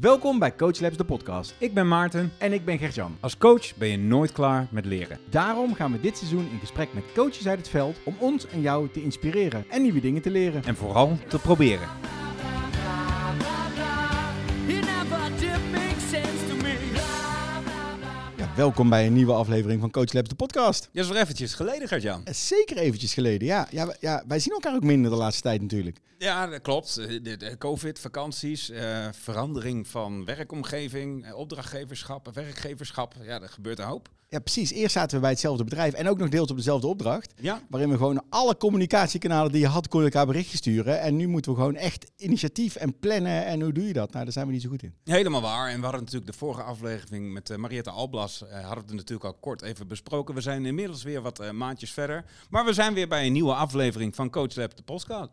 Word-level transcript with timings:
Welkom 0.00 0.38
bij 0.38 0.56
Coach 0.56 0.80
Labs, 0.80 0.96
de 0.96 1.04
podcast. 1.04 1.54
Ik 1.58 1.74
ben 1.74 1.88
Maarten. 1.88 2.32
En 2.38 2.52
ik 2.52 2.64
ben 2.64 2.78
Gert-Jan. 2.78 3.16
Als 3.20 3.38
coach 3.38 3.76
ben 3.76 3.88
je 3.88 3.98
nooit 3.98 4.32
klaar 4.32 4.66
met 4.70 4.84
leren. 4.84 5.18
Daarom 5.30 5.74
gaan 5.74 5.92
we 5.92 6.00
dit 6.00 6.16
seizoen 6.16 6.48
in 6.50 6.58
gesprek 6.58 6.94
met 6.94 7.04
coaches 7.14 7.48
uit 7.48 7.58
het 7.58 7.68
veld 7.68 7.96
om 8.04 8.16
ons 8.18 8.46
en 8.46 8.60
jou 8.60 8.88
te 8.90 9.02
inspireren 9.02 9.64
en 9.70 9.82
nieuwe 9.82 10.00
dingen 10.00 10.22
te 10.22 10.30
leren. 10.30 10.64
En 10.64 10.76
vooral 10.76 11.18
te 11.28 11.38
proberen. 11.38 11.88
Welkom 18.56 18.88
bij 18.88 19.06
een 19.06 19.12
nieuwe 19.12 19.32
aflevering 19.32 19.80
van 19.80 19.90
Coach 19.90 20.12
Labs, 20.12 20.28
de 20.28 20.34
podcast. 20.34 20.88
Ja, 20.92 21.02
is 21.02 21.08
weer 21.08 21.20
eventjes 21.20 21.54
geleden, 21.54 21.88
Gert-Jan. 21.88 22.24
Eh, 22.24 22.34
Zeker 22.34 22.76
eventjes 22.76 23.14
geleden, 23.14 23.46
ja. 23.46 23.66
Ja, 23.70 23.94
ja. 24.00 24.24
Wij 24.28 24.38
zien 24.38 24.52
elkaar 24.52 24.74
ook 24.74 24.82
minder 24.82 25.10
de 25.10 25.16
laatste 25.16 25.42
tijd 25.42 25.60
natuurlijk. 25.62 25.98
Ja, 26.18 26.46
dat 26.46 26.60
klopt. 26.62 26.96
Eh, 26.96 27.06
De, 27.22 27.36
de 27.36 27.58
Covid, 27.58 27.98
vakanties, 27.98 28.70
eh, 28.70 29.08
verandering 29.12 29.88
van 29.88 30.24
werkomgeving, 30.24 31.32
opdrachtgeverschap, 31.32 32.28
werkgeverschap. 32.32 33.14
Ja, 33.22 33.40
er 33.42 33.48
gebeurt 33.48 33.78
een 33.78 33.84
hoop. 33.84 34.08
Ja, 34.34 34.40
precies. 34.40 34.72
Eerst 34.72 34.92
zaten 34.92 35.14
we 35.16 35.20
bij 35.20 35.30
hetzelfde 35.30 35.64
bedrijf 35.64 35.94
en 35.94 36.08
ook 36.08 36.18
nog 36.18 36.28
deels 36.28 36.50
op 36.50 36.56
dezelfde 36.56 36.86
opdracht. 36.86 37.34
Ja, 37.40 37.60
Waarin 37.68 37.90
we 37.90 37.96
gewoon 37.96 38.22
alle 38.28 38.56
communicatiekanalen 38.56 39.52
die 39.52 39.60
je 39.60 39.66
had, 39.66 39.88
kon 39.88 40.00
je 40.00 40.06
elkaar 40.06 40.26
berichtjes 40.26 40.58
sturen. 40.58 41.00
En 41.00 41.16
nu 41.16 41.26
moeten 41.28 41.50
we 41.52 41.58
gewoon 41.58 41.76
echt 41.76 42.10
initiatief 42.16 42.76
en 42.76 42.98
plannen. 42.98 43.44
En 43.46 43.60
hoe 43.62 43.72
doe 43.72 43.86
je 43.86 43.92
dat? 43.92 44.12
Nou, 44.12 44.24
daar 44.24 44.32
zijn 44.32 44.46
we 44.46 44.52
niet 44.52 44.62
zo 44.62 44.68
goed 44.68 44.82
in. 44.82 44.94
helemaal 45.04 45.40
waar. 45.40 45.68
En 45.68 45.76
we 45.76 45.82
hadden 45.82 46.00
natuurlijk 46.00 46.30
de 46.30 46.38
vorige 46.38 46.62
aflevering 46.62 47.32
met 47.32 47.50
eh, 47.50 47.56
Mariette 47.56 47.90
Alblas, 47.90 48.42
eh, 48.42 48.52
hadden 48.52 48.70
we 48.84 48.90
het 48.90 48.90
natuurlijk 48.94 49.24
al 49.24 49.34
kort 49.34 49.62
even 49.62 49.88
besproken. 49.88 50.34
We 50.34 50.40
zijn 50.40 50.66
inmiddels 50.66 51.02
weer 51.02 51.22
wat 51.22 51.38
eh, 51.38 51.50
maandjes 51.50 51.92
verder. 51.92 52.24
Maar 52.50 52.64
we 52.64 52.72
zijn 52.72 52.94
weer 52.94 53.08
bij 53.08 53.26
een 53.26 53.32
nieuwe 53.32 53.54
aflevering 53.54 54.14
van 54.14 54.30
Coach 54.30 54.54
Lab, 54.54 54.76
de 54.76 54.82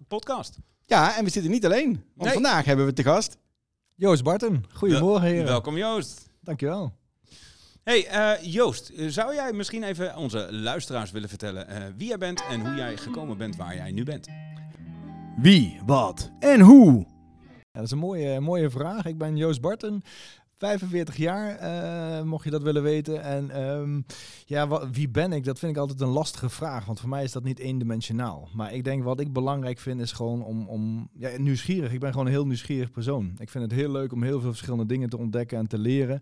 podcast. 0.08 0.58
Ja, 0.86 1.18
en 1.18 1.24
we 1.24 1.30
zitten 1.30 1.52
niet 1.52 1.66
alleen. 1.66 1.88
Want 1.88 2.04
Nee. 2.16 2.34
vandaag 2.34 2.66
hebben 2.66 2.86
we 2.86 2.94
te 2.94 3.04
gast. 3.04 3.38
Joost 3.96 4.24
Barton, 4.24 4.66
goedemorgen 4.74 5.28
heren. 5.28 5.46
Welkom 5.46 5.78
Joost. 5.78 6.30
Dankjewel. 6.42 7.00
Hey 7.84 8.08
eh, 8.08 8.44
Joost, 8.54 8.90
eh, 8.90 9.08
zou 9.08 9.34
jij 9.34 9.54
misschien 9.54 9.84
even 9.84 10.16
onze 10.16 10.48
luisteraars 10.54 11.12
willen 11.12 11.30
vertellen 11.30 11.68
eh, 11.68 11.84
wie 11.98 12.08
jij 12.08 12.18
bent 12.18 12.44
en 12.50 12.66
hoe 12.66 12.76
jij 12.76 12.98
gekomen 12.98 13.38
bent 13.38 13.56
waar 13.56 13.76
jij 13.76 13.92
nu 13.92 14.04
bent? 14.04 14.28
Wie, 15.38 15.80
wat 15.86 16.32
en 16.40 16.60
hoe? 16.60 17.06
Ja, 17.50 17.60
dat 17.72 17.84
is 17.84 17.92
een 17.92 17.98
mooie, 17.98 18.40
mooie 18.40 18.70
vraag. 18.70 19.06
Ik 19.06 19.18
ben 19.18 19.38
Joost 19.38 19.62
Barton, 19.62 20.04
45 20.58 21.18
jaar, 21.18 21.56
eh, 21.56 22.24
mocht 22.24 22.44
je 22.44 22.50
dat 22.50 22.62
willen 22.64 22.84
weten. 22.84 23.24
En 23.24 23.50
ehm, 23.50 24.02
ja, 24.46 24.68
wa- 24.68 24.90
wie 24.90 25.10
ben 25.10 25.34
ik? 25.34 25.44
Dat 25.44 25.60
vind 25.60 25.72
ik 25.72 25.78
altijd 25.78 26.02
een 26.02 26.08
lastige 26.08 26.50
vraag, 26.50 26.86
want 26.86 27.00
voor 27.00 27.10
mij 27.10 27.24
is 27.24 27.32
dat 27.32 27.44
niet 27.44 27.60
eendimensionaal. 27.60 28.50
Maar 28.54 28.74
ik 28.74 28.84
denk 28.84 29.04
wat 29.04 29.20
ik 29.20 29.34
belangrijk 29.34 29.80
vind 29.80 30.02
is 30.02 30.12
gewoon 30.12 30.44
om, 30.44 30.68
om 30.68 31.10
ja, 31.14 31.30
nieuwsgierig. 31.38 31.92
Ik 31.94 32.00
ben 32.00 32.12
gewoon 32.12 32.26
een 32.26 32.32
heel 32.32 32.46
nieuwsgierig 32.48 32.92
persoon. 32.92 33.32
Ik 33.38 33.50
vind 33.50 33.64
het 33.64 33.74
heel 33.80 33.92
leuk 33.92 34.12
om 34.14 34.24
heel 34.24 34.40
veel 34.40 34.50
verschillende 34.50 34.86
dingen 34.86 35.10
te 35.10 35.18
ontdekken 35.18 35.58
en 35.58 35.68
te 35.68 35.78
leren. 35.78 36.22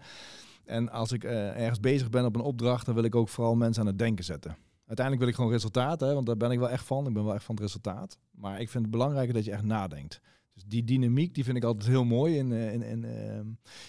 En 0.69 0.89
als 0.91 1.11
ik 1.11 1.23
eh, 1.23 1.59
ergens 1.61 1.79
bezig 1.79 2.09
ben 2.09 2.25
op 2.25 2.35
een 2.35 2.41
opdracht, 2.41 2.85
dan 2.85 2.95
wil 2.95 3.03
ik 3.03 3.15
ook 3.15 3.29
vooral 3.29 3.55
mensen 3.55 3.81
aan 3.81 3.87
het 3.87 3.99
denken 3.99 4.25
zetten. 4.25 4.57
Uiteindelijk 4.85 5.19
wil 5.19 5.27
ik 5.27 5.35
gewoon 5.35 5.51
resultaat, 5.51 5.99
hè, 5.99 6.13
want 6.13 6.25
daar 6.25 6.37
ben 6.37 6.51
ik 6.51 6.59
wel 6.59 6.69
echt 6.69 6.85
van. 6.85 7.07
Ik 7.07 7.13
ben 7.13 7.23
wel 7.23 7.33
echt 7.33 7.43
van 7.43 7.55
het 7.55 7.63
resultaat. 7.63 8.17
Maar 8.31 8.61
ik 8.61 8.69
vind 8.69 8.83
het 8.83 8.91
belangrijker 8.91 9.33
dat 9.33 9.45
je 9.45 9.51
echt 9.51 9.63
nadenkt. 9.63 10.21
Dus 10.53 10.63
die 10.67 10.83
dynamiek, 10.83 11.33
die 11.35 11.43
vind 11.43 11.57
ik 11.57 11.63
altijd 11.63 11.89
heel 11.89 12.03
mooi 12.03 12.37
in, 12.37 12.51
eh, 12.51 12.73
in, 12.73 12.81
in, 12.81 13.03
ehm, 13.05 13.45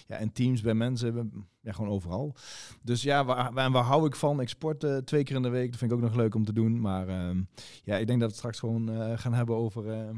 ja, 0.07 0.17
in 0.17 0.31
teams, 0.31 0.61
bij 0.61 0.73
mensen, 0.73 1.31
ja, 1.61 1.71
gewoon 1.71 1.91
overal. 1.91 2.35
Dus 2.81 3.01
ja, 3.01 3.25
waar, 3.25 3.53
waar, 3.53 3.71
waar 3.71 3.83
hou 3.83 4.05
ik 4.05 4.15
van? 4.15 4.39
Ik 4.41 4.49
sport 4.49 4.83
eh, 4.83 4.97
twee 4.97 5.23
keer 5.23 5.35
in 5.35 5.41
de 5.41 5.49
week, 5.49 5.69
dat 5.69 5.79
vind 5.79 5.91
ik 5.91 5.97
ook 5.97 6.03
nog 6.03 6.15
leuk 6.15 6.35
om 6.35 6.45
te 6.45 6.53
doen. 6.53 6.81
Maar 6.81 7.07
ehm, 7.07 7.41
ja, 7.83 7.97
ik 7.97 8.07
denk 8.07 8.07
dat 8.07 8.17
we 8.17 8.25
het 8.25 8.35
straks 8.35 8.59
gewoon 8.59 9.17
gaan 9.17 9.33
hebben 9.33 9.55
over, 9.55 9.89
ehm, 9.91 10.17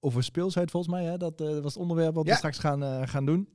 over 0.00 0.22
speelsheid 0.24 0.70
volgens 0.70 0.92
mij. 0.92 1.04
Hè? 1.04 1.16
Dat 1.16 1.40
was 1.40 1.64
het 1.64 1.76
onderwerp 1.76 2.14
wat 2.14 2.24
Ja. 2.26 2.30
we 2.30 2.36
straks 2.36 2.58
gaan, 2.58 3.08
gaan 3.08 3.24
doen. 3.26 3.48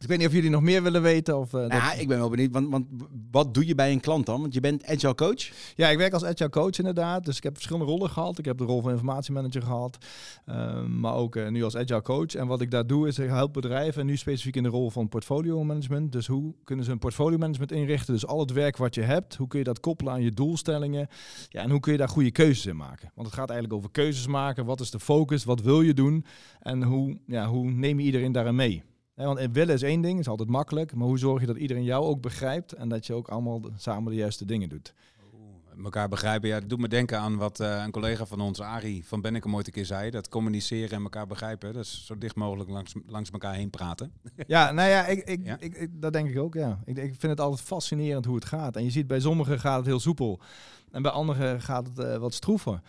Dus 0.00 0.08
ik 0.08 0.14
weet 0.16 0.18
niet 0.26 0.34
of 0.34 0.34
jullie 0.42 0.56
nog 0.56 0.62
meer 0.62 0.82
willen 0.82 1.02
weten. 1.02 1.38
Of, 1.38 1.54
eh, 1.54 1.60
dat- 1.60 1.70
Nou, 1.70 1.98
ik 1.98 2.08
ben 2.08 2.18
wel 2.18 2.28
benieuwd, 2.30 2.52
want, 2.52 2.68
want 2.70 2.86
wat 3.30 3.54
doe 3.54 3.66
je 3.66 3.74
bij 3.74 3.92
een 3.92 4.00
klant 4.00 4.26
dan? 4.26 4.40
Want 4.40 4.54
je 4.54 4.60
bent 4.60 4.86
agile 4.86 5.14
coach. 5.14 5.50
Ja, 5.76 5.88
ik 5.88 5.98
werk 5.98 6.12
als 6.12 6.24
agile 6.24 6.48
coach 6.50 6.78
inderdaad. 6.78 7.24
Dus 7.24 7.36
ik 7.36 7.42
heb 7.42 7.52
verschillende 7.54 7.86
rollen 7.90 8.10
gehad. 8.10 8.38
Ik 8.38 8.44
heb 8.44 8.58
de 8.58 8.64
rol 8.64 8.80
van 8.82 8.90
informatiemanager 8.90 9.62
gehad, 9.62 9.98
ehm, 10.46 11.00
maar 11.00 11.14
ook 11.14 11.36
eh, 11.36 11.48
nu 11.48 11.64
als 11.64 11.76
agile 11.76 12.02
coach. 12.02 12.34
En 12.34 12.46
wat 12.46 12.60
ik 12.60 12.70
daar 12.70 12.86
doe 12.86 13.08
is 13.08 13.18
ik 13.18 13.28
help 13.28 13.52
bedrijven, 13.52 14.00
en 14.00 14.06
nu 14.06 14.16
specifiek 14.16 14.56
in 14.56 14.62
de 14.62 14.68
rol 14.68 14.90
van 14.90 15.08
portfolio 15.08 15.64
management. 15.64 16.12
Dus 16.12 16.26
hoe 16.26 16.54
kunnen 16.64 16.84
ze 16.84 16.90
een 16.90 16.98
portfolio 16.98 17.38
management 17.38 17.72
inrichten? 17.72 18.14
Dus 18.14 18.26
al 18.26 18.40
het 18.40 18.52
werk 18.52 18.76
wat 18.76 18.94
je 18.94 19.02
hebt, 19.02 19.36
hoe 19.36 19.48
kun 19.48 19.58
je 19.58 19.64
dat 19.64 19.80
koppelen 19.80 20.12
aan 20.12 20.22
je 20.22 20.32
doelstellingen? 20.32 21.08
Ja, 21.48 21.62
en 21.62 21.70
hoe 21.70 21.80
kun 21.80 21.92
je 21.92 21.98
daar 21.98 22.08
goede 22.08 22.30
keuzes 22.30 22.66
in 22.66 22.76
maken? 22.76 23.10
Want 23.14 23.26
het 23.26 23.36
gaat 23.36 23.50
eigenlijk 23.50 23.78
over 23.78 23.90
keuzes 23.90 24.26
maken. 24.26 24.64
Wat 24.64 24.80
is 24.80 24.90
de 24.90 25.00
focus? 25.00 25.44
Wat 25.44 25.60
wil 25.60 25.80
je 25.82 25.94
doen? 25.94 26.24
En 26.60 26.82
hoe, 26.82 27.18
ja, 27.26 27.46
hoe 27.46 27.70
neem 27.70 27.98
je 28.00 28.06
iedereen 28.06 28.32
daarin 28.32 28.54
mee? 28.54 28.82
Hè, 29.20 29.26
want 29.26 29.48
willen 29.52 29.74
is 29.74 29.82
één 29.82 30.00
ding, 30.00 30.18
is 30.18 30.28
altijd 30.28 30.48
makkelijk. 30.48 30.94
Maar 30.94 31.06
hoe 31.06 31.18
zorg 31.18 31.40
je 31.40 31.46
dat 31.46 31.56
iedereen 31.56 31.84
jou 31.84 32.04
ook 32.04 32.20
begrijpt 32.20 32.72
en 32.72 32.88
dat 32.88 33.06
je 33.06 33.14
ook 33.14 33.28
allemaal 33.28 33.60
de- 33.60 33.70
samen 33.76 34.10
de 34.12 34.18
juiste 34.18 34.44
dingen 34.44 34.68
doet? 34.68 34.94
Elkaar 35.84 36.08
begrijpen, 36.08 36.48
ja, 36.48 36.60
dat 36.60 36.68
doet 36.68 36.78
me 36.78 36.88
denken 36.88 37.18
aan 37.18 37.36
wat 37.36 37.60
eh, 37.60 37.82
een 37.84 37.90
collega 37.90 38.26
van 38.26 38.40
ons, 38.40 38.60
Arie 38.60 39.06
van 39.06 39.20
Bennekom, 39.20 39.54
ooit 39.54 39.66
een 39.66 39.72
keer 39.72 39.86
zei. 39.86 40.10
Dat 40.10 40.28
communiceren 40.28 40.90
en 40.96 41.02
elkaar 41.02 41.26
begrijpen, 41.26 41.72
dat 41.72 41.84
is 41.84 42.06
zo 42.06 42.18
dicht 42.18 42.34
mogelijk 42.36 42.70
langs, 42.70 42.94
langs 43.06 43.30
elkaar 43.30 43.54
heen 43.54 43.70
praten. 43.70 44.12
Ja, 44.46 44.72
nou 44.72 44.88
ja, 44.88 45.06
ik, 45.06 45.18
ik, 45.28 45.40
Ja? 45.44 45.56
Ik, 45.60 45.74
ik- 45.74 46.00
dat 46.02 46.12
denk 46.12 46.28
ik 46.30 46.38
ook, 46.38 46.54
ja. 46.54 46.78
Ik, 46.84 46.96
ik 46.96 47.14
vind 47.18 47.22
het 47.32 47.40
altijd 47.40 47.60
fascinerend 47.66 48.24
hoe 48.24 48.34
het 48.34 48.44
gaat. 48.44 48.76
En 48.76 48.84
je 48.84 48.90
ziet 48.90 49.06
bij 49.06 49.20
sommigen 49.20 49.60
gaat 49.60 49.76
het 49.76 49.86
heel 49.86 50.00
soepel. 50.00 50.40
En 50.90 51.02
bij 51.02 51.10
anderen 51.10 51.60
gaat 51.60 51.86
het 51.86 51.98
eh, 51.98 52.16
wat 52.16 52.34
stroever. 52.34 52.80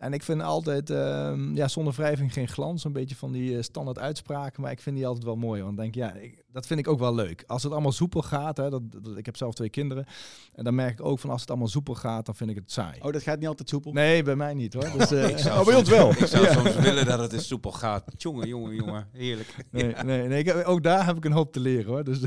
En 0.00 0.12
ik 0.12 0.22
vind 0.22 0.42
altijd, 0.42 0.90
ehm, 0.90 1.54
ja, 1.54 1.68
zonder 1.68 1.92
wrijving 1.92 2.32
geen 2.32 2.48
glans. 2.48 2.84
Een 2.84 2.92
beetje 2.92 3.16
van 3.16 3.32
die 3.32 3.56
eh, 3.56 3.62
standaard 3.62 3.98
uitspraken. 3.98 4.62
Maar 4.62 4.70
ik 4.70 4.80
vind 4.80 4.96
die 4.96 5.06
altijd 5.06 5.24
wel 5.24 5.36
mooi. 5.36 5.62
Want 5.62 5.76
denk, 5.76 5.94
ja, 5.94 6.12
ik, 6.12 6.42
dat 6.52 6.66
vind 6.66 6.80
ik 6.80 6.88
ook 6.88 6.98
wel 6.98 7.14
leuk. 7.14 7.44
Als 7.46 7.62
het 7.62 7.72
allemaal 7.72 7.92
soepel 7.92 8.22
gaat, 8.22 8.56
hè, 8.56 8.70
dat, 8.70 8.82
dat- 8.92 9.16
ik 9.16 9.26
heb 9.26 9.36
zelf 9.36 9.54
twee 9.54 9.70
kinderen. 9.70 10.06
En 10.54 10.64
dan 10.64 10.74
merk 10.74 10.92
ik 10.98 11.04
ook 11.04 11.18
van 11.18 11.30
als 11.30 11.40
het 11.40 11.50
allemaal 11.50 11.68
soepel 11.68 11.94
gaat, 11.94 12.26
dan 12.26 12.34
vind 12.34 12.50
ik 12.50 12.56
het 12.56 12.72
saai. 12.72 13.00
Oh, 13.02 13.12
dat 13.12 13.22
gaat 13.22 13.38
niet 13.38 13.48
altijd 13.48 13.68
soepel. 13.68 13.92
Nee, 13.92 14.22
bij 14.22 14.36
mij 14.36 14.54
niet 14.54 14.74
hoor. 14.74 14.90
Dus, 14.98 15.10
eh, 15.10 15.28
Ik 15.28 15.38
zou 15.38 15.60
Oh, 15.60 15.66
bij 15.66 15.74
ons 15.76 15.88
wel. 15.88 16.10
Ik 16.20 16.26
zou 16.26 16.46
soms 16.52 16.74
willen 16.74 17.06
dat 17.06 17.18
het 17.18 17.32
eens 17.32 17.46
soepel 17.46 17.72
gaat. 17.72 18.04
Jongen, 18.16 18.48
jongen, 18.48 18.74
jongen, 18.74 19.08
heerlijk. 19.12 19.54
Nee, 19.70 19.94
nee, 20.04 20.28
nee 20.28 20.38
ik 20.38 20.46
heb- 20.46 20.64
ook 20.64 20.82
daar 20.82 21.06
heb 21.06 21.16
ik 21.16 21.24
een 21.24 21.32
hoop 21.32 21.52
te 21.52 21.60
leren 21.60 21.86
hoor. 21.92 22.04
Dus 22.04 22.20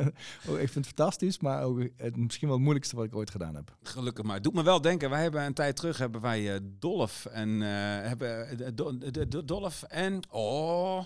oh, 0.48 0.58
ik 0.60 0.68
vind 0.68 0.74
het 0.74 0.86
fantastisch, 0.86 1.38
maar 1.38 1.62
ook 1.62 1.82
het 1.96 2.16
misschien 2.16 2.46
wel 2.46 2.56
het 2.56 2.64
moeilijkste 2.64 2.96
wat 2.96 3.04
ik 3.04 3.16
ooit 3.16 3.30
gedaan 3.30 3.54
heb. 3.54 3.76
Gelukkig 3.82 4.24
maar. 4.24 4.34
Het 4.34 4.44
doet 4.44 4.54
me 4.54 4.62
wel 4.62 4.80
denken, 4.80 5.10
wij 5.10 5.22
hebben 5.22 5.42
een 5.44 5.54
tijd 5.54 5.76
terug 5.76 5.98
hebben 5.98 6.20
wij 6.20 6.54
eh, 6.54 6.60
Dolf 6.78 7.26
en 7.26 7.62
eh, 7.62 7.68
hebben 8.08 8.46
Do- 8.74 8.98
Do- 8.98 9.28
Do- 9.28 9.44
Dolf 9.44 9.82
en 9.82 10.20
oh 10.30 11.04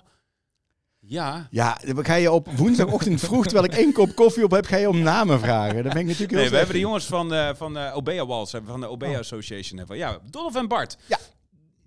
ja. 1.07 1.47
Ja, 1.51 1.79
dan 1.95 2.05
ga 2.05 2.15
je 2.15 2.33
op 2.33 2.49
woensdagochtend 2.57 3.21
vroeg, 3.27 3.45
terwijl 3.45 3.65
ik 3.65 3.75
één 3.75 3.93
kop 3.93 4.15
koffie 4.15 4.45
op 4.45 4.51
heb, 4.51 4.67
ga 4.67 4.77
je 4.77 4.89
om 4.89 5.01
namen 5.03 5.41
vragen. 5.41 5.83
Dat 5.83 5.93
ben 5.93 6.03
ik 6.03 6.07
natuurlijk 6.07 6.31
heel 6.31 6.41
Nee, 6.41 6.51
we 6.51 6.57
hebben 6.57 6.75
de 6.75 6.81
jongens 6.81 7.05
van, 7.07 7.35
eh 7.35 7.49
van 7.55 7.79
eh 7.79 7.97
Obea 7.97 8.27
Walls, 8.27 8.53
hebben 8.53 8.71
we 8.73 8.79
van 8.79 8.87
de 8.89 8.93
Obea 8.95 9.11
Oh. 9.11 9.19
Association. 9.19 9.85
Ja, 9.89 10.19
Dolf 10.31 10.55
en 10.55 10.69
Bart. 10.69 10.97
Ja. 11.07 11.19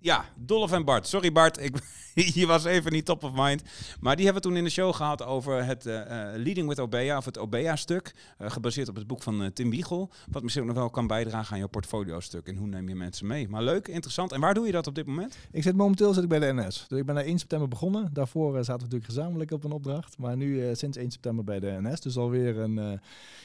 Ja, 0.06 0.24
Dolf 0.34 0.72
en 0.72 0.84
Bart. 0.84 1.06
Sorry 1.06 1.32
Bart, 1.32 1.62
ik, 1.62 1.76
je 2.40 2.46
was 2.46 2.64
even 2.64 2.92
niet 2.92 3.04
top 3.04 3.24
of 3.24 3.30
mind. 3.34 3.62
Maar 4.00 4.16
die 4.16 4.24
hebben 4.24 4.42
we 4.42 4.48
toen 4.48 4.58
in 4.58 4.64
de 4.64 4.70
show 4.70 4.94
gehad 4.94 5.22
over 5.24 5.64
het 5.64 5.86
eh, 5.86 6.00
eh, 6.00 6.42
Leading 6.42 6.68
with 6.68 6.80
Obea, 6.80 7.16
of 7.16 7.24
het 7.24 7.38
Obea-stuk. 7.38 8.14
eh, 8.38 8.50
gebaseerd 8.50 8.88
op 8.88 8.94
het 8.94 9.06
boek 9.06 9.22
van 9.22 9.52
Tim 9.52 9.70
Wiegel. 9.70 10.10
Wat 10.30 10.42
misschien 10.42 10.62
ook 10.62 10.68
nog 10.68 10.78
wel 10.78 10.90
kan 10.90 11.06
bijdragen 11.06 11.52
aan 11.52 11.58
je 11.58 11.68
portfolio-stuk. 11.68 12.46
En 12.46 12.56
hoe 12.56 12.66
neem 12.66 12.88
je 12.88 12.94
mensen 12.94 13.26
mee. 13.26 13.48
Maar 13.48 13.62
leuk, 13.62 13.88
interessant. 13.88 14.32
En 14.32 14.40
waar 14.40 14.54
doe 14.54 14.66
je 14.66 14.72
dat 14.72 14.86
op 14.86 14.94
dit 14.94 15.06
moment? 15.06 15.36
Ik 15.50 15.62
zit 15.62 15.76
momenteel 15.76 16.14
zit 16.14 16.22
ik 16.22 16.28
bij 16.28 16.38
de 16.38 16.52
NS. 16.52 16.84
Dus 16.88 16.98
ik 16.98 17.06
ben 17.06 17.14
daar 17.14 17.24
1 17.24 17.38
september 17.38 17.68
begonnen. 17.68 18.10
Daarvoor 18.12 18.52
zaten 18.52 18.74
we 18.74 18.82
natuurlijk 18.82 19.04
gezamenlijk 19.04 19.50
op 19.50 19.64
een 19.64 19.72
opdracht. 19.72 20.18
Maar 20.18 20.36
nu 20.36 20.74
sinds 20.74 20.96
1 20.96 21.10
september 21.10 21.44
bij 21.44 21.60
de 21.60 21.78
NS. 21.80 22.00
Dus 22.00 22.16
alweer 22.16 22.58
een 22.58 23.00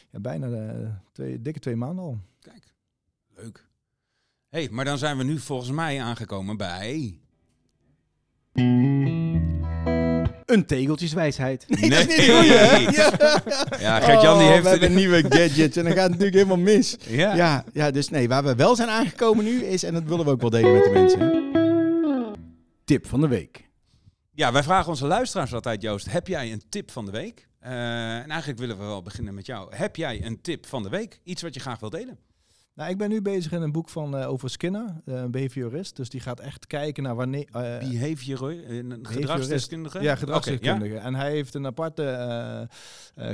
ja, 0.09 0.19
bijna 0.19 1.01
twee, 1.11 1.41
dikke 1.41 1.59
twee 1.59 1.75
maanden 1.75 2.03
al. 2.03 2.17
Kijk, 2.39 2.73
leuk. 3.35 3.69
Hey, 4.51 4.67
maar 4.71 4.85
dan 4.85 4.97
zijn 4.97 5.17
we 5.17 5.23
nu 5.23 5.39
volgens 5.39 5.71
mij 5.71 6.01
aangekomen 6.01 6.57
bij... 6.57 7.17
Een 10.45 10.65
tegeltjeswijsheid. 10.65 11.65
Nee, 11.67 11.89
dat 11.89 11.99
is 11.99 12.17
niet 12.17 12.35
goed, 12.35 12.47
hè? 12.47 12.79
Ja, 13.85 13.99
Gert-Jan 13.99 14.37
die 14.37 14.47
Oh, 14.47 14.51
heeft... 14.51 14.63
we 14.63 14.69
hebben 14.69 14.93
nieuwe 14.93 15.21
gadgets 15.29 15.77
en 15.77 15.83
dan 15.83 15.93
gaat 15.93 16.01
het 16.01 16.11
natuurlijk 16.11 16.33
helemaal 16.33 16.57
mis. 16.57 16.97
Ja. 17.07 17.35
Ja, 17.35 17.63
ja, 17.73 17.91
dus 17.91 18.09
nee, 18.09 18.27
waar 18.27 18.43
we 18.43 18.55
wel 18.55 18.75
zijn 18.75 18.89
aangekomen 18.89 19.43
nu 19.43 19.63
is, 19.63 19.83
en 19.83 19.93
dat 19.93 20.03
willen 20.03 20.25
we 20.25 20.31
ook 20.31 20.41
wel 20.41 20.49
delen 20.49 20.73
met 20.73 20.83
de 20.83 20.89
mensen. 20.89 21.51
Tip 22.85 23.07
van 23.07 23.21
de 23.21 23.27
week. 23.27 23.69
Ja, 24.31 24.51
wij 24.51 24.63
vragen 24.63 24.89
onze 24.89 25.07
luisteraars 25.07 25.53
altijd, 25.53 25.81
Joost, 25.81 26.11
heb 26.11 26.27
jij 26.27 26.51
een 26.51 26.63
tip 26.69 26.91
van 26.91 27.05
de 27.05 27.11
week? 27.11 27.47
Eh, 27.59 27.71
en 28.17 28.29
eigenlijk 28.29 28.59
willen 28.59 28.77
we 28.77 28.83
wel 28.83 29.01
beginnen 29.01 29.33
met 29.33 29.45
jou. 29.45 29.75
Heb 29.75 29.95
jij 29.95 30.25
een 30.25 30.41
tip 30.41 30.65
van 30.65 30.83
de 30.83 30.89
week? 30.89 31.19
Iets 31.23 31.41
wat 31.41 31.53
je 31.53 31.59
graag 31.59 31.79
wil 31.79 31.89
delen? 31.89 32.19
Nou, 32.75 32.89
ik 32.89 32.97
ben 32.97 33.09
nu 33.09 33.21
bezig 33.21 33.51
in 33.51 33.61
een 33.61 33.71
boek 33.71 33.89
van 33.89 34.17
eh, 34.17 34.29
over 34.29 34.49
Skinner, 34.49 35.01
eh, 35.05 35.15
een 35.15 35.31
behaviorist. 35.31 35.95
Dus 35.95 36.09
die 36.09 36.19
gaat 36.21 36.39
echt 36.39 36.67
kijken 36.67 37.03
naar 37.03 37.15
wanneer. 37.15 37.47
eh, 37.51 37.89
Behavior, 37.89 38.69
een 38.69 38.99
gedragsdeskundige? 39.01 40.01
Ja, 40.01 40.15
gedragsdeskundige. 40.15 40.97
En 40.97 41.15
hij 41.15 41.31
heeft 41.31 41.53
een 41.53 41.65
aparte 41.65 42.69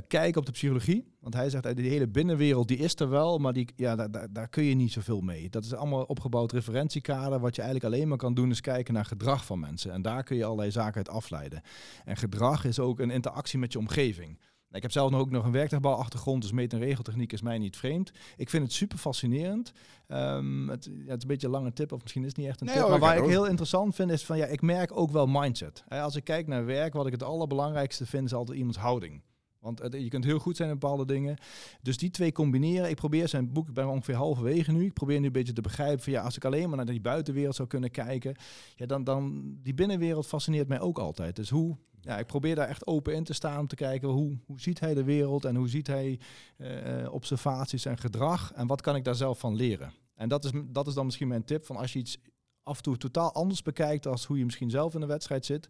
kijk 0.08 0.36
op 0.36 0.46
de 0.46 0.52
psychologie. 0.52 1.16
Want 1.20 1.34
hij 1.34 1.50
zegt, 1.50 1.76
die 1.76 1.90
hele 1.90 2.08
binnenwereld 2.08 2.68
die 2.68 2.78
is 2.78 2.96
er 2.96 3.10
wel, 3.10 3.38
maar 3.38 3.54
die, 3.54 3.68
ja, 3.76 3.96
daar, 3.96 4.12
daar, 4.12 4.28
daar 4.34 4.50
kun 4.50 4.64
je 4.64 4.76
niet 4.76 4.92
zoveel 4.92 5.22
mee. 5.22 5.50
Dat 5.50 5.64
is 5.64 5.74
allemaal 5.74 6.04
opgebouwd 6.04 6.52
referentiekader. 6.52 7.40
Wat 7.40 7.56
je 7.56 7.62
eigenlijk 7.62 7.94
alleen 7.94 8.08
maar 8.08 8.18
kan 8.18 8.34
doen 8.34 8.50
is 8.50 8.62
kijken 8.62 8.94
naar 8.94 9.06
gedrag 9.06 9.46
van 9.46 9.60
mensen. 9.60 9.92
En 9.92 10.02
daar 10.02 10.24
kun 10.24 10.38
je 10.38 10.44
allerlei 10.46 10.72
zaken 10.72 10.96
uit 10.96 11.10
afleiden. 11.10 11.62
En 12.06 12.18
gedrag 12.18 12.66
is 12.66 12.80
ook 12.80 13.00
een 13.00 13.10
interactie 13.12 13.60
met 13.60 13.72
je 13.72 13.80
omgeving. 13.80 14.40
Ik 14.72 14.82
heb 14.82 14.92
zelf 14.92 15.12
nog 15.12 15.20
ook 15.20 15.30
nog 15.32 15.46
een 15.46 15.52
werktuigbouwachtergrond, 15.52 16.42
dus 16.42 16.52
meet- 16.52 16.74
en 16.74 16.80
regeltechniek 16.80 17.34
is 17.34 17.42
mij 17.42 17.58
niet 17.58 17.78
vreemd. 17.78 18.12
Ik 18.38 18.50
vind 18.50 18.64
het 18.64 18.72
super 18.74 18.98
fascinerend. 18.98 19.72
Ehm, 20.08 20.68
het, 20.68 20.86
ja, 20.86 20.92
het 20.92 21.18
is 21.18 21.22
een 21.22 21.28
beetje 21.28 21.48
een 21.48 21.54
lange 21.54 21.74
tip, 21.74 21.92
of 21.92 22.02
misschien 22.02 22.22
is 22.24 22.28
het 22.28 22.38
niet 22.38 22.48
echt 22.48 22.62
een 22.62 22.68
Nee, 22.68 22.76
tip. 22.76 22.88
maar 22.88 23.00
waar 23.00 23.18
ik 23.18 23.24
heel 23.30 23.46
interessant 23.48 23.96
vind, 23.96 24.12
is 24.12 24.26
van 24.26 24.38
ja, 24.38 24.46
ik 24.46 24.62
merk 24.62 24.98
ook 24.98 25.12
wel 25.12 25.28
mindset. 25.28 25.84
Als 25.90 26.16
ik 26.16 26.24
kijk 26.24 26.48
naar 26.48 26.66
werk, 26.66 26.94
wat 26.94 27.06
ik 27.06 27.12
het 27.12 27.24
allerbelangrijkste 27.24 28.06
vind, 28.06 28.26
is 28.26 28.34
altijd 28.34 28.58
iemands 28.58 28.78
houding. 28.78 29.22
Want 29.60 29.80
het- 29.80 29.94
je 29.94 30.08
kunt 30.08 30.24
heel 30.24 30.40
goed 30.40 30.56
zijn 30.56 30.70
in 30.70 30.80
bepaalde 30.80 31.06
dingen. 31.06 31.38
Dus 31.82 31.98
die 31.98 32.10
twee 32.10 32.32
combineren. 32.32 32.90
Ik 32.90 32.96
probeer 32.96 33.28
zijn 33.28 33.52
boek, 33.54 33.68
ik 33.68 33.74
ben 33.74 33.88
ongeveer 33.88 34.16
halverwege 34.16 34.72
nu. 34.72 34.86
Ik 34.86 34.94
probeer 34.94 35.20
nu 35.20 35.26
een 35.26 35.32
beetje 35.32 35.54
te 35.54 35.62
begrijpen 35.62 36.04
van 36.04 36.14
ja, 36.14 36.22
als 36.22 36.36
ik 36.36 36.46
alleen 36.46 36.68
maar 36.68 36.78
naar 36.78 36.86
die 36.86 37.02
buitenwereld 37.02 37.56
zou 37.56 37.68
kunnen 37.68 37.92
kijken, 37.92 38.36
ja, 38.76 38.86
dan, 38.86 39.04
dan 39.04 39.44
die 39.64 39.74
binnenwereld 39.74 40.28
fascineert 40.28 40.68
mij 40.68 40.80
ook 40.80 41.00
altijd. 41.00 41.36
Dus 41.36 41.50
hoe, 41.50 41.78
ja, 42.08 42.18
ik 42.18 42.26
probeer 42.26 42.56
daar 42.56 42.68
echt 42.68 42.88
open 42.88 43.14
in 43.14 43.24
te 43.24 43.34
staan 43.34 43.60
om 43.60 43.68
te 43.68 43.76
kijken 43.76 44.08
hoe, 44.08 44.38
hoe 44.46 44.60
ziet 44.60 44.80
hij 44.80 44.94
de 44.94 45.04
wereld 45.04 45.46
en 45.46 45.56
hoe 45.56 45.70
ziet 45.70 45.88
hij 45.88 46.20
eh, 46.58 47.04
eh, 47.04 47.14
observaties 47.14 47.86
en 47.86 47.98
gedrag 47.98 48.54
en 48.54 48.68
wat 48.68 48.82
kan 48.82 48.96
ik 48.96 49.04
daar 49.04 49.16
zelf 49.16 49.40
van 49.40 49.56
leren. 49.56 49.94
En 50.16 50.30
dat 50.30 50.46
is, 50.46 50.52
dat 50.66 50.88
is 50.88 50.94
dan 50.94 51.06
misschien 51.06 51.28
mijn 51.28 51.44
tip 51.44 51.66
van 51.66 51.76
als 51.76 51.94
je 51.94 52.00
iets 52.00 52.18
af 52.64 52.78
en 52.78 52.84
toe 52.84 52.98
totaal 52.98 53.34
anders 53.34 53.62
bekijkt 53.62 54.06
als 54.08 54.26
hoe 54.26 54.38
je 54.38 54.46
misschien 54.46 54.70
zelf 54.70 54.94
in 54.94 55.00
de 55.00 55.06
wedstrijd 55.06 55.46
zit, 55.46 55.68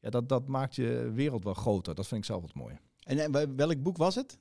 ja, 0.00 0.10
dat, 0.10 0.28
dat 0.28 0.46
maakt 0.46 0.74
je 0.74 1.10
wereld 1.14 1.44
wel 1.44 1.54
groter. 1.54 1.94
Dat 1.94 2.06
vind 2.06 2.20
ik 2.20 2.26
zelf 2.26 2.42
wat 2.42 2.54
mooi. 2.54 2.78
En 3.02 3.32
wel- 3.32 3.54
welk 3.56 3.82
boek 3.82 3.96
was 3.96 4.14
het? 4.14 4.38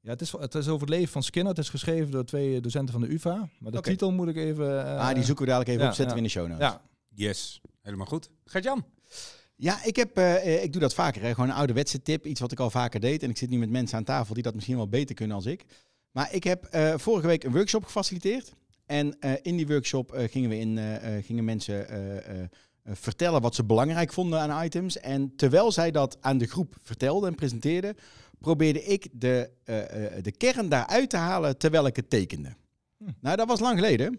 Ja, 0.00 0.10
het 0.10 0.20
is, 0.20 0.32
het 0.32 0.54
is 0.54 0.68
over 0.68 0.80
het 0.80 0.96
leven 0.96 1.12
van 1.12 1.22
Skinner. 1.22 1.50
Het 1.50 1.60
is 1.64 1.68
geschreven 1.68 2.10
door 2.10 2.24
twee 2.24 2.60
docenten 2.60 2.92
van 2.92 3.02
de 3.02 3.12
UvA. 3.12 3.48
Maar 3.58 3.72
de 3.72 3.80
titel 3.80 4.12
moet 4.12 4.28
ik 4.28 4.36
even... 4.36 4.86
eh, 4.86 5.08
ah, 5.08 5.14
die 5.14 5.24
zoeken 5.24 5.44
we 5.44 5.50
dadelijk 5.50 5.70
even 5.70 5.82
ja, 5.82 5.88
op, 5.88 5.94
zetten 5.94 6.16
ja. 6.16 6.22
we 6.22 6.26
in 6.28 6.32
de 6.32 6.38
show 6.38 6.48
notes. 6.48 6.66
Ja, 6.66 6.82
Yes, 7.16 7.60
helemaal 7.80 8.06
goed. 8.06 8.30
Gert-Jan? 8.44 8.84
Ja, 9.56 9.84
ik, 9.84 9.96
heb, 9.96 10.16
eh, 10.16 10.36
eh, 10.36 10.62
ik 10.62 10.72
doe 10.72 10.80
dat 10.80 10.94
vaker. 10.94 11.22
Hè. 11.22 11.34
Gewoon 11.34 11.48
een 11.48 11.56
ouderwetse 11.56 12.02
tip. 12.02 12.26
Iets 12.26 12.40
wat 12.40 12.52
ik 12.52 12.60
al 12.60 12.70
vaker 12.70 13.00
deed. 13.00 13.22
En 13.22 13.30
ik 13.30 13.36
zit 13.36 13.50
nu 13.50 13.58
met 13.58 13.70
mensen 13.70 13.98
aan 13.98 14.04
tafel 14.04 14.34
die 14.34 14.42
dat 14.42 14.54
misschien 14.54 14.76
wel 14.76 14.88
beter 14.88 15.14
kunnen 15.14 15.36
als 15.36 15.46
ik. 15.46 15.64
Maar 16.10 16.34
ik 16.34 16.44
heb 16.44 16.64
eh, 16.64 16.94
vorige 16.96 17.26
week 17.26 17.44
een 17.44 17.52
workshop 17.52 17.84
gefaciliteerd. 17.84 18.52
En 18.86 19.18
in 19.42 19.56
die 19.56 19.66
workshop 19.66 20.12
gingen, 20.30 20.50
we 20.50 20.58
in, 20.58 20.78
gingen 21.22 21.44
mensen 21.44 21.86
vertellen 22.84 23.40
wat 23.40 23.54
ze 23.54 23.64
belangrijk 23.64 24.12
vonden 24.12 24.40
aan 24.40 24.64
items. 24.64 25.00
En 25.00 25.36
terwijl 25.36 25.72
zij 25.72 25.90
dat 25.90 26.16
aan 26.20 26.38
de 26.38 26.46
groep 26.46 26.74
vertelden 26.82 27.28
en 27.28 27.34
presenteerden, 27.34 27.96
probeerde 28.38 28.82
ik 28.84 29.08
de, 29.12 29.50
de 30.22 30.32
kern 30.36 30.68
daaruit 30.68 31.10
te 31.10 31.16
halen 31.16 31.58
terwijl 31.58 31.86
ik 31.86 31.96
het 31.96 32.10
tekende. 32.10 32.56
Hm. 32.98 33.10
Nou, 33.20 33.36
dat 33.36 33.48
was 33.48 33.60
lang 33.60 33.74
geleden. 33.74 34.18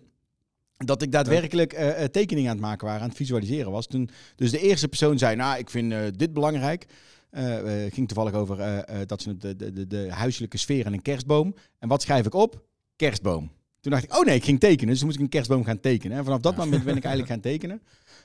Dat 0.78 1.02
ik 1.02 1.12
daadwerkelijk 1.12 1.74
eh, 1.74 2.04
eh, 2.04 2.10
tekeningen 2.10 2.50
aan 2.50 2.58
het 2.58 2.66
maken 2.66 2.86
waren, 2.86 3.02
aan 3.02 3.08
het 3.08 3.18
visualiseren 3.18 3.72
was. 3.72 3.88
Toen 3.88 4.10
dus 4.36 4.52
de 4.52 4.60
eerste 4.60 4.88
persoon 4.88 5.18
zei, 5.18 5.36
nou, 5.36 5.58
ik 5.58 5.70
vind 5.70 5.92
eh, 5.92 6.00
dit 6.16 6.34
belangrijk. 6.34 6.86
Eh, 7.30 7.56
ging 7.90 8.08
toevallig 8.08 8.34
over 8.34 8.86
dat 9.08 9.22
ze 9.22 9.38
de, 9.38 9.56
de, 9.56 9.88
de, 9.88 10.08
huiselijke 10.12 10.58
sfeer 10.58 10.86
en 10.86 10.94
een 10.94 11.02
kerstboom. 11.02 11.56
En 11.80 11.88
wat 11.88 12.02
schrijf 12.02 12.26
ik 12.26 12.34
op? 12.34 12.64
Kerstboom. 12.96 13.52
Toen 13.86 13.94
dacht 13.94 14.06
ik, 14.06 14.18
oh 14.18 14.26
nee, 14.26 14.36
ik 14.36 14.44
ging 14.44 14.60
tekenen. 14.60 14.94
Dus 14.94 15.04
moest 15.04 15.16
ik 15.16 15.22
een 15.22 15.30
kerstboom 15.30 15.64
gaan 15.64 15.80
tekenen. 15.80 16.18
En 16.18 16.24
vanaf 16.24 16.40
dat 16.40 16.56
Ja. 16.56 16.64
moment 16.64 16.84
ben 16.84 16.96
ik 16.98 17.04
eigenlijk 17.10 17.34
gaan 17.34 17.52
tekenen. 17.52 17.82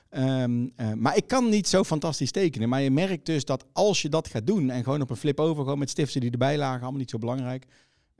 Ehm, 0.09 0.67
eh, 0.75 0.93
maar 0.93 1.17
ik 1.17 1.27
kan 1.27 1.49
niet 1.49 1.67
zo 1.67 1.83
fantastisch 1.83 2.31
tekenen. 2.31 2.69
Maar 2.69 2.81
je 2.81 2.91
merkt 2.91 3.25
dus 3.25 3.45
dat 3.45 3.65
als 3.73 4.01
je 4.01 4.09
dat 4.09 4.27
gaat 4.27 4.47
doen 4.47 4.69
en 4.69 4.83
gewoon 4.83 5.01
op 5.01 5.09
een 5.09 5.15
flip 5.15 5.39
over, 5.39 5.63
gewoon 5.63 5.79
met 5.79 5.89
stiften 5.89 6.21
die 6.21 6.31
erbij 6.31 6.57
lagen, 6.57 6.81
allemaal 6.81 6.99
niet 6.99 7.09
zo 7.09 7.17
belangrijk. 7.17 7.65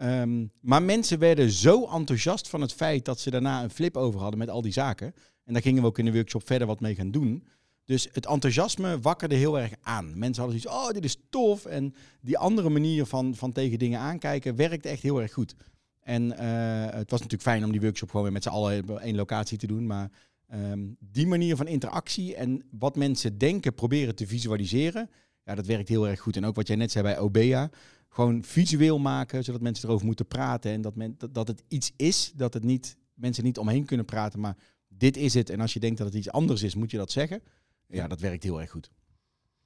Ehm, 0.01 0.45
maar 0.61 0.83
mensen 0.83 1.19
werden 1.19 1.51
zo 1.51 1.85
enthousiast 1.85 2.49
van 2.49 2.61
het 2.61 2.73
feit 2.73 3.05
dat 3.05 3.19
ze 3.19 3.29
daarna 3.29 3.63
een 3.63 3.69
flip 3.69 3.97
over 3.97 4.19
hadden 4.19 4.39
met 4.39 4.49
al 4.49 4.61
die 4.61 4.71
zaken. 4.71 5.13
En 5.45 5.53
daar 5.53 5.61
gingen 5.61 5.81
we 5.81 5.87
ook 5.87 5.97
in 5.97 6.05
de 6.05 6.13
workshop 6.13 6.47
verder 6.47 6.67
wat 6.67 6.79
mee 6.79 6.95
gaan 6.95 7.11
doen. 7.11 7.47
Dus 7.85 8.07
het 8.11 8.25
enthousiasme 8.25 8.99
wakkerde 8.99 9.35
heel 9.35 9.59
erg 9.59 9.73
aan. 9.81 10.19
Mensen 10.19 10.43
hadden 10.43 10.61
zoiets, 10.61 10.81
oh, 10.81 10.93
dit 10.93 11.03
is 11.03 11.17
tof. 11.29 11.65
En 11.65 11.93
die 12.21 12.37
andere 12.37 12.69
manier 12.69 13.05
van, 13.05 13.35
van 13.35 13.51
tegen 13.51 13.79
dingen 13.79 13.99
aankijken 13.99 14.55
werkte 14.55 14.89
echt 14.89 15.01
heel 15.01 15.21
erg 15.21 15.33
goed. 15.33 15.55
En 15.99 16.37
eh, 16.37 16.93
het 16.93 17.11
was 17.11 17.19
natuurlijk 17.19 17.49
fijn 17.49 17.63
om 17.63 17.71
die 17.71 17.81
workshop 17.81 18.09
gewoon 18.09 18.23
weer 18.23 18.33
met 18.33 18.43
z'n 18.43 18.49
allen 18.49 18.89
op 18.89 18.97
één 18.97 19.15
locatie 19.15 19.57
te 19.57 19.67
doen. 19.67 19.85
Maar 19.85 20.11
ehm, 20.47 20.79
die 20.99 21.27
manier 21.27 21.55
van 21.55 21.67
interactie 21.67 22.35
en 22.35 22.63
wat 22.71 22.95
mensen 22.95 23.37
denken 23.37 23.73
proberen 23.73 24.15
te 24.15 24.27
visualiseren, 24.27 25.09
ja, 25.45 25.55
dat 25.55 25.65
werkt 25.65 25.89
heel 25.89 26.07
erg 26.07 26.19
goed. 26.19 26.35
En 26.35 26.45
ook 26.45 26.55
wat 26.55 26.67
jij 26.67 26.75
net 26.75 26.91
zei 26.91 27.03
bij 27.03 27.19
OBEA, 27.19 27.69
gewoon 28.13 28.43
visueel 28.43 28.99
maken, 28.99 29.43
zodat 29.43 29.61
mensen 29.61 29.87
erover 29.87 30.05
moeten 30.05 30.27
praten. 30.27 30.71
En 30.71 30.81
dat, 30.81 30.95
men, 30.95 31.15
dat, 31.17 31.33
dat 31.33 31.47
het 31.47 31.63
iets 31.67 31.91
is, 31.95 32.31
dat 32.35 32.53
het 32.53 32.63
niet, 32.63 32.97
mensen 33.13 33.43
niet 33.43 33.57
omheen 33.57 33.85
kunnen 33.85 34.05
praten, 34.05 34.39
maar 34.39 34.57
dit 34.87 35.17
is 35.17 35.33
het. 35.33 35.49
En 35.49 35.59
als 35.59 35.73
je 35.73 35.79
denkt 35.79 35.97
dat 35.97 36.07
het 36.07 36.15
iets 36.15 36.31
anders 36.31 36.63
is, 36.63 36.75
moet 36.75 36.91
je 36.91 36.97
dat 36.97 37.11
zeggen. 37.11 37.41
Ja, 37.87 38.07
dat 38.07 38.19
werkt 38.19 38.43
heel 38.43 38.61
erg 38.61 38.69
goed. 38.69 38.91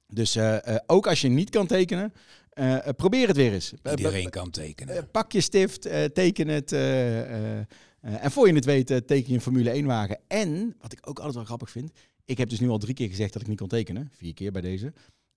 Dus 0.08 0.36
eh, 0.36 0.68
eh, 0.68 0.80
ook 0.86 1.08
als 1.08 1.22
je 1.22 1.28
niet 1.28 1.50
kan 1.50 1.68
tekenen, 1.68 2.14
eh, 2.50 2.78
probeer 2.96 3.28
het 3.28 3.36
weer 3.36 3.54
eens. 3.54 3.74
Iedereen 3.96 4.30
kan 4.30 4.50
tekenen. 4.50 5.12
pak 5.12 5.32
je 5.32 5.42
stift, 5.42 5.82
teken 6.14 6.48
het. 6.48 6.72
en 6.72 8.32
voor 8.32 8.48
je 8.48 8.54
het 8.54 8.66
weet, 8.66 8.88
teken 8.88 9.28
je 9.28 9.34
een 9.34 9.42
Formule 9.42 9.70
1 9.70 9.86
wagen. 9.86 10.20
En, 10.28 10.76
wat 10.80 10.92
ik 10.92 11.00
ook 11.02 11.18
altijd 11.18 11.36
wel 11.36 11.46
grappig 11.46 11.72
vind, 11.72 11.92
ik 12.26 12.38
heb 12.38 12.50
dus 12.50 12.60
nu 12.60 12.70
al 12.70 12.78
drie 12.78 12.94
keer 12.94 13.10
gezegd 13.10 13.34
dat 13.34 13.42
ik 13.42 13.48
niet 13.48 13.60
kon 13.60 13.68
tekenen. 13.68 14.10
Vier 14.14 14.34
keer 14.34 14.52
bij 14.52 14.62
deze. 14.62 14.94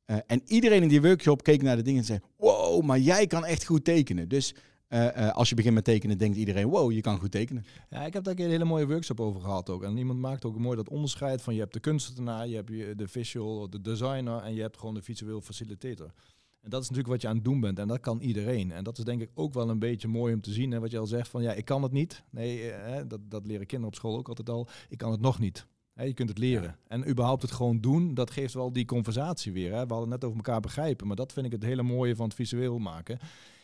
Eh, 0.08 0.16
en 0.26 0.42
iedereen 0.46 0.82
in 0.82 0.88
die 0.88 1.02
workshop 1.02 1.42
keek 1.42 1.62
naar 1.62 1.76
de 1.76 1.82
dingen 1.82 2.00
en 2.00 2.06
zei, 2.06 2.18
wow, 2.36 2.82
maar 2.82 2.98
jij 2.98 3.26
kan 3.26 3.44
echt 3.44 3.64
goed 3.64 3.84
tekenen. 3.84 4.28
Dus 4.28 4.54
eh, 4.86 5.26
eh, 5.26 5.34
als 5.34 5.48
je 5.48 5.54
begint 5.54 5.74
met 5.74 5.84
tekenen, 5.84 6.18
denkt 6.18 6.36
iedereen, 6.36 6.66
wow, 6.66 6.92
je 6.92 7.00
kan 7.00 7.18
goed 7.18 7.30
tekenen. 7.30 7.64
Ja, 7.90 8.06
ik 8.06 8.12
heb 8.12 8.24
daar 8.24 8.38
een 8.38 8.50
hele 8.50 8.64
mooie 8.64 8.86
workshop 8.86 9.20
over 9.20 9.40
gehad 9.40 9.70
ook. 9.70 9.82
En 9.82 9.96
iemand 9.96 10.18
maakt 10.18 10.44
ook 10.44 10.58
mooi 10.58 10.76
dat 10.76 10.88
onderscheid 10.88 11.42
van 11.42 11.54
je 11.54 11.60
hebt 11.60 11.72
de 11.72 11.80
kunstenaar, 11.80 12.48
je 12.48 12.54
hebt 12.54 12.98
de 12.98 13.08
visual, 13.08 13.70
de 13.70 13.80
designer 13.80 14.42
en 14.42 14.54
je 14.54 14.60
hebt 14.60 14.78
gewoon 14.78 14.94
de 14.94 15.02
visueel 15.02 15.40
facilitator. 15.40 16.12
En 16.60 16.70
dat 16.70 16.82
is 16.82 16.88
natuurlijk 16.88 17.14
wat 17.14 17.22
je 17.22 17.28
aan 17.28 17.34
het 17.34 17.44
doen 17.44 17.60
bent 17.60 17.78
en 17.78 17.88
dat 17.88 18.00
kan 18.00 18.20
iedereen. 18.20 18.72
En 18.72 18.84
dat 18.84 18.98
is 18.98 19.04
denk 19.04 19.20
ik 19.20 19.30
ook 19.34 19.54
wel 19.54 19.68
een 19.68 19.78
beetje 19.78 20.08
mooi 20.08 20.34
om 20.34 20.40
te 20.40 20.52
zien. 20.52 20.70
Hè, 20.70 20.80
wat 20.80 20.90
je 20.90 20.98
al 20.98 21.06
zegt 21.06 21.28
van 21.28 21.42
ja, 21.42 21.52
ik 21.52 21.64
kan 21.64 21.82
het 21.82 21.92
niet. 21.92 22.22
Nee, 22.30 22.72
dat, 23.06 23.20
dat 23.30 23.46
leren 23.46 23.66
kinderen 23.66 23.94
op 23.94 23.98
school 23.98 24.18
ook 24.18 24.28
altijd 24.28 24.50
al. 24.50 24.68
Ik 24.88 24.98
kan 24.98 25.10
het 25.10 25.20
nog 25.20 25.38
niet. 25.38 25.66
Hè, 25.98 26.04
je 26.04 26.14
kunt 26.14 26.28
het 26.28 26.38
leren. 26.38 26.76
En 26.88 27.08
überhaupt 27.08 27.42
het 27.42 27.50
gewoon 27.52 27.80
doen, 27.80 28.14
dat 28.14 28.30
geeft 28.30 28.54
wel 28.54 28.72
die 28.72 28.84
conversatie 28.84 29.52
weer. 29.52 29.72
Hè. 29.74 29.86
We 29.86 29.92
hadden 29.92 30.08
net 30.08 30.24
over 30.24 30.36
elkaar 30.36 30.60
begrijpen, 30.60 31.06
maar 31.06 31.16
dat 31.16 31.32
vind 31.32 31.46
ik 31.46 31.52
het 31.52 31.62
hele 31.62 31.82
mooie 31.82 32.16
van 32.16 32.24
het 32.26 32.34
visueel 32.34 32.78
maken. 32.78 33.18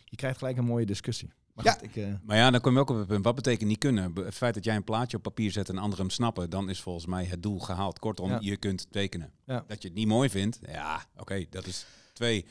Je 0.05 0.17
krijgt 0.17 0.39
gelijk 0.39 0.57
een 0.57 0.65
mooie 0.65 0.87
discussie. 0.87 1.33
Maar 1.55 1.65
Ja. 1.65 1.73
goed, 1.73 1.83
ik, 1.83 1.97
eh, 1.97 2.13
Maar 2.23 2.37
ja, 2.37 2.51
dan 2.51 2.61
kom 2.61 2.73
je 2.75 2.79
ook 2.81 2.91
op 2.91 2.97
het 2.97 3.07
punt. 3.07 3.25
Wat 3.25 3.35
betekent 3.35 3.69
niet 3.69 3.79
kunnen? 3.79 4.13
Het 4.15 4.35
feit 4.35 4.55
dat 4.55 4.65
jij 4.65 4.77
een 4.77 4.85
plaatje 4.85 5.17
op 5.17 5.23
papier 5.23 5.51
zet 5.51 5.69
en 5.69 5.79
anderen 5.79 6.05
hem 6.05 6.11
snappen, 6.11 6.51
dan 6.51 6.69
is 6.69 6.81
volgens 6.81 7.07
mij 7.07 7.25
het 7.25 7.43
doel 7.43 7.59
gehaald. 7.59 7.99
Kortom, 7.99 8.31
Ja. 8.31 8.39
je 8.41 8.57
kunt 8.57 8.87
tekenen. 8.91 9.31
Ja. 9.47 9.65
Dat 9.67 9.83
je 9.83 9.89
het 9.89 9.97
niet 9.97 10.07
mooi 10.07 10.29
vindt, 10.31 10.59
ja, 10.67 11.05
oké, 11.17 11.45
dat 11.51 11.67
is 11.67 11.87
twee. 12.13 12.45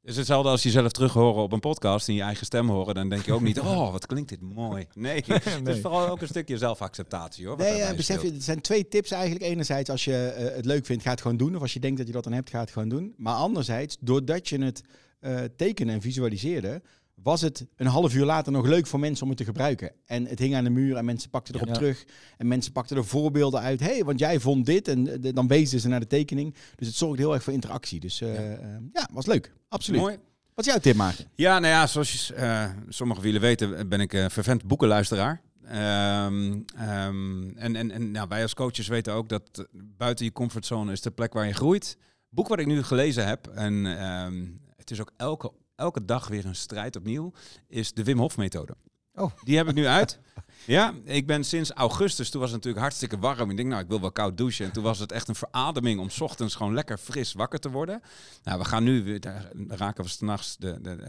Het 0.00 0.10
is 0.10 0.16
hetzelfde 0.16 0.48
als 0.50 0.62
jezelf 0.62 0.92
terug 0.92 1.12
horen 1.12 1.42
op 1.42 1.52
een 1.52 1.60
podcast 1.60 2.08
en 2.08 2.14
je 2.14 2.22
eigen 2.22 2.46
stem 2.46 2.68
horen. 2.68 2.94
Dan 2.94 3.08
denk 3.08 3.24
je 3.24 3.32
ook 3.32 3.40
niet, 3.40 3.60
oh, 3.70 3.92
wat 3.92 4.06
klinkt 4.06 4.28
dit 4.28 4.40
mooi. 4.40 4.86
Nee, 4.94 5.24
het 5.26 5.68
is 5.68 5.80
vooral 5.80 6.08
ook 6.08 6.20
een 6.20 6.28
stukje 6.28 6.58
zelfacceptatie 6.58 7.46
hoor. 7.46 7.56
Nee, 7.56 7.76
ja, 7.76 7.94
besef 7.94 8.22
je, 8.22 8.32
het 8.32 8.44
zijn 8.44 8.60
twee 8.60 8.88
tips 8.88 9.10
eigenlijk. 9.10 9.44
Enerzijds, 9.44 9.90
als 9.90 10.04
je 10.04 10.26
eh, 10.26 10.56
het 10.56 10.64
leuk 10.64 10.86
vindt, 10.86 11.02
ga 11.02 11.10
het 11.10 11.20
gewoon 11.20 11.36
doen. 11.36 11.54
Of 11.54 11.62
als 11.62 11.72
je 11.72 11.80
denkt 11.80 11.98
dat 11.98 12.06
je 12.06 12.12
dat 12.12 12.24
dan 12.24 12.32
hebt, 12.32 12.50
ga 12.50 12.60
het 12.60 12.70
gewoon 12.70 12.88
doen. 12.88 13.14
Maar 13.16 13.34
anderzijds, 13.34 13.96
doordat 14.00 14.48
je 14.48 14.62
het 14.62 14.82
eh, 15.20 15.38
tekenen 15.56 15.94
en 15.94 16.00
visualiseerde, 16.00 16.82
was 17.22 17.40
het 17.40 17.66
een 17.76 17.86
half 17.86 18.14
uur 18.14 18.24
later 18.24 18.52
nog 18.52 18.66
leuk 18.66 18.86
voor 18.86 19.00
mensen 19.00 19.22
om 19.22 19.28
het 19.28 19.38
te 19.38 19.44
gebruiken. 19.44 19.92
En 20.06 20.26
het 20.26 20.38
hing 20.38 20.54
aan 20.54 20.64
de 20.64 20.70
muur 20.70 20.96
en 20.96 21.04
mensen 21.04 21.30
pakten 21.30 21.54
erop 21.54 21.68
Ja. 21.68 21.74
terug. 21.74 22.04
En 22.36 22.48
mensen 22.48 22.72
pakten 22.72 22.96
er 22.96 23.04
voorbeelden 23.04 23.60
uit. 23.60 23.80
hey, 23.80 24.04
want 24.04 24.18
jij 24.18 24.40
vond 24.40 24.66
dit. 24.66 24.88
En 24.88 25.20
dan 25.34 25.48
wezen 25.48 25.80
ze 25.80 25.88
naar 25.88 26.00
de 26.00 26.06
tekening. 26.06 26.54
Dus 26.76 26.86
het 26.86 26.96
zorgde 26.96 27.22
heel 27.22 27.34
erg 27.34 27.42
voor 27.42 27.52
interactie. 27.52 28.00
Dus 28.00 28.20
eh, 28.20 28.34
Ja. 28.34 28.56
eh, 28.56 28.68
ja, 28.92 29.08
was 29.12 29.26
leuk. 29.26 29.52
Absoluut. 29.68 30.00
Mooi. 30.00 30.16
Wat 30.54 30.66
is 30.66 30.72
jouw 30.72 30.80
tip, 30.80 30.96
Maarten? 30.96 31.24
Ja, 31.34 31.58
nou 31.58 31.72
ja, 31.72 31.86
zoals 31.86 32.26
je, 32.26 32.34
eh, 32.34 32.70
sommigen 32.88 33.22
willen 33.22 33.40
weten, 33.40 33.88
ben 33.88 34.00
ik 34.00 34.12
een 34.12 34.30
vervent 34.30 34.64
boekenluisteraar. 34.64 35.40
Ehm, 35.64 36.60
ehm, 36.76 37.48
en 37.56 37.76
en, 37.76 37.90
en 37.90 38.10
nou, 38.10 38.28
wij 38.28 38.42
als 38.42 38.54
coaches 38.54 38.88
weten 38.88 39.12
ook 39.12 39.28
dat 39.28 39.66
buiten 39.96 40.24
je 40.24 40.32
comfortzone 40.32 40.92
is 40.92 41.00
de 41.00 41.10
plek 41.10 41.32
waar 41.32 41.46
je 41.46 41.52
groeit. 41.52 41.96
Boek 42.28 42.48
wat 42.48 42.58
ik 42.58 42.66
nu 42.66 42.82
gelezen 42.82 43.26
heb, 43.26 43.46
en 43.46 43.98
ehm, 43.98 44.46
het 44.76 44.90
is 44.90 45.00
ook 45.00 45.12
elke, 45.16 45.52
elke 45.80 46.04
dag 46.04 46.28
weer 46.28 46.46
een 46.46 46.54
strijd 46.54 46.96
opnieuw, 46.96 47.32
is 47.68 47.92
de 47.92 48.04
Wim 48.04 48.18
Hof 48.18 48.36
methode. 48.36 48.74
Oh. 49.14 49.30
Die 49.44 49.56
heb 49.56 49.68
ik 49.68 49.74
nu 49.74 49.86
uit. 49.86 50.18
Ja, 50.66 50.94
ik 51.04 51.26
ben 51.26 51.44
sinds 51.44 51.70
augustus, 51.70 52.30
toen 52.30 52.40
was 52.40 52.50
het 52.50 52.58
natuurlijk 52.58 52.84
hartstikke 52.84 53.18
warm. 53.18 53.50
Ik 53.50 53.56
denk, 53.56 53.68
nou, 53.68 53.82
ik 53.82 53.88
wil 53.88 54.00
wel 54.00 54.12
koud 54.12 54.36
douchen. 54.36 54.64
En 54.64 54.72
toen 54.72 54.82
was 54.82 54.98
het 54.98 55.12
echt 55.12 55.28
een 55.28 55.34
verademing 55.34 56.00
om 56.00 56.10
's 56.10 56.20
ochtends 56.20 56.54
gewoon 56.54 56.74
lekker 56.74 56.98
fris 56.98 57.32
wakker 57.32 57.58
te 57.58 57.70
worden. 57.70 58.02
Nou, 58.42 58.58
we 58.58 58.64
gaan 58.64 58.84
nu 58.84 59.04
weer, 59.04 59.20
daar 59.20 59.50
raken 59.68 60.04
we 60.04 60.10
s'nachts 60.10 60.56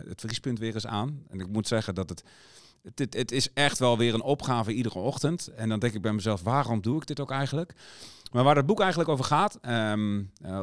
het 0.06 0.22
vriespunt 0.22 0.60
weer 0.60 0.74
eens 0.74 0.88
aan. 0.88 1.24
En 1.30 1.40
ik 1.40 1.48
moet 1.48 1.68
zeggen 1.68 1.96
dat 1.96 2.10
het, 2.10 2.24
het, 2.96 3.14
het 3.14 3.32
is 3.32 3.54
echt 3.54 3.80
wel 3.80 3.98
weer 3.98 4.14
een 4.14 4.22
opgave 4.22 4.74
iedere 4.74 5.00
ochtend. 5.00 5.48
En 5.48 5.70
dan 5.70 5.80
denk 5.80 5.94
ik 5.94 6.02
bij 6.02 6.14
mezelf, 6.14 6.42
waarom 6.42 6.82
doe 6.82 6.98
ik 6.98 7.08
dit 7.08 7.20
ook 7.20 7.32
eigenlijk? 7.32 7.74
Maar 8.32 8.44
waar 8.44 8.56
het 8.56 8.66
boek 8.66 8.80
eigenlijk 8.80 9.10
over 9.10 9.26
gaat, 9.26 9.58
eh, 9.62 9.94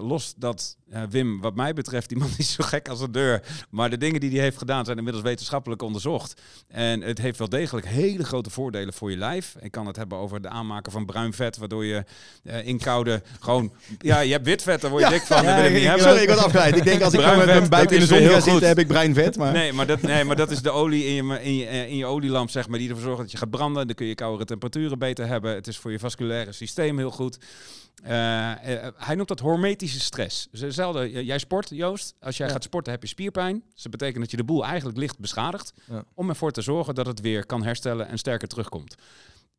los 0.01 0.35
dat 0.37 0.77
eh, 0.91 1.03
Wim, 1.11 1.41
wat 1.41 1.55
mij 1.55 1.73
betreft, 1.73 2.09
die 2.09 2.19
man 2.19 2.29
is 2.39 2.53
zo 2.53 2.65
gek 2.65 2.89
als 2.89 3.01
een 3.01 3.13
deur. 3.13 3.43
Maar 3.71 3.91
de 3.91 3.97
dingen 3.97 4.21
die 4.21 4.31
hij 4.31 4.41
heeft 4.41 4.59
gedaan 4.59 4.85
zijn 4.85 4.97
inmiddels 4.97 5.25
wetenschappelijk 5.25 5.83
onderzocht. 5.83 6.41
En 6.69 7.01
het 7.01 7.19
heeft 7.19 7.39
wel 7.39 7.49
degelijk 7.49 7.87
hele 7.87 8.25
grote 8.25 8.51
voordelen 8.51 8.95
voor 8.95 9.11
je 9.11 9.17
lijf. 9.17 9.57
Ik 9.61 9.71
kan 9.71 9.87
het 9.87 9.97
hebben 9.97 10.19
over 10.19 10.43
de 10.43 10.49
aanmaken 10.49 10.93
van 10.93 11.07
bruin 11.07 11.33
vet, 11.33 11.57
waardoor 11.57 11.85
je 11.85 12.05
uh, 12.43 12.67
in 12.67 12.79
koude 12.79 13.23
gewoon... 13.41 13.73
Ja, 13.99 14.21
je 14.21 14.33
hebt 14.33 14.45
wit 14.45 14.63
vet, 14.63 14.81
daar 14.81 14.91
word 14.91 15.03
je 15.05 15.11
dik 15.11 15.23
van. 15.23 15.43
Ja, 15.43 15.57
ik 15.57 15.65
ik- 15.65 15.73
niet 15.73 15.83
hebben. 15.83 16.03
sorry, 16.03 16.23
ik 16.23 16.29
word 16.29 16.41
afgeleid. 16.41 16.77
Ik 16.77 16.85
denk 16.85 17.03
als 17.03 17.13
ik 17.13 17.37
met 17.37 17.47
mijn 17.47 17.69
buik 17.69 17.91
in 17.91 18.01
de 18.01 18.07
zon 18.07 18.23
ga 18.23 18.41
zitten, 18.41 18.69
heb 18.69 18.79
ik 18.79 18.87
bruin 18.87 19.15
vet. 19.15 19.37
Maar 19.37 19.53
Nee 19.53 19.73
maar, 19.73 19.87
dat, 19.87 20.03
nee, 20.03 20.25
maar 20.25 20.37
dat 20.37 20.51
is 20.51 20.63
de 20.63 20.71
olie 20.71 21.05
in 21.05 21.27
je, 21.27 21.43
in 21.43 21.57
je, 21.57 21.67
eh, 21.67 21.89
in 21.89 21.97
je 21.97 22.07
olielamp, 22.07 22.51
zeg 22.51 22.69
maar, 22.69 22.79
die 22.79 22.89
ervoor 22.89 23.05
zorgt 23.05 23.21
dat 23.21 23.31
je 23.31 23.37
gaat 23.37 23.51
branden. 23.51 23.87
Dan 23.87 23.97
kun 23.97 24.07
je 24.07 24.15
koudere 24.15 24.45
temperaturen 24.45 24.99
beter 24.99 25.27
hebben. 25.27 25.55
Het 25.55 25.67
is 25.67 25.79
voor 25.79 25.91
je 25.91 25.99
vasculaire 25.99 26.53
systeem 26.53 26.99
heel 26.99 27.11
goed. 27.11 27.39
Eh, 28.03 28.85
eh, 28.87 28.93
hij 28.97 29.15
noemt 29.15 29.29
dat 29.29 29.41
hormetische 29.41 30.01
stress. 30.01 30.49
Dus 30.51 30.61
hetzelfde, 30.61 31.25
jij 31.25 31.39
sport, 31.39 31.69
Joost. 31.71 32.15
Als 32.21 32.37
jij 32.37 32.47
Ja. 32.47 32.53
gaat 32.53 32.63
sporten, 32.63 32.93
heb 32.93 33.03
je 33.03 33.09
spierpijn. 33.09 33.63
Dus 33.75 33.83
dat 33.83 33.93
betekent 33.93 34.21
dat 34.21 34.31
je 34.31 34.37
de 34.37 34.45
boel 34.45 34.65
eigenlijk 34.65 34.99
licht 34.99 35.19
beschadigt. 35.19 35.73
Ja. 35.91 36.05
Om 36.15 36.29
ervoor 36.29 36.51
te 36.53 36.61
zorgen 36.61 36.95
dat 36.95 37.07
het 37.07 37.21
weer 37.21 37.47
kan 37.47 37.63
herstellen 37.63 38.09
en 38.09 38.19
sterker 38.19 38.49
terugkomt. 38.49 38.95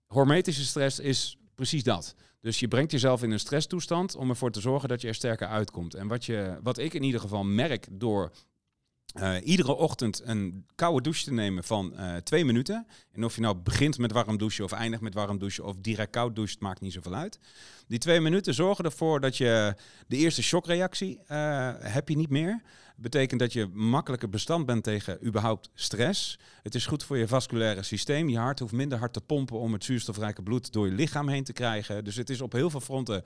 Hormetische 0.08 0.66
stress 0.66 1.00
is 1.00 1.38
precies 1.56 1.84
dat. 1.84 2.16
Dus 2.42 2.60
je 2.60 2.68
brengt 2.68 2.92
jezelf 2.92 3.24
in 3.24 3.32
een 3.32 3.40
stresstoestand 3.40 4.16
om 4.16 4.30
ervoor 4.30 4.52
te 4.52 4.62
zorgen 4.62 4.90
dat 4.90 5.02
je 5.02 5.08
er 5.08 5.16
sterker 5.16 5.48
uitkomt. 5.48 5.94
En 5.94 6.08
wat, 6.08 6.26
je, 6.26 6.58
wat 6.64 6.78
ik 6.78 6.94
in 6.94 7.04
ieder 7.04 7.22
geval 7.22 7.44
merk 7.44 7.88
door 7.92 8.32
eh, 9.14 9.36
iedere 9.44 9.76
ochtend 9.76 10.22
een 10.24 10.66
koude 10.76 11.02
douche 11.02 11.24
te 11.24 11.34
nemen 11.34 11.64
van 11.64 11.96
eh, 11.96 12.16
twee 12.16 12.46
minuten. 12.46 12.88
En 13.12 13.24
of 13.24 13.36
je 13.36 13.42
nou 13.42 13.56
begint 13.56 13.98
met 13.98 14.12
warm 14.12 14.38
douchen 14.38 14.64
of 14.64 14.72
eindigt 14.72 15.02
met 15.02 15.14
warm 15.14 15.38
douchen 15.38 15.66
of 15.66 15.76
direct 15.82 16.12
koud 16.12 16.36
doucht, 16.36 16.60
maakt 16.60 16.82
niet 16.82 16.94
zoveel 16.94 17.14
uit. 17.14 17.40
Die 17.88 18.00
twee 18.00 18.20
minuten 18.20 18.54
zorgen 18.54 18.86
ervoor 18.86 19.20
dat 19.20 19.38
je 19.38 19.76
de 20.08 20.18
eerste 20.18 20.44
shockreactie 20.44 21.20
eh, 21.28 21.72
heb 21.80 22.10
je 22.10 22.16
niet 22.16 22.30
meer. 22.30 22.62
Betekent 22.96 23.40
dat 23.40 23.54
je 23.54 23.68
makkelijker 23.74 24.30
bestand 24.30 24.66
bent 24.66 24.84
tegen 24.84 25.26
überhaupt 25.26 25.70
stress. 25.74 26.40
Het 26.64 26.76
is 26.76 26.86
goed 26.86 27.04
voor 27.04 27.18
je 27.18 27.28
vasculaire 27.28 27.84
systeem. 27.84 28.30
Je 28.30 28.38
hart 28.38 28.60
hoeft 28.60 28.74
minder 28.74 28.98
hard 28.98 29.14
te 29.14 29.22
pompen 29.22 29.60
om 29.60 29.74
het 29.74 29.84
zuurstofrijke 29.84 30.44
bloed 30.44 30.74
door 30.74 30.86
je 30.86 30.94
lichaam 30.94 31.28
heen 31.28 31.44
te 31.44 31.54
krijgen. 31.54 32.04
Dus 32.04 32.16
het 32.16 32.30
is 32.30 32.42
op 32.42 32.52
heel 32.52 32.70
veel 32.70 32.80
fronten 32.80 33.24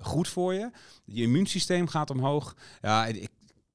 goed 0.00 0.28
voor 0.28 0.54
je. 0.54 0.70
Je 1.04 1.22
immuunsysteem 1.22 1.88
gaat 1.88 2.10
omhoog. 2.10 2.56
Ja, 2.80 3.06
ik 3.06 3.28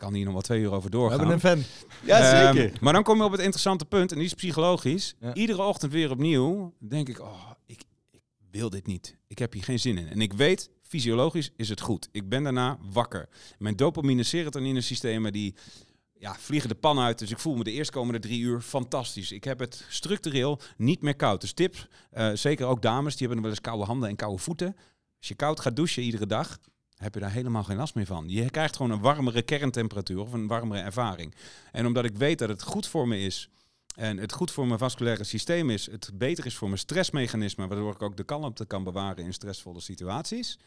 kan 0.03 0.13
hier 0.13 0.23
nog 0.23 0.33
wel 0.33 0.41
twee 0.41 0.59
uur 0.61 0.71
over 0.71 0.83
We 0.83 0.89
doorgaan. 0.89 1.17
hebben 1.19 1.35
een 1.35 1.41
fan. 1.41 1.63
ja, 2.05 2.19
Ehm, 2.47 2.55
zeker. 2.55 2.77
maar 2.81 2.93
dan 2.93 3.03
kom 3.03 3.17
je 3.17 3.23
op 3.23 3.31
het 3.31 3.41
interessante 3.41 3.85
punt, 3.85 4.11
en 4.11 4.17
die 4.17 4.25
is 4.25 4.33
psychologisch. 4.33 5.15
Ja. 5.19 5.33
Iedere 5.33 5.61
ochtend 5.61 5.91
weer 5.91 6.11
opnieuw 6.11 6.73
denk 6.79 7.09
ik, 7.09 7.19
oh, 7.21 7.51
ik, 7.65 7.83
ik 8.11 8.21
wil 8.51 8.69
dit 8.69 8.87
niet. 8.87 9.17
Ik 9.27 9.39
heb 9.39 9.53
hier 9.53 9.63
geen 9.63 9.79
zin 9.79 9.97
in. 9.97 10.07
En 10.07 10.21
ik 10.21 10.33
weet, 10.33 10.69
fysiologisch 10.81 11.51
is 11.55 11.69
het 11.69 11.81
goed. 11.81 12.09
Ik 12.11 12.29
ben 12.29 12.43
daarna 12.43 12.77
wakker. 12.91 13.29
Mijn 13.57 13.75
dopamine 13.75 14.23
serotonine 14.23 14.81
systemen 14.81 15.31
die 15.33 15.55
ja, 16.13 16.35
vliegen 16.39 16.69
de 16.69 16.75
pan 16.75 16.99
uit. 16.99 17.19
Dus 17.19 17.31
ik 17.31 17.39
voel 17.39 17.55
me 17.55 17.63
de 17.63 17.71
eerstkomende 17.71 18.19
drie 18.19 18.39
uur 18.39 18.61
fantastisch. 18.61 19.31
Ik 19.31 19.43
heb 19.43 19.59
het 19.59 19.85
structureel 19.89 20.59
niet 20.77 21.01
meer 21.01 21.15
koud. 21.15 21.41
Dus 21.41 21.53
tips, 21.53 21.87
eh, 22.11 22.29
zeker 22.33 22.65
ook 22.65 22.81
dames, 22.81 23.15
die 23.15 23.25
hebben 23.27 23.41
wel 23.45 23.51
eens 23.53 23.61
koude 23.61 23.83
handen 23.85 24.09
en 24.09 24.15
koude 24.15 24.41
voeten. 24.41 24.75
Als 25.19 25.27
je 25.27 25.35
koud 25.35 25.59
gaat 25.59 25.75
douchen 25.75 26.03
iedere 26.03 26.25
dag, 26.25 26.59
heb 27.03 27.13
je 27.13 27.19
daar 27.19 27.31
helemaal 27.31 27.63
geen 27.63 27.77
last 27.77 27.95
meer 27.95 28.05
van. 28.05 28.29
Je 28.29 28.49
krijgt 28.49 28.75
gewoon 28.75 28.91
een 28.91 29.01
warmere 29.01 29.41
kerntemperatuur 29.41 30.19
of 30.19 30.33
een 30.33 30.47
warmere 30.47 30.81
ervaring. 30.81 31.35
En 31.71 31.85
omdat 31.85 32.05
ik 32.05 32.17
weet 32.17 32.39
dat 32.39 32.49
het 32.49 32.63
goed 32.63 32.87
voor 32.87 33.07
me 33.07 33.19
is 33.19 33.49
en 33.95 34.17
het 34.17 34.31
goed 34.31 34.51
voor 34.51 34.67
mijn 34.67 34.79
vasculaire 34.79 35.23
systeem 35.23 35.69
is, 35.69 35.85
het 35.91 36.11
beter 36.13 36.45
is 36.45 36.55
voor 36.55 36.67
mijn 36.67 36.79
stressmechanisme, 36.79 37.67
waardoor 37.67 37.93
ik 37.93 38.01
ook 38.01 38.17
de 38.17 38.23
kalmte 38.23 38.65
kan 38.65 38.83
bewaren 38.83 39.23
in 39.25 39.33
stressvolle 39.33 39.79
situaties. 39.81 40.59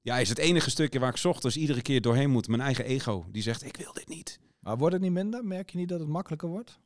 Ja, 0.00 0.18
is 0.18 0.28
het 0.28 0.38
enige 0.38 0.70
stukje 0.70 0.98
waar 0.98 1.14
ik 1.16 1.24
ochtends 1.24 1.56
iedere 1.56 1.82
keer 1.82 2.00
doorheen 2.00 2.30
moet. 2.30 2.48
Mijn 2.48 2.60
eigen 2.60 2.84
ego, 2.84 3.26
die 3.30 3.42
zegt, 3.42 3.64
ik 3.64 3.76
wil 3.76 3.92
dit 3.92 4.08
niet. 4.08 4.38
Maar 4.58 4.76
wordt 4.78 4.94
het 4.94 5.02
niet 5.02 5.12
minder? 5.12 5.44
Merk 5.44 5.70
je 5.70 5.78
niet 5.78 5.88
dat 5.88 6.00
het 6.00 6.08
makkelijker 6.08 6.48
wordt? 6.48 6.78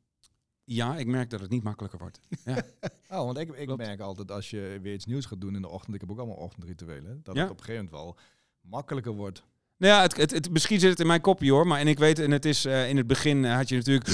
Ja, 0.65 0.97
ik 0.97 1.07
merk 1.07 1.31
dat 1.31 1.41
het 1.41 1.51
niet 1.51 1.63
makkelijker 1.63 1.99
wordt. 1.99 2.21
Oh, 3.09 3.25
want 3.25 3.39
ik, 3.39 3.49
ik 3.51 3.67
Klopt. 3.67 3.83
merk 3.83 4.01
altijd 4.01 4.31
als 4.31 4.51
je 4.51 4.79
weer 4.83 4.95
iets 4.95 5.05
nieuws 5.05 5.25
gaat 5.27 5.41
doen 5.41 5.55
in 5.55 5.63
de 5.63 5.69
ochtend, 5.69 5.95
ik 5.95 6.01
heb 6.01 6.11
ook 6.11 6.19
allemaal 6.19 6.37
ochtendrituelen, 6.37 7.21
dat 7.23 7.35
Ja. 7.35 7.43
het 7.43 7.51
op 7.51 7.59
een 7.59 7.65
gegeven 7.65 7.85
moment 7.91 8.05
wel 8.05 8.17
makkelijker 8.63 9.13
wordt. 9.13 9.43
Nou 9.77 9.95
ja, 9.95 10.03
het, 10.03 10.17
het, 10.17 10.31
het- 10.31 10.51
misschien 10.51 10.81
zit 10.81 10.91
het 10.91 11.01
in 11.01 11.07
mijn 11.07 11.21
kopje 11.21 11.51
hoor, 11.51 11.67
maar 11.67 11.81
en 11.81 11.87
ik 11.89 11.99
weet, 11.99 12.19
en 12.19 12.31
het 12.31 12.45
is 12.45 12.65
eh, 12.65 12.89
in 12.89 12.97
het 12.97 13.07
begin 13.07 13.45
eh, 13.45 13.55
had 13.55 13.69
je 13.69 13.77
natuurlijk 13.77 14.07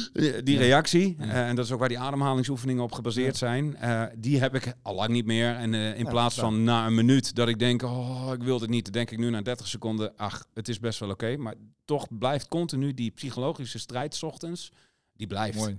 die 0.46 0.58
reactie, 0.58 1.16
Ja. 1.18 1.24
eh, 1.24 1.48
en 1.48 1.56
dat 1.56 1.64
is 1.64 1.72
ook 1.72 1.78
waar 1.78 1.88
die 1.88 1.98
ademhalingsoefeningen 1.98 2.82
op 2.82 2.92
gebaseerd 2.92 3.38
Ja. 3.38 3.46
zijn. 3.46 3.76
Die 4.18 4.40
heb 4.40 4.54
ik 4.54 4.74
al 4.82 4.94
lang 4.94 5.08
niet 5.10 5.26
meer. 5.26 5.54
En 5.54 5.74
in 5.74 6.04
Ja, 6.04 6.10
plaats 6.10 6.34
van 6.38 6.64
na 6.64 6.86
een 6.86 6.94
minuut 6.94 7.34
dat 7.34 7.48
ik 7.48 7.58
denk, 7.58 7.82
oh, 7.82 8.30
ik 8.34 8.42
wil 8.42 8.58
dit 8.58 8.68
niet, 8.68 8.84
dan 8.84 8.92
denk 8.92 9.10
ik 9.10 9.18
nu 9.18 9.30
na 9.30 9.42
30 9.42 9.66
seconden, 9.66 10.16
ach, 10.16 10.46
het 10.54 10.68
is 10.68 10.80
best 10.80 10.98
wel 10.98 11.10
oké. 11.10 11.36
Maar 11.36 11.54
toch 11.84 12.06
blijft 12.18 12.48
continu 12.48 12.94
die 12.94 13.10
psychologische 13.10 13.78
strijd 13.78 14.14
's 14.14 14.22
ochtends, 14.22 14.72
die 15.12 15.26
blijft. 15.26 15.58
Mooi. 15.58 15.76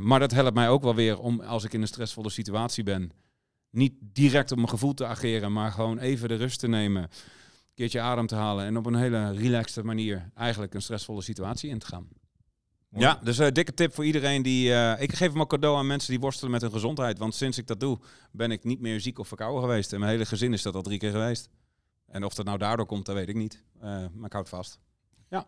Maar 0.00 0.18
dat 0.20 0.30
helpt 0.30 0.54
mij 0.54 0.68
ook 0.68 0.82
wel 0.82 0.94
weer 0.94 1.18
om, 1.18 1.40
als 1.40 1.64
ik 1.64 1.72
in 1.72 1.80
een 1.80 1.88
stressvolle 1.88 2.30
situatie 2.30 2.84
ben, 2.84 3.10
niet 3.78 3.94
direct 4.00 4.50
op 4.50 4.56
mijn 4.56 4.68
gevoel 4.68 4.94
te 4.94 5.06
ageren, 5.06 5.52
maar 5.52 5.72
gewoon 5.72 5.98
even 5.98 6.28
de 6.28 6.34
rust 6.34 6.60
te 6.60 6.68
nemen, 6.68 7.02
een 7.02 7.08
keertje 7.74 8.00
adem 8.00 8.26
te 8.26 8.34
halen 8.34 8.64
en 8.64 8.76
op 8.76 8.86
een 8.86 8.94
hele 8.94 9.32
relaxte 9.32 9.84
manier 9.84 10.30
eigenlijk 10.34 10.74
een 10.74 10.82
stressvolle 10.82 11.22
situatie 11.22 11.70
in 11.70 11.78
te 11.78 11.86
gaan. 11.86 12.08
Mooi. 12.88 13.04
Ja, 13.04 13.20
dus 13.22 13.38
een 13.38 13.54
dikke 13.54 13.74
tip 13.74 13.94
voor 13.94 14.04
iedereen 14.04 14.42
die. 14.42 14.74
eh, 14.74 15.02
ik 15.02 15.14
geef 15.14 15.32
hem 15.32 15.40
ook 15.40 15.48
cadeau 15.48 15.76
aan 15.76 15.86
mensen 15.86 16.10
die 16.10 16.20
worstelen 16.20 16.50
met 16.50 16.60
hun 16.60 16.70
gezondheid. 16.70 17.18
Want 17.18 17.34
sinds 17.34 17.58
ik 17.58 17.66
dat 17.66 17.80
doe, 17.80 17.98
ben 18.32 18.50
ik 18.50 18.64
niet 18.64 18.80
meer 18.80 19.00
ziek 19.00 19.18
of 19.18 19.28
verkouden 19.28 19.60
geweest. 19.62 19.92
En 19.92 19.98
mijn 20.00 20.10
hele 20.12 20.26
gezin 20.26 20.52
is 20.52 20.62
dat 20.62 20.74
al 20.74 20.82
drie 20.82 20.98
keer 20.98 21.10
geweest. 21.10 21.48
En 22.06 22.24
of 22.24 22.34
dat 22.34 22.44
nou 22.44 22.58
daardoor 22.58 22.86
komt, 22.86 23.06
dat 23.06 23.14
weet 23.14 23.28
ik 23.28 23.34
niet. 23.34 23.62
Eh, 23.80 24.04
maar 24.12 24.26
ik 24.26 24.32
houd 24.32 24.48
vast. 24.48 24.78
Ja, 25.30 25.46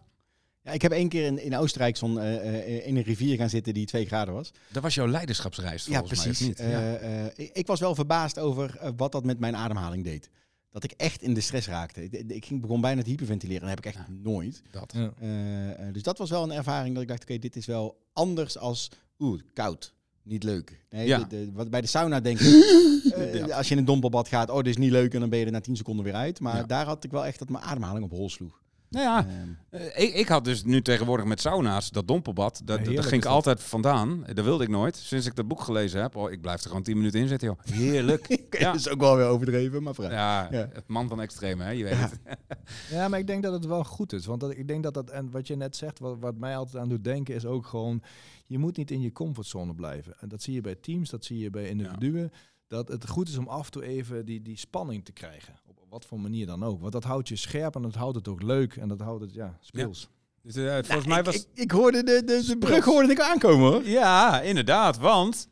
ik 0.72 0.82
heb 0.82 0.92
één 0.92 1.08
keer 1.08 1.24
in, 1.26 1.42
in 1.42 1.56
Oostenrijk 1.56 1.96
zo'n, 1.96 2.20
eh, 2.20 2.36
eh, 2.78 2.86
in 2.86 2.96
een 2.96 3.02
rivier 3.02 3.36
gaan 3.36 3.48
zitten 3.48 3.74
die 3.74 3.86
twee 3.86 4.06
graden 4.06 4.34
was. 4.34 4.50
Dat 4.72 4.82
was 4.82 4.94
jouw 4.94 5.06
leiderschapsreis, 5.08 5.84
Ja, 5.86 5.98
volgens 5.98 6.18
mij, 6.20 6.30
of 6.30 6.36
precies. 6.38 6.46
niet? 6.58 6.58
Ja. 6.70 6.96
Eh, 6.96 7.24
eh, 7.26 7.32
ik, 7.36 7.50
ik 7.52 7.66
was 7.66 7.80
wel 7.80 7.94
verbaasd 7.94 8.38
over 8.38 8.76
eh, 8.76 8.90
wat 8.96 9.12
dat 9.12 9.24
met 9.24 9.38
mijn 9.38 9.56
ademhaling 9.56 10.04
deed. 10.04 10.30
Dat 10.72 10.84
ik 10.84 10.92
echt 10.96 11.22
in 11.22 11.34
de 11.34 11.40
stress 11.40 11.66
raakte. 11.68 12.04
Ik, 12.04 12.12
ik 12.30 12.44
ging, 12.44 12.60
begon 12.60 12.80
bijna 12.80 13.02
te 13.02 13.08
hyperventileren. 13.10 13.60
Dat 13.60 13.70
heb 13.70 13.78
ik 13.78 13.84
echt 13.84 13.94
Ja. 14.08 14.12
nooit. 14.22 14.62
dat. 14.70 14.92
Ja. 14.96 15.12
Eh, 15.20 15.70
eh, 15.88 15.94
dus 15.94 16.02
dat 16.02 16.18
was 16.18 16.30
wel 16.30 16.42
een 16.42 16.52
ervaring 16.52 16.92
dat 16.94 17.02
ik 17.02 17.08
dacht, 17.08 17.22
oké, 17.22 17.38
dit 17.38 17.56
is 17.56 17.66
wel 17.66 18.00
anders 18.12 18.58
als, 18.58 18.90
oeh, 19.18 19.40
koud. 19.54 19.92
Niet 20.22 20.42
leuk. 20.42 20.84
Nee, 20.90 21.06
Ja. 21.06 21.18
de- 21.18 21.26
de- 21.28 21.52
wat 21.52 21.70
bij 21.70 21.80
de 21.80 21.86
sauna 21.86 22.20
denk 22.20 22.38
ik, 22.40 22.46
eh, 23.14 23.34
Ja. 23.34 23.56
als 23.56 23.66
je 23.68 23.72
in 23.74 23.78
een 23.80 23.84
dompelbad 23.86 24.28
gaat, 24.28 24.50
oh, 24.50 24.56
dit 24.56 24.66
is 24.66 24.76
niet 24.76 24.90
leuk 24.90 25.14
en 25.14 25.20
dan 25.20 25.28
ben 25.28 25.38
je 25.38 25.44
er 25.44 25.52
na 25.52 25.60
10 25.60 25.76
seconden 25.76 26.04
weer 26.04 26.14
uit. 26.14 26.40
Maar 26.40 26.56
Ja. 26.56 26.62
daar 26.62 26.86
had 26.86 27.04
ik 27.04 27.10
wel 27.10 27.26
echt 27.26 27.38
dat 27.38 27.48
mijn 27.48 27.64
ademhaling 27.64 28.04
op 28.04 28.10
hol 28.10 28.30
sloeg. 28.30 28.60
Nou 28.90 29.04
ja, 29.04 29.26
Ehm, 29.26 29.48
Eh, 29.70 30.02
ik, 30.02 30.14
ik 30.14 30.28
had 30.28 30.44
dus 30.44 30.64
nu 30.64 30.82
tegenwoordig 30.82 31.26
met 31.26 31.40
sauna's, 31.40 31.90
dat 31.90 32.08
dompelbad, 32.08 32.60
dat, 32.64 32.80
is 32.80 32.86
ging 32.86 33.12
ik 33.12 33.22
dat. 33.22 33.32
altijd 33.32 33.62
vandaan. 33.62 34.24
Dat 34.32 34.44
wilde 34.44 34.64
ik 34.64 34.70
nooit. 34.70 34.96
Sinds 34.96 35.26
ik 35.26 35.34
dat 35.34 35.48
boek 35.48 35.60
gelezen 35.60 36.00
heb, 36.00 36.16
oh, 36.16 36.30
ik 36.30 36.40
blijf 36.40 36.60
er 36.62 36.66
gewoon 36.68 36.82
10 36.82 36.96
minuten 36.96 37.20
in 37.20 37.28
zitten, 37.28 37.48
joh. 37.48 37.58
Heerlijk. 37.76 38.28
ja. 38.28 38.36
Ja. 38.58 38.64
Dat 38.70 38.80
is 38.80 38.88
ook 38.88 39.00
wel 39.00 39.16
weer 39.16 39.26
overdreven, 39.26 39.82
maar 39.82 39.94
vooruit. 39.94 40.14
Ja, 40.14 40.48
Ja. 40.50 40.68
het 40.72 40.88
man 40.88 41.08
van 41.08 41.20
extreme, 41.20 41.64
hè, 41.64 41.70
je 41.70 41.84
weet 41.84 41.92
Ja. 41.92 41.98
het. 42.24 42.38
Ja, 42.90 43.08
maar 43.08 43.18
ik 43.18 43.26
denk 43.26 43.42
dat 43.42 43.52
het 43.52 43.64
wel 43.66 43.84
goed 43.84 44.12
is. 44.12 44.26
Want 44.26 44.40
dat, 44.40 44.50
ik 44.50 44.68
denk 44.68 44.82
dat 44.82 44.94
dat, 44.94 45.10
en 45.10 45.30
wat 45.30 45.46
je 45.46 45.56
net 45.56 45.76
zegt, 45.76 45.98
wat, 45.98 46.16
wat 46.20 46.36
mij 46.36 46.56
altijd 46.56 46.82
aan 46.82 46.88
doet 46.88 47.04
denken, 47.04 47.34
is 47.34 47.44
ook 47.46 47.66
gewoon, 47.66 48.02
je 48.46 48.58
moet 48.58 48.76
niet 48.76 48.90
in 48.90 49.00
je 49.00 49.12
comfortzone 49.12 49.74
blijven. 49.74 50.14
En 50.20 50.28
dat 50.28 50.42
zie 50.42 50.54
je 50.54 50.60
bij 50.60 50.74
teams, 50.74 51.10
dat 51.10 51.24
zie 51.24 51.38
je 51.38 51.50
bij 51.50 51.68
individuen. 51.68 52.32
Dat 52.68 52.88
het 52.88 53.08
goed 53.08 53.28
is 53.28 53.36
om 53.38 53.48
af 53.48 53.64
en 53.66 53.70
toe 53.72 53.84
even 53.84 54.24
die, 54.24 54.42
die 54.42 54.56
spanning 54.58 55.04
te 55.04 55.12
krijgen. 55.12 55.54
Wat 55.90 56.04
voor 56.04 56.20
manier 56.20 56.46
dan 56.46 56.64
ook. 56.64 56.80
Want 56.80 56.92
dat 56.92 57.04
houdt 57.04 57.28
je 57.28 57.36
scherp 57.36 57.74
en 57.74 57.82
dat 57.82 57.94
houdt 57.94 58.16
het 58.16 58.28
ook 58.28 58.42
leuk 58.42 58.76
en 58.76 58.88
dat 58.88 59.00
houdt 59.00 59.22
het, 59.22 59.34
ja, 59.34 59.58
speels. 59.60 60.08
Dus, 60.42 60.54
eh, 60.54 60.72
volgens 60.72 61.06
mij 61.06 61.06
Nou, 61.06 61.18
ik, 61.18 61.24
was... 61.24 61.34
ik, 61.34 61.46
ik 61.54 61.70
hoorde 61.70 62.02
de, 62.02 62.22
de, 62.24 62.44
de 62.46 62.58
brug 62.58 62.84
hoorde 62.84 63.12
ik 63.12 63.20
aankomen 63.20 63.70
hoor. 63.70 63.84
Ja, 63.84 64.40
inderdaad, 64.40 64.98
want... 64.98 65.48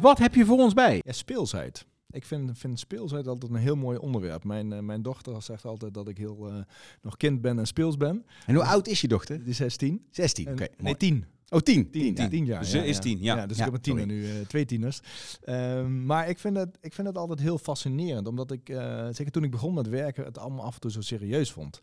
Wat 0.00 0.18
heb 0.18 0.34
je 0.34 0.44
voor 0.44 0.58
ons 0.58 0.74
bij? 0.74 1.00
Ja, 1.04 1.12
speelsheid. 1.12 1.86
Ik 2.10 2.24
vind, 2.24 2.58
vind 2.58 2.78
speelsheid 2.78 3.26
altijd 3.26 3.52
een 3.52 3.58
heel 3.58 3.76
mooi 3.76 3.98
onderwerp. 3.98 4.44
Mijn, 4.44 4.72
eh, 4.72 4.80
mijn 4.80 5.02
dochter 5.02 5.42
zegt 5.42 5.64
altijd 5.64 5.94
dat 5.94 6.08
ik 6.08 6.18
heel 6.18 6.48
eh, 6.48 6.54
nog 7.02 7.16
kind 7.16 7.40
ben 7.40 7.58
en 7.58 7.66
speels 7.66 7.96
ben. 7.96 8.26
En 8.46 8.54
hoe 8.54 8.64
oud 8.64 8.86
is 8.86 9.00
je 9.00 9.08
dochter? 9.08 9.38
Die 9.38 9.48
is 9.48 9.56
16. 9.56 10.06
16. 10.10 10.48
Oké. 10.48 10.66
Nee, 10.78 10.96
10. 10.96 11.24
Oh, 11.48 11.60
10. 11.60 11.90
10, 11.90 12.14
10, 12.14 12.28
10 12.28 12.44
jaar. 12.44 12.64
Ze 12.64 12.86
is 12.86 12.98
10, 12.98 13.18
ja. 13.20 13.46
dus 13.46 13.56
Ja, 13.56 13.64
ik 13.64 13.70
heb 13.70 13.74
een 13.74 13.80
tiener 13.80 14.02
sorry. 14.02 14.18
nu, 14.18 14.40
eh, 14.40 14.46
twee 14.46 14.64
tieners. 14.64 15.00
Ehm, 15.42 16.04
maar 16.06 16.28
ik 16.28 16.38
vind, 16.38 16.56
het, 16.56 16.78
ik 16.80 16.92
vind 16.92 17.06
het 17.06 17.18
altijd 17.18 17.40
heel 17.40 17.58
fascinerend, 17.58 18.26
omdat 18.26 18.50
ik, 18.50 18.68
eh, 18.68 19.06
zeker 19.10 19.32
toen 19.32 19.44
ik 19.44 19.50
begon 19.50 19.74
met 19.74 19.88
werken, 19.88 20.24
het 20.24 20.38
allemaal 20.38 20.64
af 20.64 20.74
en 20.74 20.80
toe 20.80 20.90
zo 20.90 21.00
serieus 21.00 21.52
vond. 21.52 21.80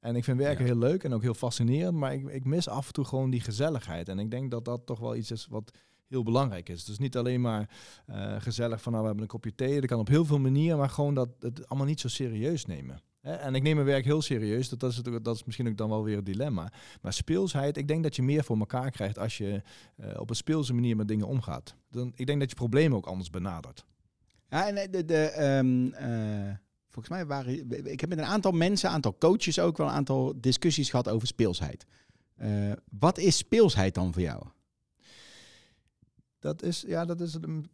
En 0.00 0.16
ik 0.16 0.24
vind 0.24 0.38
werken 0.38 0.64
heel 0.64 0.78
leuk 0.78 1.04
en 1.04 1.12
ook 1.12 1.22
heel 1.22 1.34
fascinerend, 1.34 1.96
maar 1.96 2.14
ik, 2.14 2.28
ik 2.28 2.44
mis 2.44 2.68
af 2.68 2.86
en 2.86 2.92
toe 2.92 3.04
gewoon 3.04 3.30
die 3.30 3.40
gezelligheid. 3.40 4.08
En 4.08 4.18
ik 4.18 4.30
denk 4.30 4.50
dat 4.50 4.64
dat 4.64 4.86
toch 4.86 4.98
wel 4.98 5.16
iets 5.16 5.30
is 5.30 5.46
wat 5.46 5.70
heel 6.08 6.22
belangrijk 6.22 6.68
is. 6.68 6.84
Dus 6.84 6.98
niet 6.98 7.16
alleen 7.16 7.40
maar 7.40 7.70
eh, 8.06 8.36
gezellig 8.38 8.82
van 8.82 8.92
nou 8.92 9.04
we 9.04 9.08
hebben 9.08 9.26
een 9.26 9.32
kopje 9.32 9.54
thee, 9.54 9.80
dat 9.80 9.90
kan 9.90 9.98
op 9.98 10.08
heel 10.08 10.24
veel 10.24 10.38
manieren, 10.38 10.78
maar 10.78 10.90
gewoon 10.90 11.14
dat 11.14 11.28
het 11.40 11.68
allemaal 11.68 11.86
niet 11.86 12.00
zo 12.00 12.08
serieus 12.08 12.66
nemen. 12.66 13.00
En 13.20 13.54
ik 13.54 13.62
neem 13.62 13.74
mijn 13.74 13.86
werk 13.86 14.04
heel 14.04 14.22
serieus. 14.22 14.68
Dat, 14.68 14.90
is, 14.90 14.96
natuurlijk- 14.96 15.24
dat 15.24 15.34
is 15.34 15.44
misschien 15.44 15.68
ook 15.68 15.76
dan 15.76 15.88
wel 15.88 16.04
weer 16.04 16.16
het 16.16 16.26
dilemma. 16.26 16.72
Maar 17.00 17.12
speelsheid, 17.12 17.76
ik 17.76 17.88
denk 17.88 18.02
dat 18.02 18.16
je 18.16 18.22
meer 18.22 18.44
voor 18.44 18.58
elkaar 18.58 18.90
krijgt 18.90 19.18
als 19.18 19.38
je 19.38 19.62
eh, 19.96 20.20
op 20.20 20.30
een 20.30 20.36
speelse 20.36 20.74
manier 20.74 20.96
met 20.96 21.08
dingen 21.08 21.26
omgaat. 21.26 21.74
Dan, 21.90 22.12
ik 22.14 22.26
denk 22.26 22.40
dat 22.40 22.50
je 22.50 22.56
problemen 22.56 22.96
ook 22.96 23.06
anders 23.06 23.30
benadert. 23.30 23.84
Ja, 24.48 24.68
en 24.68 24.76
eh, 24.76 24.90
de, 24.90 25.04
de, 25.04 25.24
ehm, 25.24 25.92
eh, 25.92 26.54
volgens 26.88 27.14
mij 27.14 27.26
waren... 27.26 27.70
Ik 27.86 28.00
heb 28.00 28.08
met 28.08 28.18
een 28.18 28.24
aantal 28.24 28.52
mensen, 28.52 28.88
een 28.88 28.94
aantal 28.94 29.18
coaches 29.18 29.58
ook 29.58 29.76
wel 29.76 29.86
een 29.86 29.92
aantal 29.92 30.34
discussies 30.36 30.90
gehad 30.90 31.08
over 31.08 31.26
speelsheid. 31.26 31.86
Wat 32.90 33.18
is 33.18 33.36
speelsheid 33.36 33.94
dan 33.94 34.12
voor 34.12 34.22
jou? 34.22 34.44
Dat 36.38 36.62
is, 36.62 36.84
ja, 36.86 37.04
dat 37.04 37.20
is 37.20 37.34
een. 37.34 37.70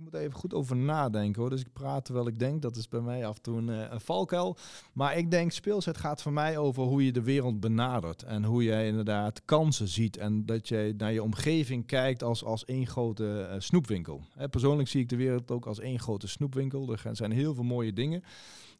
Ik 0.00 0.06
moet 0.12 0.20
even 0.20 0.38
goed 0.38 0.54
over 0.54 0.76
nadenken 0.76 1.40
hoor. 1.40 1.50
Dus 1.50 1.60
ik 1.60 1.72
praat 1.72 2.04
terwijl 2.04 2.26
ik 2.26 2.38
denk. 2.38 2.62
Dat 2.62 2.76
is 2.76 2.88
bij 2.88 3.00
mij 3.00 3.26
af 3.26 3.36
en 3.36 3.42
toe 3.42 3.58
een, 3.58 3.68
eh, 3.68 3.90
een 3.90 4.00
valkuil. 4.00 4.56
Maar 4.92 5.16
ik 5.16 5.30
denk, 5.30 5.52
speelsheid 5.52 5.96
gaat 5.96 6.22
voor 6.22 6.32
mij 6.32 6.58
over 6.58 6.82
hoe 6.82 7.04
je 7.04 7.12
de 7.12 7.22
wereld 7.22 7.60
benadert. 7.60 8.22
En 8.22 8.44
hoe 8.44 8.64
jij 8.64 8.86
inderdaad 8.86 9.44
kansen 9.44 9.88
ziet. 9.88 10.16
En 10.16 10.46
dat 10.46 10.68
je 10.68 10.94
naar 10.96 11.12
je 11.12 11.22
omgeving 11.22 11.86
kijkt 11.86 12.22
als, 12.22 12.44
als 12.44 12.64
één 12.64 12.86
grote 12.86 13.40
eh, 13.40 13.60
snoepwinkel. 13.60 14.22
Hè, 14.34 14.48
persoonlijk 14.48 14.88
zie 14.88 15.00
ik 15.00 15.08
de 15.08 15.16
wereld 15.16 15.50
ook 15.50 15.66
als 15.66 15.78
één 15.78 15.98
grote 15.98 16.28
snoepwinkel. 16.28 16.92
Er 16.92 17.16
zijn 17.16 17.32
heel 17.32 17.54
veel 17.54 17.64
mooie 17.64 17.92
dingen. 17.92 18.22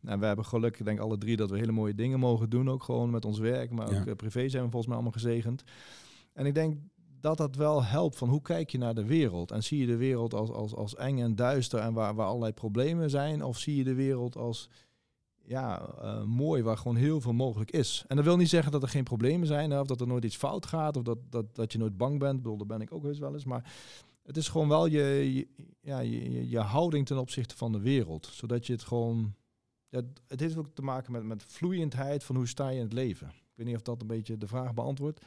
En 0.03 0.21
we 0.21 0.27
hebben 0.27 0.45
geluk, 0.45 0.79
ik 0.79 0.85
denk 0.85 0.99
alle 0.99 1.19
drie, 1.19 1.37
dat 1.37 1.51
we 1.51 1.59
hele 1.59 1.73
mooie 1.73 1.95
dingen 1.95 2.19
mogen 2.19 2.51
doen. 2.51 2.71
Ook 2.71 2.83
gewoon 2.83 3.11
met 3.11 3.25
ons 3.25 3.39
werk. 3.39 3.71
Maar 3.71 3.87
ook 3.87 4.07
eh, 4.07 4.15
privé 4.15 4.49
zijn 4.49 4.65
we 4.65 4.71
volgens 4.71 4.87
mij 4.87 4.95
allemaal 4.95 5.21
gezegend. 5.21 5.65
En 6.33 6.47
ik 6.47 6.55
denk 6.55 6.77
dat 7.21 7.37
dat 7.37 7.57
wel 7.57 7.85
helpt 7.85 8.17
van 8.17 8.29
hoe 8.29 8.43
kijk 8.43 8.71
je 8.71 8.79
naar 8.79 8.95
de 8.95 9.05
wereld? 9.05 9.51
En 9.51 9.63
zie 9.63 9.79
je 9.79 9.87
de 9.87 9.97
wereld 9.97 10.35
als, 10.35 10.51
als, 10.51 10.75
als 10.75 10.95
eng 10.95 11.19
en 11.19 11.35
duister 11.35 11.81
en 11.81 11.93
waar, 11.93 12.15
waar 12.15 12.27
allerlei 12.27 12.53
problemen 12.53 13.11
zijn? 13.11 13.45
Of 13.45 13.59
zie 13.59 13.77
je 13.77 13.85
de 13.85 13.95
wereld 13.95 14.37
als 14.37 14.69
ja, 15.51 15.89
eh, 16.01 16.23
mooi, 16.23 16.63
waar 16.63 16.77
gewoon 16.77 16.97
heel 16.97 17.21
veel 17.21 17.33
mogelijk 17.33 17.71
is? 17.71 18.05
En 18.09 18.17
dat 18.17 18.25
wil 18.25 18.37
niet 18.37 18.49
zeggen 18.49 18.73
dat 18.73 18.83
er 18.83 18.89
geen 18.89 19.05
problemen 19.05 19.47
zijn, 19.47 19.79
of 19.79 19.87
dat 19.87 20.01
er 20.01 20.07
nooit 20.07 20.25
iets 20.25 20.37
fout 20.37 20.67
gaat, 20.67 20.97
of 20.97 21.03
dat, 21.03 21.19
dat, 21.31 21.55
dat 21.55 21.73
je 21.73 21.79
nooit 21.79 21.97
bang 21.97 22.19
bent. 22.19 22.47
Ik 22.47 22.67
ben 22.67 22.81
ik 22.81 22.93
ook 22.93 23.03
heus 23.03 23.19
wel 23.19 23.33
eens. 23.33 23.45
Maar 23.45 23.73
het 24.23 24.37
is 24.37 24.49
gewoon 24.49 24.69
wel 24.69 24.87
je, 24.87 25.49
ja, 25.81 25.99
je, 25.99 26.49
je 26.49 26.59
houding 26.59 27.07
ten 27.07 27.19
opzichte 27.19 27.57
van 27.57 27.73
de 27.73 27.81
wereld. 27.81 28.29
Zodat 28.33 28.67
je 28.67 28.73
het 28.73 28.83
gewoon... 28.83 29.35
Ja, 29.89 30.01
het 30.27 30.41
heeft 30.41 30.57
ook 30.57 30.75
te 30.75 30.83
maken 30.83 31.13
met, 31.13 31.25
met 31.25 31.43
vloeiendheid 31.43 32.25
van 32.25 32.37
hoe 32.37 32.49
sta 32.49 32.69
je 32.69 32.77
in 32.77 32.85
het 32.85 32.93
leven. 32.93 33.27
Ik 33.27 33.53
weet 33.55 33.67
niet 33.67 33.77
of 33.77 33.83
dat 33.83 34.01
een 34.01 34.07
beetje 34.07 34.39
de 34.39 34.47
vraag 34.47 34.75
beantwoordt. 34.75 35.21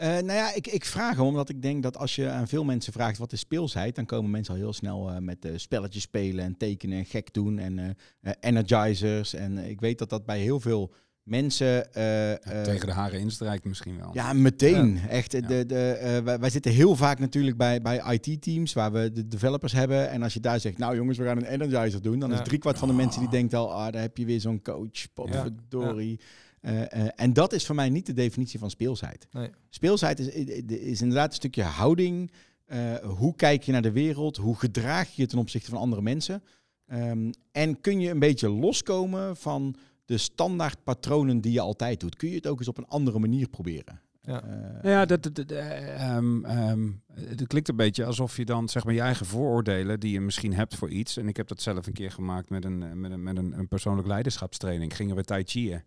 Eh, 0.00 0.08
nou 0.08 0.32
ja, 0.32 0.54
ik, 0.54 0.66
ik 0.66 0.84
vraag 0.84 1.16
hem 1.16 1.26
omdat 1.26 1.48
ik 1.48 1.62
denk 1.62 1.82
dat 1.82 1.96
als 1.96 2.14
je 2.14 2.28
aan 2.30 2.48
veel 2.48 2.64
mensen 2.64 2.92
vraagt 2.92 3.18
wat 3.18 3.32
is 3.32 3.40
speelsheid, 3.40 3.94
dan 3.94 4.06
komen 4.06 4.30
mensen 4.30 4.54
al 4.54 4.60
heel 4.60 4.72
snel 4.72 5.10
eh, 5.10 5.18
met 5.18 5.44
eh, 5.44 5.52
spelletjes 5.56 6.02
spelen 6.02 6.44
en 6.44 6.56
tekenen 6.56 6.98
en 6.98 7.04
gek 7.04 7.32
doen 7.34 7.58
en 7.58 7.78
eh, 7.78 7.88
eh, 8.20 8.32
energizers. 8.40 9.34
En 9.34 9.58
ik 9.58 9.80
weet 9.80 9.98
dat 9.98 10.10
dat 10.10 10.26
bij 10.26 10.40
heel 10.40 10.60
veel 10.60 10.92
mensen... 11.22 11.92
eh, 11.92 12.02
Ja, 12.30 12.38
eh, 12.38 12.62
tegen 12.62 12.86
de 12.86 12.92
haren 12.92 13.20
instrijkt 13.20 13.64
misschien 13.64 13.98
wel. 13.98 14.10
Ja, 14.12 14.32
meteen. 14.32 14.98
Echt. 15.08 15.32
Ja. 15.32 15.40
De, 15.40 15.66
de, 15.66 15.90
eh, 15.92 16.18
wij, 16.18 16.38
wij 16.38 16.50
zitten 16.50 16.72
heel 16.72 16.96
vaak 16.96 17.18
natuurlijk 17.18 17.56
bij, 17.56 17.80
bij 17.82 18.02
IT-teams 18.14 18.72
waar 18.72 18.92
we 18.92 19.12
de 19.12 19.28
developers 19.28 19.72
hebben. 19.72 20.10
En 20.10 20.22
als 20.22 20.34
je 20.34 20.40
daar 20.40 20.60
zegt, 20.60 20.78
nou 20.78 20.96
jongens, 20.96 21.18
we 21.18 21.24
gaan 21.24 21.36
een 21.36 21.44
energizer 21.44 22.02
doen, 22.02 22.18
dan 22.18 22.30
Ja. 22.30 22.40
is 22.40 22.44
driekwart 22.48 22.78
van 22.78 22.88
de 22.88 22.94
mensen 22.94 23.18
die 23.20 23.28
Ah. 23.28 23.34
denkt 23.34 23.54
al, 23.54 23.72
ah, 23.74 23.92
daar 23.92 24.02
heb 24.02 24.16
je 24.16 24.24
weer 24.24 24.40
zo'n 24.40 24.62
coach. 24.62 25.12
Potverdorie. 25.14 26.20
Eh, 26.60 26.92
eh, 26.92 27.08
en 27.16 27.32
dat 27.32 27.52
is 27.52 27.66
voor 27.66 27.74
mij 27.74 27.88
niet 27.88 28.06
de 28.06 28.12
definitie 28.12 28.58
van 28.58 28.70
speelsheid. 28.70 29.26
Nee. 29.30 29.50
Speelsheid 29.68 30.18
is, 30.18 30.28
is 30.66 31.00
inderdaad 31.00 31.28
een 31.28 31.34
stukje 31.34 31.62
houding. 31.62 32.30
Eh, 32.64 32.94
hoe 32.96 33.34
kijk 33.34 33.62
je 33.62 33.72
naar 33.72 33.82
de 33.82 33.92
wereld? 33.92 34.36
Hoe 34.36 34.56
gedraag 34.56 35.08
je 35.08 35.22
je 35.22 35.28
ten 35.28 35.38
opzichte 35.38 35.70
van 35.70 35.78
andere 35.78 36.02
mensen? 36.02 36.42
Ehm, 36.86 37.30
en 37.52 37.80
kun 37.80 38.00
je 38.00 38.10
een 38.10 38.18
beetje 38.18 38.48
loskomen 38.48 39.36
van 39.36 39.74
de 40.04 40.18
standaard 40.18 40.84
patronen 40.84 41.40
die 41.40 41.52
je 41.52 41.60
altijd 41.60 42.00
doet? 42.00 42.16
Kun 42.16 42.28
je 42.28 42.34
het 42.34 42.46
ook 42.46 42.58
eens 42.58 42.68
op 42.68 42.78
een 42.78 42.88
andere 42.88 43.18
manier 43.18 43.48
proberen? 43.48 44.00
Ja. 44.22 44.42
Ja, 44.82 45.04
dat, 45.06 45.22
dat, 45.22 45.34
dat, 45.34 45.50
eh, 45.50 46.14
ehm, 46.16 46.44
ehm, 46.44 46.90
het 47.12 47.46
klinkt 47.46 47.68
een 47.68 47.76
beetje 47.76 48.04
alsof 48.04 48.36
je 48.36 48.44
dan 48.44 48.68
zeg 48.68 48.84
maar 48.84 48.94
je 48.94 49.00
eigen 49.00 49.26
vooroordelen 49.26 50.00
die 50.00 50.12
je 50.12 50.20
misschien 50.20 50.54
hebt 50.54 50.76
voor 50.76 50.90
iets. 50.90 51.16
En 51.16 51.28
ik 51.28 51.36
heb 51.36 51.48
dat 51.48 51.62
zelf 51.62 51.86
een 51.86 51.92
keer 51.92 52.10
gemaakt 52.10 52.50
met 52.50 52.64
een, 52.64 53.00
met 53.00 53.10
een, 53.10 53.22
met 53.22 53.36
een, 53.36 53.58
een 53.58 53.68
persoonlijk 53.68 54.08
leiderschapstraining. 54.08 54.96
Gingen 54.96 55.16
we 55.16 55.24
tai 55.24 55.42
chiën. 55.46 55.82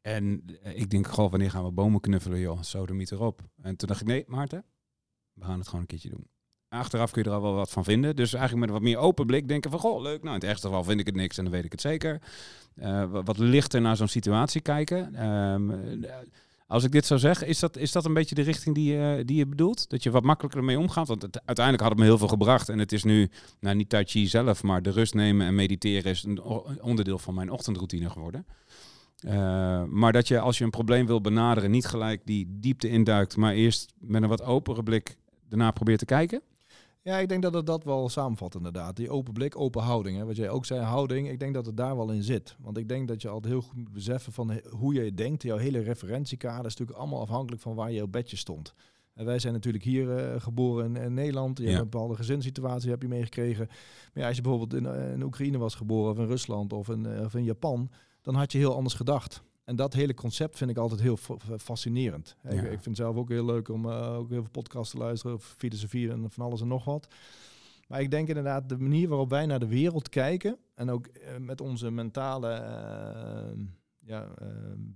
En 0.00 0.42
eh, 0.62 0.78
ik 0.80 0.90
denk, 0.90 1.06
goh, 1.06 1.30
wanneer 1.30 1.50
gaan 1.50 1.64
we 1.64 1.70
bomen 1.70 2.00
knuffelen, 2.00 2.38
joh? 2.40 2.62
Sodemiet 2.62 3.10
erop. 3.10 3.40
En 3.62 3.76
toen 3.76 3.88
dacht 3.88 4.00
ik, 4.00 4.06
nee, 4.06 4.24
Maarten, 4.26 4.64
we 5.32 5.44
gaan 5.44 5.58
het 5.58 5.66
gewoon 5.66 5.80
een 5.80 5.86
keertje 5.86 6.08
doen. 6.10 6.26
Achteraf 6.68 7.10
kun 7.10 7.22
je 7.22 7.28
er 7.28 7.34
al 7.34 7.42
wel 7.42 7.54
wat 7.54 7.70
van 7.70 7.84
vinden. 7.84 8.16
Dus 8.16 8.32
eigenlijk 8.32 8.66
met 8.66 8.68
een 8.68 8.82
wat 8.84 8.92
meer 8.92 8.98
open 9.06 9.26
blik 9.26 9.48
denken 9.48 9.70
van, 9.70 9.80
goh, 9.80 10.00
leuk. 10.02 10.22
Nou, 10.22 10.34
in 10.34 10.40
het 10.40 10.44
ergste 10.48 10.66
geval 10.66 10.84
vind 10.84 11.00
ik 11.00 11.06
het 11.06 11.14
niks 11.14 11.38
en 11.38 11.44
dan 11.44 11.52
weet 11.52 11.64
ik 11.64 11.72
het 11.72 11.80
zeker. 11.80 12.22
Eh, 12.74 13.10
wa- 13.10 13.22
wat 13.22 13.38
lichter 13.38 13.80
naar 13.80 13.96
zo'n 13.96 14.08
situatie 14.08 14.60
kijken. 14.60 15.14
Ehm, 15.14 15.70
eh, 16.04 16.14
als 16.66 16.84
ik 16.84 16.92
dit 16.92 17.06
zou 17.06 17.20
zeggen, 17.20 17.46
is 17.46 17.58
dat, 17.58 17.76
is 17.76 17.92
dat 17.92 18.04
een 18.04 18.14
beetje 18.14 18.34
de 18.34 18.42
richting 18.42 18.74
die, 18.74 19.24
die 19.24 19.36
je 19.36 19.46
bedoelt? 19.46 19.88
Dat 19.88 20.02
je 20.02 20.10
wat 20.10 20.22
makkelijker 20.22 20.60
ermee 20.60 20.78
omgaat? 20.78 21.08
Want 21.08 21.22
het, 21.22 21.36
uiteindelijk 21.44 21.80
had 21.80 21.90
het 21.92 22.00
me 22.00 22.06
heel 22.06 22.18
veel 22.18 22.28
gebracht. 22.28 22.68
En 22.68 22.78
het 22.78 22.92
is 22.92 23.04
nu, 23.04 23.30
nou 23.60 23.76
niet 23.76 23.88
Tai 23.88 24.04
Chi 24.04 24.26
zelf, 24.28 24.62
maar 24.62 24.82
de 24.82 24.90
rust 24.90 25.14
nemen 25.14 25.46
en 25.46 25.54
mediteren 25.54 26.10
is 26.10 26.22
een 26.22 26.40
onderdeel 26.82 27.18
van 27.18 27.34
mijn 27.34 27.50
ochtendroutine 27.50 28.10
geworden. 28.10 28.46
Eh, 29.20 29.84
maar 29.84 30.12
dat 30.12 30.28
je 30.28 30.40
als 30.40 30.58
je 30.58 30.64
een 30.64 30.70
probleem 30.70 31.06
wil 31.06 31.20
benaderen, 31.20 31.70
niet 31.70 31.86
gelijk 31.86 32.20
die 32.24 32.46
diepte 32.60 32.88
induikt, 32.88 33.36
maar 33.36 33.52
eerst 33.52 33.92
met 33.98 34.22
een 34.22 34.28
wat 34.28 34.42
openere 34.42 34.82
blik 34.82 35.16
daarna 35.48 35.70
probeert 35.70 35.98
te 35.98 36.04
kijken. 36.04 36.42
Ja, 37.02 37.18
ik 37.18 37.28
denk 37.28 37.42
dat 37.42 37.54
het 37.54 37.66
dat 37.66 37.84
wel 37.84 38.08
samenvat 38.08 38.54
inderdaad. 38.54 38.96
Die 38.96 39.10
open 39.10 39.32
blik, 39.32 39.58
open 39.58 39.82
houding. 39.82 40.16
Hè. 40.16 40.24
Wat 40.24 40.36
jij 40.36 40.48
ook 40.50 40.66
zei, 40.66 40.80
houding. 40.80 41.28
Ik 41.30 41.38
denk 41.38 41.54
dat 41.54 41.66
het 41.66 41.76
daar 41.76 41.96
wel 41.96 42.10
in 42.10 42.22
zit. 42.22 42.56
Want 42.60 42.76
ik 42.76 42.88
denk 42.88 43.08
dat 43.08 43.22
je 43.22 43.28
altijd 43.28 43.52
heel 43.52 43.62
goed 43.62 43.76
moet 43.76 43.92
beseffen 43.92 44.32
van 44.32 44.60
hoe 44.70 44.94
je 44.94 45.14
denkt. 45.14 45.42
Jouw 45.42 45.56
hele 45.56 45.78
referentiekader 45.80 46.66
is 46.66 46.70
natuurlijk 46.76 46.98
allemaal 46.98 47.20
afhankelijk 47.20 47.62
van 47.62 47.74
waar 47.74 47.92
je 47.92 48.02
op 48.02 48.12
bedje 48.12 48.36
stond. 48.36 48.74
En 49.14 49.24
wij 49.24 49.38
zijn 49.38 49.52
natuurlijk 49.52 49.84
hier 49.84 50.16
eh, 50.16 50.40
geboren 50.40 50.96
in, 50.96 51.02
in 51.02 51.14
Nederland. 51.14 51.58
Je 51.58 51.64
Ja. 51.64 51.70
hebt 51.70 51.82
een 51.84 51.90
bepaalde 51.90 52.16
gezinssituatie 52.16 52.90
heb 52.90 53.02
je 53.02 53.08
meegekregen. 53.08 53.66
Maar 53.66 54.22
ja, 54.22 54.26
als 54.26 54.36
je 54.36 54.42
bijvoorbeeld 54.42 54.74
in, 54.82 54.86
eh, 54.86 55.12
in 55.12 55.22
Oekraïne 55.22 55.58
was 55.58 55.74
geboren 55.74 56.10
of 56.12 56.18
in 56.18 56.26
Rusland 56.26 56.72
of 56.72 56.88
in, 56.88 57.06
of 57.24 57.34
in 57.34 57.44
Japan, 57.44 57.90
dan 58.22 58.34
had 58.34 58.52
je 58.52 58.58
heel 58.58 58.74
anders 58.74 58.94
gedacht. 58.94 59.42
En 59.64 59.76
dat 59.76 59.92
hele 59.94 60.14
concept 60.14 60.56
vind 60.56 60.70
ik 60.70 60.76
altijd 60.76 61.00
heel 61.00 61.16
fa- 61.16 61.36
fa- 61.38 61.58
fascinerend. 61.58 62.36
Ik, 62.42 62.52
Ja. 62.52 62.58
ik 62.60 62.68
vind 62.68 62.84
het 62.84 62.96
zelf 62.96 63.16
ook 63.16 63.28
heel 63.28 63.44
leuk 63.44 63.68
om 63.68 63.90
eh, 63.90 64.16
ook 64.16 64.28
heel 64.30 64.40
veel 64.42 64.50
podcasts 64.50 64.90
te 64.92 64.98
luisteren 64.98 65.36
over 65.36 65.54
filosofie 65.56 66.10
en 66.10 66.30
van 66.30 66.44
alles 66.44 66.60
en 66.60 66.68
nog 66.68 66.84
wat. 66.84 67.08
Maar 67.88 68.00
ik 68.00 68.10
denk 68.10 68.28
inderdaad 68.28 68.68
de 68.68 68.78
manier 68.78 69.08
waarop 69.08 69.30
wij 69.30 69.46
naar 69.46 69.58
de 69.60 69.66
wereld 69.66 70.08
kijken 70.08 70.56
en 70.74 70.90
ook 70.90 71.06
eh, 71.06 71.36
met 71.38 71.60
onze 71.60 71.90
mentale 71.90 72.48
eh, 72.52 73.58
ja, 74.10 74.28
eh, 74.38 74.46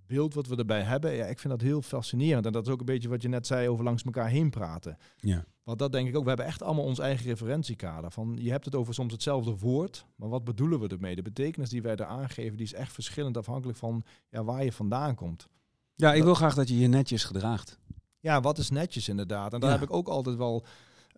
beeld 0.06 0.34
wat 0.34 0.46
we 0.46 0.56
erbij 0.56 0.82
hebben, 0.82 1.12
ja, 1.14 1.24
ik 1.26 1.38
vind 1.38 1.52
dat 1.52 1.62
heel 1.62 1.82
fascinerend. 1.82 2.46
En 2.46 2.52
dat 2.52 2.66
is 2.66 2.72
ook 2.72 2.80
een 2.80 2.84
beetje 2.86 3.08
wat 3.08 3.22
je 3.22 3.28
net 3.28 3.46
zei 3.46 3.68
over 3.68 3.84
langs 3.84 4.02
elkaar 4.02 4.28
heen 4.28 4.50
praten. 4.50 4.96
Ja. 5.16 5.44
Want 5.62 5.78
dat 5.78 5.92
denk 5.92 6.08
ik 6.08 6.16
ook. 6.16 6.22
We 6.22 6.28
hebben 6.28 6.46
echt 6.46 6.62
allemaal 6.62 6.84
ons 6.84 6.98
eigen 6.98 7.26
referentiekader. 7.26 8.10
Van, 8.10 8.36
je 8.40 8.50
hebt 8.50 8.64
het 8.64 8.74
over 8.74 8.94
soms 8.94 9.12
hetzelfde 9.12 9.56
woord, 9.58 10.06
maar 10.16 10.28
wat 10.28 10.44
bedoelen 10.44 10.80
we 10.80 10.88
ermee? 10.88 11.14
De 11.14 11.22
betekenis 11.22 11.68
die 11.70 11.82
wij 11.82 11.96
er 11.96 12.04
aangeven, 12.04 12.56
die 12.56 12.66
is 12.66 12.74
echt 12.74 12.92
verschillend 12.92 13.36
afhankelijk 13.36 13.78
van 13.78 14.04
ja, 14.28 14.44
waar 14.44 14.64
je 14.64 14.72
vandaan 14.72 15.14
komt. 15.14 15.48
Ja, 15.94 16.12
ik 16.14 16.22
wil 16.22 16.34
graag 16.34 16.54
dat 16.54 16.68
je 16.68 16.78
je 16.78 16.86
netjes 16.88 17.24
gedraagt. 17.24 17.78
Ja, 18.20 18.40
wat 18.40 18.58
is 18.58 18.70
netjes 18.70 19.08
inderdaad. 19.08 19.52
En 19.52 19.60
daar 19.60 19.70
Ja. 19.70 19.76
heb 19.78 19.88
ik 19.88 19.94
ook 19.94 20.08
altijd 20.08 20.36
wel 20.36 20.64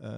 eh, 0.00 0.10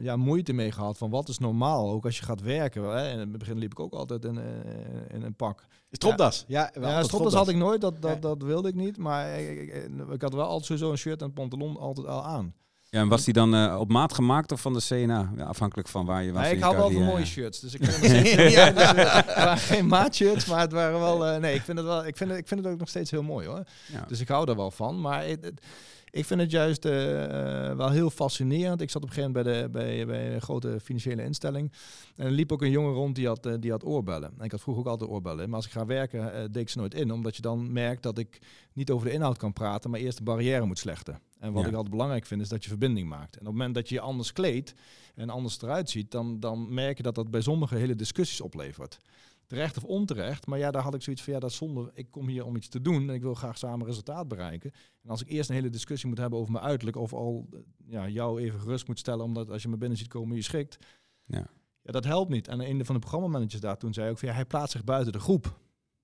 ja, 0.00 0.16
moeite 0.16 0.52
mee 0.52 0.72
gehad. 0.72 0.98
Van 0.98 1.10
wat 1.10 1.28
is 1.28 1.38
normaal, 1.38 1.90
ook 1.90 2.04
als 2.04 2.18
je 2.18 2.24
gaat 2.24 2.40
werken. 2.40 2.82
Hè? 2.82 3.10
In 3.12 3.18
het 3.18 3.38
begin 3.38 3.58
liep 3.58 3.70
ik 3.70 3.80
ook 3.80 3.92
altijd 3.92 4.24
in, 4.24 4.38
eh, 4.38 5.14
in 5.14 5.22
een 5.22 5.34
pak. 5.34 5.66
Stropdas. 5.90 6.44
Ja, 6.48 6.70
wel 6.74 6.82
Ja, 6.82 6.88
altijd 6.88 7.06
stropdas 7.06 7.34
had 7.34 7.48
ik 7.48 7.56
nooit, 7.56 7.80
dat, 7.80 8.02
dat, 8.02 8.14
Ja. 8.14 8.20
dat 8.20 8.42
wilde 8.42 8.68
ik 8.68 8.74
niet. 8.74 8.98
Maar 8.98 9.38
ik, 9.40 9.48
ik, 9.60 9.74
ik- 9.74 10.10
ik 10.12 10.22
had 10.22 10.34
wel 10.34 10.44
altijd 10.46 10.64
sowieso 10.64 10.90
een 10.90 10.98
shirt 10.98 11.20
en 11.20 11.26
een 11.26 11.32
pantalon 11.32 11.76
altijd 11.76 12.06
al 12.06 12.24
aan. 12.24 12.54
Ja, 12.90 13.00
en 13.00 13.08
was 13.08 13.24
die 13.24 13.34
dan 13.34 13.54
eh, 13.54 13.76
op 13.80 13.88
maat 13.90 14.14
gemaakt 14.14 14.52
of 14.52 14.60
van 14.60 14.72
de 14.72 14.80
CNA? 14.88 15.32
Ja, 15.36 15.44
afhankelijk 15.44 15.88
van 15.88 16.06
waar 16.06 16.22
je 16.22 16.32
was. 16.32 16.42
Nee, 16.42 16.50
in 16.50 16.56
ik 16.56 16.62
hou 16.62 16.76
wel 16.76 16.90
van 16.90 17.02
mooie 17.02 17.24
shirts. 17.26 17.60
Dus 17.60 17.74
ik 17.74 17.86
er 17.86 18.50
ja, 18.50 18.70
dus, 19.54 19.62
geen 19.62 19.86
maatshirts, 19.86 20.46
maar 20.46 20.60
het 20.60 20.72
waren 20.72 20.98
wel... 21.00 21.26
eh, 21.26 21.40
nee, 21.40 21.54
ik 21.54 21.62
vind, 21.62 21.78
het 21.78 21.86
wel, 21.86 22.06
ik, 22.06 22.16
vind 22.16 22.30
het, 22.30 22.38
ik 22.38 22.48
vind 22.48 22.64
het 22.64 22.72
ook 22.72 22.78
nog 22.78 22.88
steeds 22.88 23.10
heel 23.10 23.22
mooi 23.22 23.46
hoor. 23.46 23.62
Ja. 23.92 24.04
Dus 24.08 24.20
ik 24.20 24.28
hou 24.28 24.48
er 24.50 24.56
wel 24.56 24.70
van. 24.70 25.00
Maar 25.00 25.24
het, 25.26 25.44
het- 25.44 25.62
ik 26.10 26.24
vind 26.24 26.40
het 26.40 26.50
juist 26.50 26.84
eh, 26.84 27.24
eh, 27.70 27.76
wel 27.76 27.90
heel 27.90 28.10
fascinerend. 28.10 28.80
Ik 28.80 28.90
zat 28.90 29.02
op 29.02 29.08
een 29.08 29.14
gegeven 29.14 29.32
moment 29.36 29.52
bij, 29.52 29.62
de, 29.62 29.68
bij, 29.68 30.06
bij 30.06 30.34
een 30.34 30.40
grote 30.40 30.80
financiële 30.82 31.22
instelling. 31.22 31.72
En 32.16 32.26
er 32.26 32.30
liep 32.32 32.52
ook 32.52 32.62
een 32.62 32.70
jongen 32.70 32.92
rond 32.92 33.14
die 33.14 33.26
had, 33.26 33.46
eh, 33.46 33.54
die 33.60 33.70
had 33.70 33.84
oorbellen. 33.84 34.32
En 34.38 34.44
ik 34.44 34.50
had 34.50 34.60
vroeger 34.60 34.84
ook 34.84 34.90
altijd 34.90 35.10
oorbellen. 35.10 35.46
Maar 35.46 35.56
als 35.56 35.66
ik 35.66 35.72
ga 35.72 35.86
werken, 35.86 36.52
deed 36.52 36.62
ik 36.62 36.68
ze 36.68 36.78
nooit 36.78 36.94
in. 36.94 37.10
Omdat 37.10 37.36
je 37.36 37.42
dan 37.42 37.72
merkt 37.72 38.02
dat 38.02 38.18
ik 38.18 38.38
niet 38.72 38.90
over 38.90 39.06
de 39.06 39.12
inhoud 39.12 39.38
kan 39.38 39.52
praten, 39.52 39.90
maar 39.90 40.00
eerst 40.00 40.18
de 40.18 40.24
barrière 40.24 40.64
moet 40.64 40.78
slechten. 40.78 41.20
En 41.38 41.52
wat 41.52 41.62
Ja. 41.62 41.68
ik 41.68 41.74
altijd 41.74 41.90
belangrijk 41.94 42.26
vind, 42.26 42.40
is 42.40 42.48
dat 42.48 42.62
je 42.62 42.68
verbinding 42.68 43.08
maakt. 43.08 43.34
En 43.34 43.40
op 43.40 43.46
het 43.46 43.54
moment 43.54 43.74
dat 43.74 43.88
je 43.88 43.94
je 43.94 44.00
anders 44.00 44.32
kleedt 44.32 44.74
en 45.14 45.30
anders 45.30 45.62
eruit 45.62 45.90
ziet, 45.90 46.10
dan, 46.10 46.40
dan 46.40 46.74
merk 46.74 46.96
je 46.96 47.02
dat 47.02 47.14
dat 47.14 47.30
bij 47.30 47.40
sommigen 47.40 47.76
hele 47.76 47.94
discussies 47.94 48.40
oplevert. 48.40 48.98
Terecht 49.48 49.76
of 49.76 49.84
onterecht, 49.84 50.46
maar 50.46 50.58
ja, 50.58 50.70
daar 50.70 50.82
had 50.82 50.94
ik 50.94 51.02
zoiets 51.02 51.22
van, 51.22 51.32
ja, 51.32 51.38
dat 51.38 51.50
is 51.50 51.56
zonde. 51.56 51.90
Ik 51.94 52.10
kom 52.10 52.28
hier 52.28 52.44
om 52.44 52.56
iets 52.56 52.68
te 52.68 52.80
doen 52.80 53.08
en 53.08 53.14
ik 53.14 53.22
wil 53.22 53.34
graag 53.34 53.58
samen 53.58 53.86
resultaat 53.86 54.28
bereiken. 54.28 54.72
En 55.02 55.10
als 55.10 55.22
ik 55.22 55.28
eerst 55.28 55.48
een 55.48 55.54
hele 55.54 55.70
discussie 55.70 56.08
moet 56.08 56.18
hebben 56.18 56.38
over 56.38 56.52
mijn 56.52 56.64
uiterlijk, 56.64 56.96
of 56.96 57.12
al 57.12 57.48
eh, 57.52 57.58
ja, 57.86 58.08
jou 58.08 58.40
even 58.40 58.60
gerust 58.60 58.86
moet 58.86 58.98
stellen, 58.98 59.24
omdat 59.24 59.50
als 59.50 59.62
je 59.62 59.68
me 59.68 59.76
binnen 59.76 59.98
ziet 59.98 60.08
komen, 60.08 60.36
je 60.36 60.42
schrikt. 60.42 60.78
Ja. 61.24 61.50
Ja, 61.82 61.92
dat 61.92 62.04
helpt 62.04 62.30
niet. 62.30 62.48
En 62.48 62.60
een 62.60 62.84
van 62.84 62.94
de 62.94 63.00
programmamanagers 63.00 63.60
daar 63.60 63.76
toen 63.76 63.92
zei 63.92 64.10
ook 64.10 64.18
van 64.18 64.28
ja, 64.28 64.34
hij 64.34 64.44
plaatst 64.44 64.72
zich 64.72 64.84
buiten 64.84 65.12
de 65.12 65.20
groep. 65.20 65.58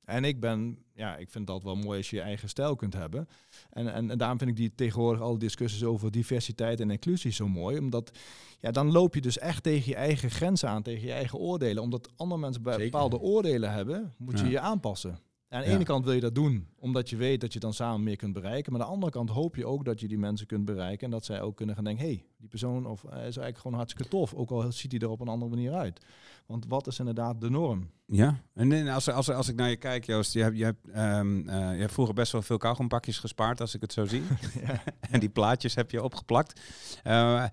En 0.04 0.24
ik 0.24 0.40
ben, 0.40 0.78
ja, 0.94 1.16
ik 1.16 1.28
vind 1.30 1.46
dat 1.46 1.62
wel 1.62 1.74
mooi 1.76 1.98
als 1.98 2.10
je 2.10 2.16
je 2.16 2.22
eigen 2.22 2.48
stijl 2.48 2.76
kunt 2.76 2.94
hebben. 2.94 3.28
En, 3.70 3.92
en, 3.94 4.10
en 4.10 4.18
daarom 4.18 4.38
vind 4.38 4.50
ik 4.50 4.56
die 4.56 4.74
tegenwoordig 4.74 5.22
alle 5.22 5.38
discussies 5.38 5.84
over 5.84 6.10
diversiteit 6.10 6.80
en 6.80 6.90
inclusie 6.90 7.32
zo 7.32 7.48
mooi. 7.48 7.78
Omdat 7.78 8.18
ja, 8.60 8.70
dan 8.70 8.92
loop 8.92 9.14
je 9.14 9.20
dus 9.20 9.38
echt 9.38 9.62
tegen 9.62 9.88
je 9.88 9.94
eigen 9.96 10.30
grenzen 10.30 10.68
aan, 10.68 10.82
tegen 10.82 11.06
je 11.06 11.12
eigen 11.12 11.38
oordelen. 11.38 11.82
Omdat 11.82 12.08
andere 12.16 12.40
mensen 12.40 12.62
Zeker. 12.64 12.78
bepaalde 12.80 13.18
oordelen 13.20 13.72
hebben, 13.72 14.14
moet 14.18 14.38
je 14.38 14.44
Ja. 14.44 14.50
je 14.50 14.60
aanpassen. 14.60 15.18
Aan 15.54 15.60
de 15.60 15.66
Ja. 15.68 15.74
ene 15.74 15.84
kant 15.84 16.04
wil 16.04 16.14
je 16.14 16.20
dat 16.20 16.34
doen, 16.34 16.66
omdat 16.78 17.10
je 17.10 17.16
weet 17.16 17.40
dat 17.40 17.52
je 17.52 17.58
dan 17.58 17.74
samen 17.74 18.02
meer 18.02 18.16
kunt 18.16 18.32
bereiken. 18.32 18.72
Maar 18.72 18.80
aan 18.80 18.86
de 18.86 18.92
andere 18.92 19.12
kant 19.12 19.30
hoop 19.30 19.56
je 19.56 19.66
ook 19.66 19.84
dat 19.84 20.00
je 20.00 20.08
die 20.08 20.18
mensen 20.18 20.46
kunt 20.46 20.64
bereiken. 20.64 21.04
En 21.04 21.10
dat 21.10 21.24
zij 21.24 21.40
ook 21.40 21.56
kunnen 21.56 21.74
gaan 21.74 21.84
denken, 21.84 22.04
hey, 22.04 22.24
die 22.36 22.48
persoon 22.48 22.86
of, 22.86 23.04
eh, 23.04 23.10
is 23.10 23.22
eigenlijk 23.22 23.58
gewoon 23.58 23.76
hartstikke 23.76 24.08
tof. 24.10 24.34
Ook 24.34 24.50
al 24.50 24.72
ziet 24.72 24.90
hij 24.92 25.00
er 25.00 25.08
op 25.08 25.20
een 25.20 25.28
andere 25.28 25.50
manier 25.50 25.72
uit. 25.72 26.00
Want 26.46 26.66
wat 26.68 26.86
is 26.86 26.98
inderdaad 26.98 27.40
de 27.40 27.50
norm? 27.50 27.90
Ja, 28.06 28.40
en 28.54 28.88
als, 28.88 29.10
als, 29.10 29.30
als 29.30 29.48
ik 29.48 29.56
naar 29.56 29.68
je 29.68 29.76
kijk, 29.76 30.04
Joost, 30.06 30.32
je 30.32 30.42
hebt, 30.42 30.56
je, 30.56 30.64
hebt, 30.64 30.88
ehm, 30.88 31.48
eh, 31.48 31.72
je 31.74 31.80
hebt 31.80 31.92
vroeger 31.92 32.14
best 32.14 32.32
wel 32.32 32.42
veel 32.42 32.58
kauwgompakjes 32.58 33.18
gespaard, 33.18 33.60
als 33.60 33.74
ik 33.74 33.80
het 33.80 33.92
zo 33.92 34.04
zie. 34.06 34.22
Ja. 34.66 34.82
en 35.10 35.20
die 35.20 35.28
plaatjes 35.28 35.74
heb 35.74 35.90
je 35.90 36.02
opgeplakt. 36.02 36.60
Eh, 37.02 37.44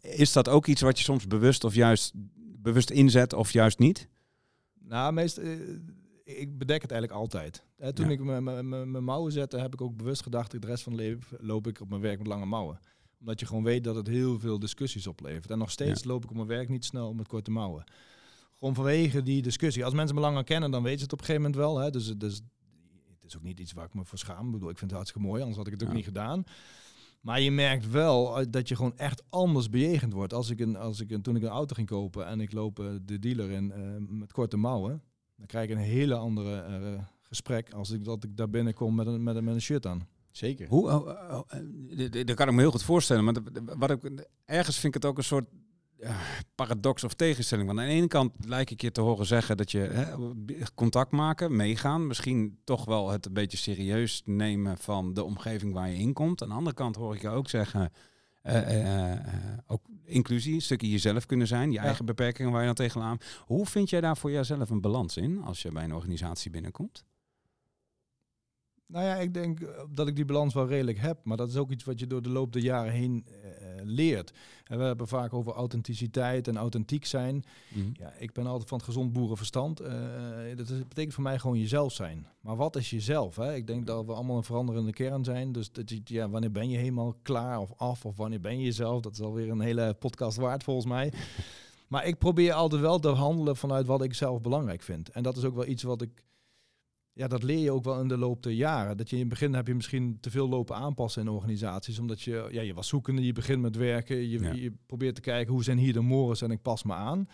is 0.00 0.32
dat 0.32 0.48
ook 0.48 0.66
iets 0.66 0.80
wat 0.80 0.98
je 0.98 1.04
soms 1.04 1.26
bewust 1.26 1.64
of 1.64 1.74
juist 1.74 2.12
bewust 2.62 2.90
inzet 2.90 3.32
of 3.32 3.50
juist 3.52 3.78
niet? 3.78 4.08
Nou, 4.78 5.12
meest, 5.12 5.36
eh, 5.36 5.50
ik 6.24 6.58
bedek 6.58 6.82
het 6.82 6.90
eigenlijk 6.90 7.20
altijd. 7.20 7.64
Hè, 7.76 7.92
toen 7.92 8.06
Ja. 8.06 8.12
ik 8.12 8.20
mijn- 8.24 9.04
mouwen 9.04 9.32
zette, 9.32 9.58
heb 9.58 9.72
ik 9.72 9.80
ook 9.80 9.96
bewust 9.96 10.22
gedacht, 10.22 10.50
de 10.50 10.66
rest 10.66 10.82
van 10.82 10.92
het 10.92 11.00
leven 11.00 11.36
loop 11.40 11.66
ik 11.66 11.80
op 11.80 11.88
mijn 11.88 12.00
werk 12.00 12.18
met 12.18 12.26
lange 12.26 12.46
mouwen. 12.46 12.78
Omdat 13.20 13.40
je 13.40 13.46
gewoon 13.46 13.62
weet 13.62 13.84
dat 13.84 13.94
het 13.96 14.06
heel 14.06 14.38
veel 14.38 14.58
discussies 14.58 15.06
oplevert. 15.06 15.50
En 15.50 15.58
nog 15.58 15.70
steeds 15.70 16.04
loop 16.04 16.24
ik 16.24 16.30
op 16.30 16.36
mijn 16.36 16.48
werk 16.48 16.68
niet 16.68 16.84
snel 16.84 17.14
met 17.14 17.28
korte 17.28 17.50
mouwen. 17.50 17.84
Gewoon 18.58 18.74
vanwege 18.74 19.22
die 19.22 19.42
discussie. 19.42 19.84
Als 19.84 19.94
mensen 19.94 20.14
me 20.14 20.20
langer 20.20 20.44
kennen, 20.44 20.70
dan 20.70 20.82
weten 20.82 20.98
ze 20.98 21.04
het 21.04 21.12
op 21.12 21.18
een 21.18 21.24
gegeven 21.24 21.50
moment 21.50 21.60
wel. 21.66 21.78
Hè. 21.78 21.90
Dus, 21.90 22.06
dus 22.16 22.34
het 23.14 23.24
is 23.24 23.36
ook 23.36 23.42
niet 23.42 23.60
iets 23.60 23.72
waar 23.72 23.86
ik 23.86 23.94
me 23.94 24.04
voor 24.04 24.18
schaam. 24.18 24.46
Ik 24.46 24.52
bedoel, 24.52 24.70
ik 24.70 24.78
vind 24.78 24.90
het 24.90 24.98
hartstikke 25.00 25.28
mooi, 25.28 25.40
anders 25.40 25.58
had 25.58 25.66
ik 25.66 25.72
het 25.72 25.82
ook 25.82 25.88
Ja. 25.88 25.94
niet 25.94 26.04
gedaan. 26.04 26.44
Maar 27.20 27.40
je 27.40 27.50
merkt 27.50 27.90
wel 27.90 28.38
eh, 28.40 28.46
dat 28.50 28.68
je 28.68 28.76
gewoon 28.76 28.96
echt 28.96 29.22
anders 29.28 29.68
bejegend 29.70 30.12
wordt. 30.12 30.32
Als 30.32 30.50
ik 30.50 30.60
een, 30.60 30.76
als 30.76 31.00
ik 31.00 31.10
een, 31.10 31.22
toen 31.22 31.36
ik 31.36 31.42
een 31.42 31.48
auto 31.48 31.74
ging 31.74 31.86
kopen 31.88 32.26
en 32.26 32.40
ik 32.40 32.52
loop 32.52 32.78
eh, 32.80 32.86
de 33.02 33.18
dealer 33.18 33.50
in 33.50 33.72
eh, 33.72 33.80
met 34.08 34.32
korte 34.32 34.56
mouwen, 34.56 35.02
dan 35.42 35.50
krijg 35.50 35.70
ik 35.70 35.76
een 35.76 35.82
hele 35.82 36.14
andere 36.14 36.60
eh, 36.60 37.04
gesprek 37.22 37.72
als 37.72 37.90
ik, 37.90 38.04
dat 38.04 38.24
ik 38.24 38.36
daar 38.36 38.50
binnenkom 38.50 38.94
met 38.94 39.06
een, 39.06 39.22
met 39.22 39.36
een, 39.36 39.44
met 39.44 39.54
een 39.54 39.60
shirt 39.60 39.86
aan. 39.86 40.06
Zeker. 40.30 40.68
Hoe, 40.68 40.90
oh, 40.90 41.06
oh, 41.06 41.38
oh, 41.38 41.42
eh, 41.48 42.26
dat 42.26 42.36
kan 42.36 42.48
ik 42.48 42.54
me 42.54 42.60
heel 42.60 42.70
goed 42.70 42.82
voorstellen. 42.82 43.24
Maar 43.24 43.34
wat 43.78 43.90
ik, 43.90 44.26
ergens 44.44 44.78
vind 44.78 44.94
ik 44.94 45.02
het 45.02 45.10
ook 45.10 45.18
een 45.18 45.24
soort 45.24 45.44
eh, 45.98 46.20
paradox 46.54 47.04
of 47.04 47.14
tegenstelling. 47.14 47.66
Want 47.66 47.78
aan 47.80 47.86
de 47.86 47.92
ene 47.92 48.06
kant 48.06 48.34
lijkt 48.44 48.70
ik 48.70 48.80
je 48.80 48.92
te 48.92 49.00
horen 49.00 49.26
zeggen 49.26 49.56
dat 49.56 49.70
je 49.70 49.78
hè, 49.78 50.14
contact 50.74 51.10
maken, 51.10 51.56
meegaan. 51.56 52.06
Misschien 52.06 52.58
toch 52.64 52.84
wel 52.84 53.10
het 53.10 53.26
een 53.26 53.32
beetje 53.32 53.56
serieus 53.56 54.22
nemen 54.24 54.78
van 54.78 55.14
de 55.14 55.24
omgeving 55.24 55.72
waar 55.72 55.88
je 55.88 55.98
in 55.98 56.12
komt. 56.12 56.42
Aan 56.42 56.48
de 56.48 56.54
andere 56.54 56.76
kant 56.76 56.96
hoor 56.96 57.14
ik 57.14 57.20
je 57.20 57.28
ook 57.28 57.48
zeggen... 57.48 57.92
eh, 58.42 58.56
eh, 58.56 59.12
eh, 59.12 59.58
ook 59.66 59.82
inclusie, 60.04 60.54
een 60.54 60.62
stukje 60.62 60.90
jezelf 60.90 61.26
kunnen 61.26 61.46
zijn, 61.46 61.68
je 61.70 61.76
Ja. 61.78 61.82
eigen 61.84 62.04
beperkingen 62.04 62.50
waar 62.52 62.60
je 62.60 62.66
dan 62.66 62.74
tegenaan. 62.74 63.18
Hoe 63.44 63.66
vind 63.66 63.90
jij 63.90 64.00
daar 64.00 64.16
voor 64.16 64.30
jezelf 64.30 64.70
een 64.70 64.80
balans 64.80 65.16
in 65.16 65.42
als 65.42 65.62
je 65.62 65.72
bij 65.72 65.84
een 65.84 65.94
organisatie 65.94 66.50
binnenkomt? 66.50 67.04
Nou 68.86 69.04
ja, 69.04 69.14
ik 69.16 69.34
denk 69.34 69.60
dat 69.90 70.08
ik 70.08 70.16
die 70.16 70.24
balans 70.24 70.54
wel 70.54 70.66
redelijk 70.68 70.98
heb. 70.98 71.24
Maar 71.24 71.36
dat 71.36 71.48
is 71.48 71.56
ook 71.56 71.70
iets 71.70 71.84
wat 71.84 71.98
je 71.98 72.06
door 72.06 72.22
de 72.22 72.28
loop 72.28 72.52
der 72.52 72.62
jaren 72.62 72.92
heen 72.92 73.26
leert. 73.84 74.32
En 74.64 74.78
we 74.78 74.84
hebben 74.84 75.08
vaak 75.08 75.32
over 75.32 75.52
authenticiteit 75.52 76.48
en 76.48 76.56
authentiek 76.56 77.04
zijn. 77.04 77.44
Ja, 77.92 78.12
ik 78.18 78.32
ben 78.32 78.46
altijd 78.46 78.68
van 78.68 78.78
het 78.78 78.86
gezond 78.86 79.12
boerenverstand. 79.12 79.80
Eh, 79.80 79.92
dat 80.56 80.68
is, 80.68 80.88
betekent 80.88 81.14
voor 81.14 81.22
mij 81.22 81.38
gewoon 81.38 81.58
jezelf 81.58 81.92
zijn. 81.92 82.26
Maar 82.40 82.56
wat 82.56 82.76
is 82.76 82.90
jezelf? 82.90 83.36
Hè? 83.36 83.54
Ik 83.54 83.66
denk 83.66 83.86
dat 83.86 84.06
we 84.06 84.12
allemaal 84.12 84.36
een 84.36 84.44
veranderende 84.44 84.92
kern 84.92 85.24
zijn. 85.24 85.52
Dus 85.52 85.72
dat 85.72 85.90
je, 85.90 86.00
ja, 86.04 86.28
wanneer 86.28 86.52
ben 86.52 86.70
je 86.70 86.78
helemaal 86.78 87.16
klaar 87.22 87.58
of 87.58 87.72
af? 87.76 88.04
Of 88.04 88.16
wanneer 88.16 88.40
ben 88.40 88.58
je 88.58 88.64
jezelf? 88.64 89.00
Dat 89.00 89.12
is 89.12 89.20
alweer 89.20 89.50
een 89.50 89.60
hele 89.60 89.94
podcast 89.94 90.36
waard 90.36 90.62
volgens 90.62 90.86
mij. 90.86 91.12
Maar 91.92 92.06
ik 92.06 92.18
probeer 92.18 92.52
altijd 92.52 92.80
wel 92.80 92.98
te 92.98 93.08
handelen 93.08 93.56
vanuit 93.56 93.86
wat 93.86 94.02
ik 94.02 94.14
zelf 94.14 94.40
belangrijk 94.40 94.82
vind. 94.82 95.08
En 95.10 95.22
dat 95.22 95.36
is 95.36 95.44
ook 95.44 95.54
wel 95.54 95.66
iets 95.66 95.82
wat 95.82 96.02
ik... 96.02 96.10
Ja, 97.14 97.28
dat 97.28 97.42
leer 97.42 97.58
je 97.58 97.70
ook 97.70 97.84
wel 97.84 98.00
in 98.00 98.08
de 98.08 98.16
loop 98.16 98.42
der 98.42 98.52
jaren. 98.52 98.96
Dat 98.96 99.08
je 99.10 99.14
in 99.16 99.20
het 99.20 99.30
begin 99.30 99.54
heb 99.54 99.66
je 99.66 99.74
misschien 99.74 100.18
te 100.20 100.30
veel 100.30 100.48
lopen 100.48 100.76
aanpassen 100.76 101.22
in 101.22 101.28
organisaties. 101.28 101.98
Omdat 101.98 102.22
je, 102.22 102.48
ja, 102.50 102.60
je 102.60 102.74
was 102.74 102.88
zoekende, 102.88 103.22
je 103.24 103.32
begint 103.32 103.62
met 103.62 103.76
werken. 103.76 104.16
Je, 104.16 104.40
Ja. 104.40 104.52
je 104.52 104.72
probeert 104.86 105.14
te 105.14 105.20
kijken 105.20 105.52
hoe 105.52 105.64
zijn 105.64 105.78
hier 105.78 105.92
de 105.92 106.00
mores 106.00 106.42
en 106.42 106.50
ik 106.50 106.62
pas 106.62 106.82
me 106.82 106.92
aan. 106.92 107.28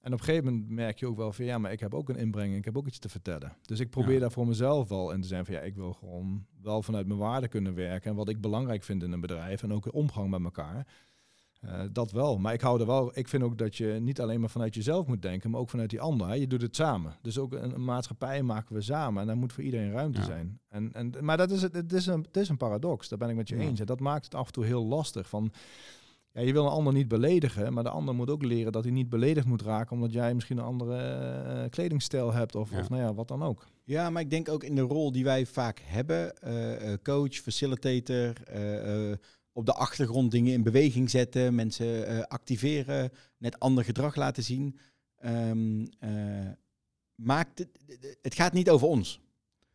En 0.00 0.12
op 0.12 0.18
een 0.18 0.24
gegeven 0.24 0.52
moment 0.52 0.68
merk 0.70 0.98
je 0.98 1.06
ook 1.06 1.16
wel 1.16 1.32
van 1.32 1.44
ja, 1.44 1.58
maar 1.58 1.72
ik 1.72 1.80
heb 1.80 1.94
ook 1.94 2.08
een 2.08 2.16
inbreng, 2.16 2.54
ik 2.54 2.64
heb 2.64 2.76
ook 2.76 2.86
iets 2.86 2.98
te 2.98 3.08
vertellen. 3.08 3.56
Dus 3.62 3.80
ik 3.80 3.90
probeer 3.90 4.14
Ja. 4.14 4.20
daar 4.20 4.30
voor 4.30 4.46
mezelf 4.46 4.88
wel 4.88 5.10
in 5.12 5.20
te 5.20 5.28
zijn 5.28 5.44
van 5.44 5.54
ja, 5.54 5.60
ik 5.60 5.74
wil 5.74 5.92
gewoon 5.92 6.46
wel 6.62 6.82
vanuit 6.82 7.06
mijn 7.06 7.18
waarde 7.18 7.48
kunnen 7.48 7.74
werken 7.74 8.10
en 8.10 8.16
wat 8.16 8.28
ik 8.28 8.40
belangrijk 8.40 8.82
vind 8.82 9.02
in 9.02 9.12
een 9.12 9.20
bedrijf 9.20 9.62
en 9.62 9.72
ook 9.72 9.84
de 9.84 9.92
omgang 9.92 10.30
met 10.30 10.44
elkaar. 10.44 10.86
Eh, 11.60 11.80
dat 11.92 12.12
wel. 12.12 12.38
Maar 12.38 12.52
ik 12.52 12.60
hou 12.60 12.80
er 12.80 12.86
wel. 12.86 13.10
Ik 13.18 13.28
vind 13.28 13.42
ook 13.42 13.58
dat 13.58 13.76
je 13.76 13.86
niet 14.00 14.20
alleen 14.20 14.40
maar 14.40 14.50
vanuit 14.50 14.74
jezelf 14.74 15.06
moet 15.06 15.22
denken, 15.22 15.50
maar 15.50 15.60
ook 15.60 15.70
vanuit 15.70 15.90
die 15.90 16.00
ander. 16.00 16.26
Hè. 16.28 16.34
Je 16.34 16.46
doet 16.46 16.62
het 16.62 16.76
samen. 16.76 17.16
Dus 17.22 17.38
ook 17.38 17.52
een, 17.52 17.74
een 17.74 17.84
maatschappij 17.84 18.42
maken 18.42 18.74
we 18.74 18.80
samen. 18.82 19.20
En 19.20 19.26
daar 19.26 19.36
moet 19.36 19.52
voor 19.52 19.64
iedereen 19.64 19.92
ruimte 19.92 20.18
Ja. 20.20 20.24
zijn. 20.26 20.60
En, 20.68 20.92
en, 20.92 21.12
maar 21.20 21.36
dat 21.36 21.50
is 21.50 21.62
het, 21.62 21.74
het, 21.74 21.92
is 21.92 22.06
een, 22.06 22.22
het 22.22 22.36
is 22.36 22.48
een 22.48 22.56
paradox. 22.56 23.08
Daar 23.08 23.18
ben 23.18 23.28
ik 23.28 23.36
met 23.36 23.48
je 23.48 23.56
Ja. 23.56 23.62
eens. 23.62 23.80
En 23.80 23.86
dat 23.86 24.00
maakt 24.00 24.24
het 24.24 24.34
af 24.34 24.46
en 24.46 24.52
toe 24.52 24.64
heel 24.64 24.84
lastig. 24.86 25.28
Van, 25.28 25.52
ja, 26.32 26.40
je 26.40 26.52
wil 26.52 26.64
een 26.64 26.70
ander 26.70 26.92
niet 26.92 27.08
beledigen, 27.08 27.72
maar 27.72 27.84
de 27.84 27.90
ander 27.90 28.14
moet 28.14 28.30
ook 28.30 28.42
leren 28.42 28.72
dat 28.72 28.84
hij 28.84 28.92
niet 28.92 29.08
beledigd 29.08 29.46
moet 29.46 29.62
raken, 29.62 29.92
omdat 29.96 30.12
jij 30.12 30.34
misschien 30.34 30.58
een 30.58 30.64
andere 30.64 30.96
eh, 30.98 31.68
kledingstijl 31.70 32.32
hebt 32.32 32.54
of, 32.54 32.70
Ja. 32.70 32.78
of 32.78 32.88
nou 32.88 33.02
ja, 33.02 33.14
wat 33.14 33.28
dan 33.28 33.42
ook. 33.42 33.66
Ja, 33.84 34.10
maar 34.10 34.22
ik 34.22 34.30
denk 34.30 34.48
ook 34.48 34.64
in 34.64 34.74
de 34.74 34.80
rol 34.80 35.12
die 35.12 35.24
wij 35.24 35.46
vaak 35.46 35.80
hebben, 35.84 36.36
eh, 36.36 36.92
eh, 36.92 36.98
coach, 37.02 37.34
facilitator, 37.34 38.32
eh, 38.44 39.10
eh, 39.10 39.16
op 39.52 39.66
de 39.66 39.72
achtergrond 39.72 40.30
dingen 40.30 40.52
in 40.52 40.62
beweging 40.62 41.10
zetten, 41.10 41.54
mensen 41.54 42.06
eh, 42.06 42.20
activeren, 42.20 43.10
net 43.38 43.58
ander 43.58 43.84
gedrag 43.84 44.16
laten 44.16 44.42
zien. 44.42 44.78
Eh, 45.14 45.50
maakt 47.14 47.58
het, 47.58 47.68
het 48.22 48.34
gaat 48.34 48.52
niet 48.52 48.70
over 48.70 48.86
ons. 48.86 49.20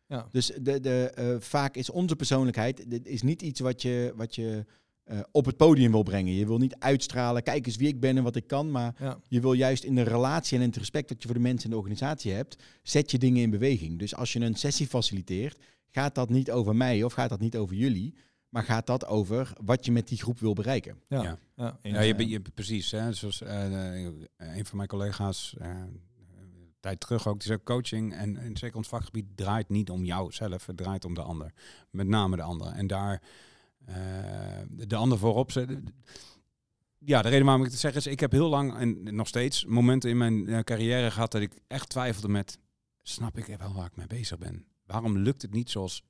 Ja. 0.06 0.28
Dus 0.32 0.52
de, 0.60 0.80
de, 0.80 1.10
eh, 1.14 1.36
vaak 1.38 1.76
is 1.76 1.90
onze 1.90 2.16
persoonlijkheid 2.16 2.90
dit 2.90 3.06
is 3.06 3.22
niet 3.22 3.42
iets 3.42 3.60
wat 3.60 3.82
je, 3.82 4.12
wat 4.16 4.34
je 4.34 4.64
op 5.30 5.44
het 5.44 5.56
podium 5.56 5.90
wil 5.90 6.02
brengen. 6.02 6.32
Je 6.32 6.46
wil 6.46 6.58
niet 6.58 6.76
uitstralen, 6.78 7.42
kijk 7.42 7.66
eens 7.66 7.76
wie 7.76 7.88
ik 7.88 8.00
ben 8.00 8.16
en 8.16 8.22
wat 8.22 8.36
ik 8.36 8.46
kan, 8.46 8.70
maar 8.70 8.94
Ja. 8.98 9.18
je 9.28 9.40
wil 9.40 9.52
juist 9.52 9.84
in 9.84 9.94
de 9.94 10.02
relatie 10.02 10.56
en 10.56 10.62
in 10.62 10.68
het 10.68 10.78
respect 10.78 11.08
dat 11.08 11.22
je 11.22 11.28
voor 11.28 11.36
de 11.36 11.42
mensen 11.42 11.64
in 11.64 11.70
de 11.70 11.76
organisatie 11.76 12.32
hebt, 12.32 12.62
zet 12.82 13.10
je 13.10 13.18
dingen 13.18 13.42
in 13.42 13.50
beweging. 13.50 13.98
Dus 13.98 14.14
als 14.14 14.32
je 14.32 14.40
een 14.40 14.54
sessie 14.54 14.86
faciliteert, 14.86 15.58
gaat 15.90 16.14
dat 16.14 16.28
niet 16.28 16.50
over 16.50 16.76
mij 16.76 17.02
of 17.02 17.12
gaat 17.12 17.28
dat 17.28 17.40
niet 17.40 17.56
over 17.56 17.76
jullie, 17.76 18.14
maar 18.56 18.64
gaat 18.64 18.86
dat 18.86 19.06
over 19.06 19.52
wat 19.64 19.84
je 19.84 19.92
met 19.92 20.08
die 20.08 20.18
groep 20.18 20.38
wil 20.38 20.52
bereiken. 20.52 21.00
Ja, 21.08 21.22
Ja. 21.22 21.38
ja. 21.56 21.78
Ja, 21.82 22.00
je, 22.00 22.14
bent- 22.14 22.30
je, 22.30 22.40
precies. 22.40 22.90
Hè? 22.90 23.12
Zoals 23.12 23.42
eh, 23.42 24.02
een 24.36 24.66
van 24.66 24.76
mijn 24.76 24.88
collega's, 24.88 25.54
eh, 25.58 25.68
een 25.68 26.74
tijd 26.80 27.00
terug 27.00 27.26
ook, 27.26 27.38
die 27.38 27.46
zei 27.48 27.62
coaching 27.62 28.14
en, 28.14 28.36
en 28.36 28.56
zeker 28.56 28.76
ons 28.76 28.88
vakgebied 28.88 29.24
draait 29.34 29.68
niet 29.68 29.90
om 29.90 30.04
jou 30.04 30.32
zelf, 30.32 30.66
het 30.66 30.76
draait 30.76 31.04
om 31.04 31.14
de 31.14 31.22
ander. 31.22 31.52
Met 31.90 32.06
name 32.06 32.36
de 32.36 32.42
ander. 32.42 32.66
En 32.66 32.86
daar 32.86 33.22
eh, 33.84 33.94
de, 34.68 34.86
de 34.86 34.96
ander 34.96 35.18
voorop 35.18 35.52
zetten. 35.52 35.84
Ja, 36.98 37.22
de 37.22 37.28
reden 37.28 37.44
waarom 37.44 37.64
ik 37.64 37.70
het 37.70 37.80
zeg 37.80 37.94
is, 37.94 38.06
ik 38.06 38.20
heb 38.20 38.32
heel 38.32 38.48
lang 38.48 38.76
en 38.76 39.14
nog 39.14 39.28
steeds 39.28 39.64
momenten 39.64 40.10
in 40.10 40.16
mijn 40.16 40.64
carrière 40.64 41.10
gehad 41.10 41.32
dat 41.32 41.40
ik 41.42 41.60
echt 41.66 41.88
twijfelde 41.88 42.28
met, 42.28 42.58
snap 43.02 43.38
ik 43.38 43.56
wel 43.58 43.72
waar 43.74 43.86
ik 43.86 43.96
mee 43.96 44.06
bezig 44.06 44.38
ben? 44.38 44.66
Waarom 44.86 45.18
lukt 45.18 45.42
het 45.42 45.52
niet 45.52 45.70
zoals 45.70 46.02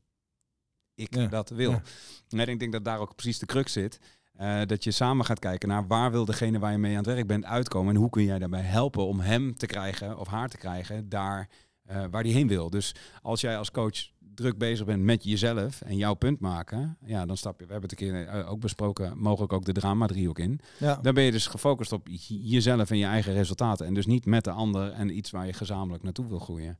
ik 0.96 1.14
Ja, 1.14 1.26
dat 1.26 1.48
wil? 1.48 1.70
ja. 1.70 1.82
En 2.28 2.48
ik 2.48 2.58
denk 2.58 2.72
dat 2.72 2.84
daar 2.84 2.98
ook 2.98 3.14
precies 3.14 3.38
de 3.38 3.46
crux 3.46 3.72
zit. 3.72 4.00
Eh, 4.36 4.60
dat 4.66 4.84
je 4.84 4.90
samen 4.90 5.24
gaat 5.24 5.38
kijken 5.38 5.68
naar 5.68 5.86
waar 5.86 6.10
wil 6.10 6.24
degene 6.24 6.58
waar 6.58 6.72
je 6.72 6.78
mee 6.78 6.90
aan 6.90 7.04
het 7.04 7.14
werk 7.14 7.26
bent 7.26 7.44
uitkomen. 7.44 7.94
En 7.94 8.00
hoe 8.00 8.10
kun 8.10 8.24
jij 8.24 8.38
daarbij 8.38 8.62
helpen 8.62 9.06
om 9.06 9.20
hem 9.20 9.56
te 9.56 9.66
krijgen 9.66 10.18
of 10.18 10.28
haar 10.28 10.48
te 10.48 10.56
krijgen 10.56 11.08
daar 11.08 11.48
eh, 11.84 12.04
waar 12.10 12.22
die 12.22 12.32
heen 12.34 12.48
wil. 12.48 12.70
Dus 12.70 12.94
als 13.22 13.40
jij 13.40 13.58
als 13.58 13.70
coach 13.70 14.10
druk 14.34 14.58
bezig 14.58 14.86
bent 14.86 15.02
met 15.02 15.24
jezelf 15.24 15.80
en 15.80 15.96
jouw 15.96 16.14
punt 16.14 16.40
maken, 16.40 16.96
ja, 17.04 17.26
dan 17.26 17.36
stap 17.36 17.60
je. 17.60 17.66
We 17.66 17.72
hebben 17.72 17.90
het 17.90 18.00
een 18.00 18.06
keer 18.06 18.26
eh, 18.26 18.50
ook 18.50 18.60
besproken, 18.60 19.18
mogelijk 19.18 19.52
ook 19.52 19.64
de 19.64 19.72
drama 19.72 20.06
driehoek 20.06 20.38
in. 20.38 20.60
Ja. 20.78 20.98
Dan 21.02 21.14
ben 21.14 21.24
je 21.24 21.30
dus 21.30 21.46
gefocust 21.46 21.92
op 21.92 22.08
jezelf 22.28 22.90
en 22.90 22.98
je 22.98 23.04
eigen 23.04 23.32
resultaten. 23.32 23.86
En 23.86 23.94
dus 23.94 24.06
niet 24.06 24.26
met 24.26 24.44
de 24.44 24.50
ander 24.50 24.92
en 24.92 25.16
iets 25.16 25.30
waar 25.30 25.46
je 25.46 25.52
gezamenlijk 25.52 26.02
naartoe 26.02 26.28
wil 26.28 26.38
groeien. 26.38 26.78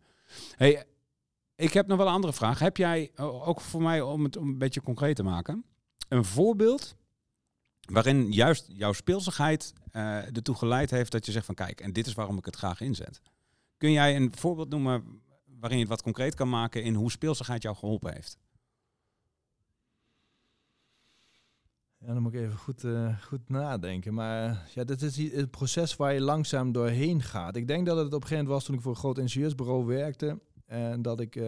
Hey, 0.56 0.84
ik 1.56 1.72
heb 1.72 1.86
nog 1.86 1.96
wel 1.98 2.06
een 2.06 2.12
andere 2.12 2.32
vraag. 2.32 2.58
Heb 2.58 2.76
jij, 2.76 3.10
o- 3.16 3.42
ook 3.42 3.60
voor 3.60 3.82
mij 3.82 4.00
om 4.00 4.24
het 4.24 4.36
om 4.36 4.48
een 4.48 4.58
beetje 4.58 4.82
concreet 4.82 5.16
te 5.16 5.22
maken, 5.22 5.64
een 6.08 6.24
voorbeeld 6.24 6.96
waarin 7.80 8.32
juist 8.32 8.66
jouw 8.68 8.92
speelsigheid 8.92 9.72
eh 9.90 10.36
ertoe 10.36 10.54
geleid 10.54 10.90
heeft 10.90 11.12
dat 11.12 11.26
je 11.26 11.32
zegt 11.32 11.46
van 11.46 11.54
kijk, 11.54 11.80
en 11.80 11.92
dit 11.92 12.06
is 12.06 12.14
waarom 12.14 12.38
ik 12.38 12.44
het 12.44 12.56
graag 12.56 12.80
inzet. 12.80 13.20
Kun 13.76 13.92
jij 13.92 14.16
een 14.16 14.32
voorbeeld 14.36 14.68
noemen 14.68 15.20
waarin 15.44 15.78
je 15.78 15.84
het 15.84 15.92
wat 15.92 16.02
concreet 16.02 16.34
kan 16.34 16.48
maken 16.48 16.82
in 16.82 16.94
hoe 16.94 17.10
speelsigheid 17.10 17.62
jou 17.62 17.76
geholpen 17.76 18.12
heeft? 18.12 18.38
Ja, 21.98 22.12
dan 22.12 22.22
moet 22.22 22.32
ik 22.34 22.40
even 22.40 22.58
goed, 22.58 22.84
eh, 22.84 23.20
goed 23.22 23.48
nadenken. 23.48 24.14
Maar 24.14 24.50
eh, 24.50 24.56
ja, 24.74 24.84
dit 24.84 25.02
is 25.02 25.16
een 25.16 25.50
proces 25.50 25.96
waar 25.96 26.12
je 26.12 26.20
langzaam 26.20 26.72
doorheen 26.72 27.22
gaat. 27.22 27.56
Ik 27.56 27.68
denk 27.68 27.86
dat 27.86 27.96
het 27.96 28.06
op 28.06 28.12
een 28.12 28.20
gegeven 28.20 28.36
moment 28.36 28.54
was 28.54 28.64
toen 28.64 28.74
ik 28.74 28.80
voor 28.80 28.90
een 28.90 28.98
groot 28.98 29.18
ingenieursbureau 29.18 29.84
werkte. 29.86 30.40
En 30.66 31.02
dat 31.02 31.20
ik, 31.20 31.36
eh, 31.36 31.44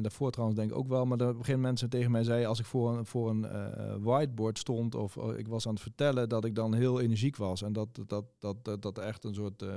daarvoor 0.00 0.30
trouwens 0.30 0.58
denk 0.58 0.70
ik 0.70 0.76
ook 0.76 0.88
wel, 0.88 1.04
maar 1.04 1.18
dat 1.18 1.28
op 1.28 1.34
een 1.34 1.44
gegeven 1.44 1.60
moment 1.60 1.80
mensen 1.80 1.98
tegen 1.98 2.10
mij 2.10 2.24
zei, 2.24 2.44
als 2.44 2.58
ik 2.58 2.66
voor 2.66 2.96
een, 2.96 3.06
voor 3.06 3.30
een 3.30 3.44
eh, 3.44 3.94
whiteboard 4.00 4.58
stond 4.58 4.94
of 4.94 5.16
oh, 5.16 5.38
ik 5.38 5.48
was 5.48 5.66
aan 5.66 5.72
het 5.72 5.82
vertellen, 5.82 6.28
dat 6.28 6.44
ik 6.44 6.54
dan 6.54 6.74
heel 6.74 7.00
energiek 7.00 7.36
was. 7.36 7.62
En 7.62 7.72
dat, 7.72 7.88
dat, 8.06 8.24
dat, 8.38 8.82
dat, 8.82 8.98
echt 8.98 9.24
een 9.24 9.34
soort 9.34 9.62
eh, 9.62 9.68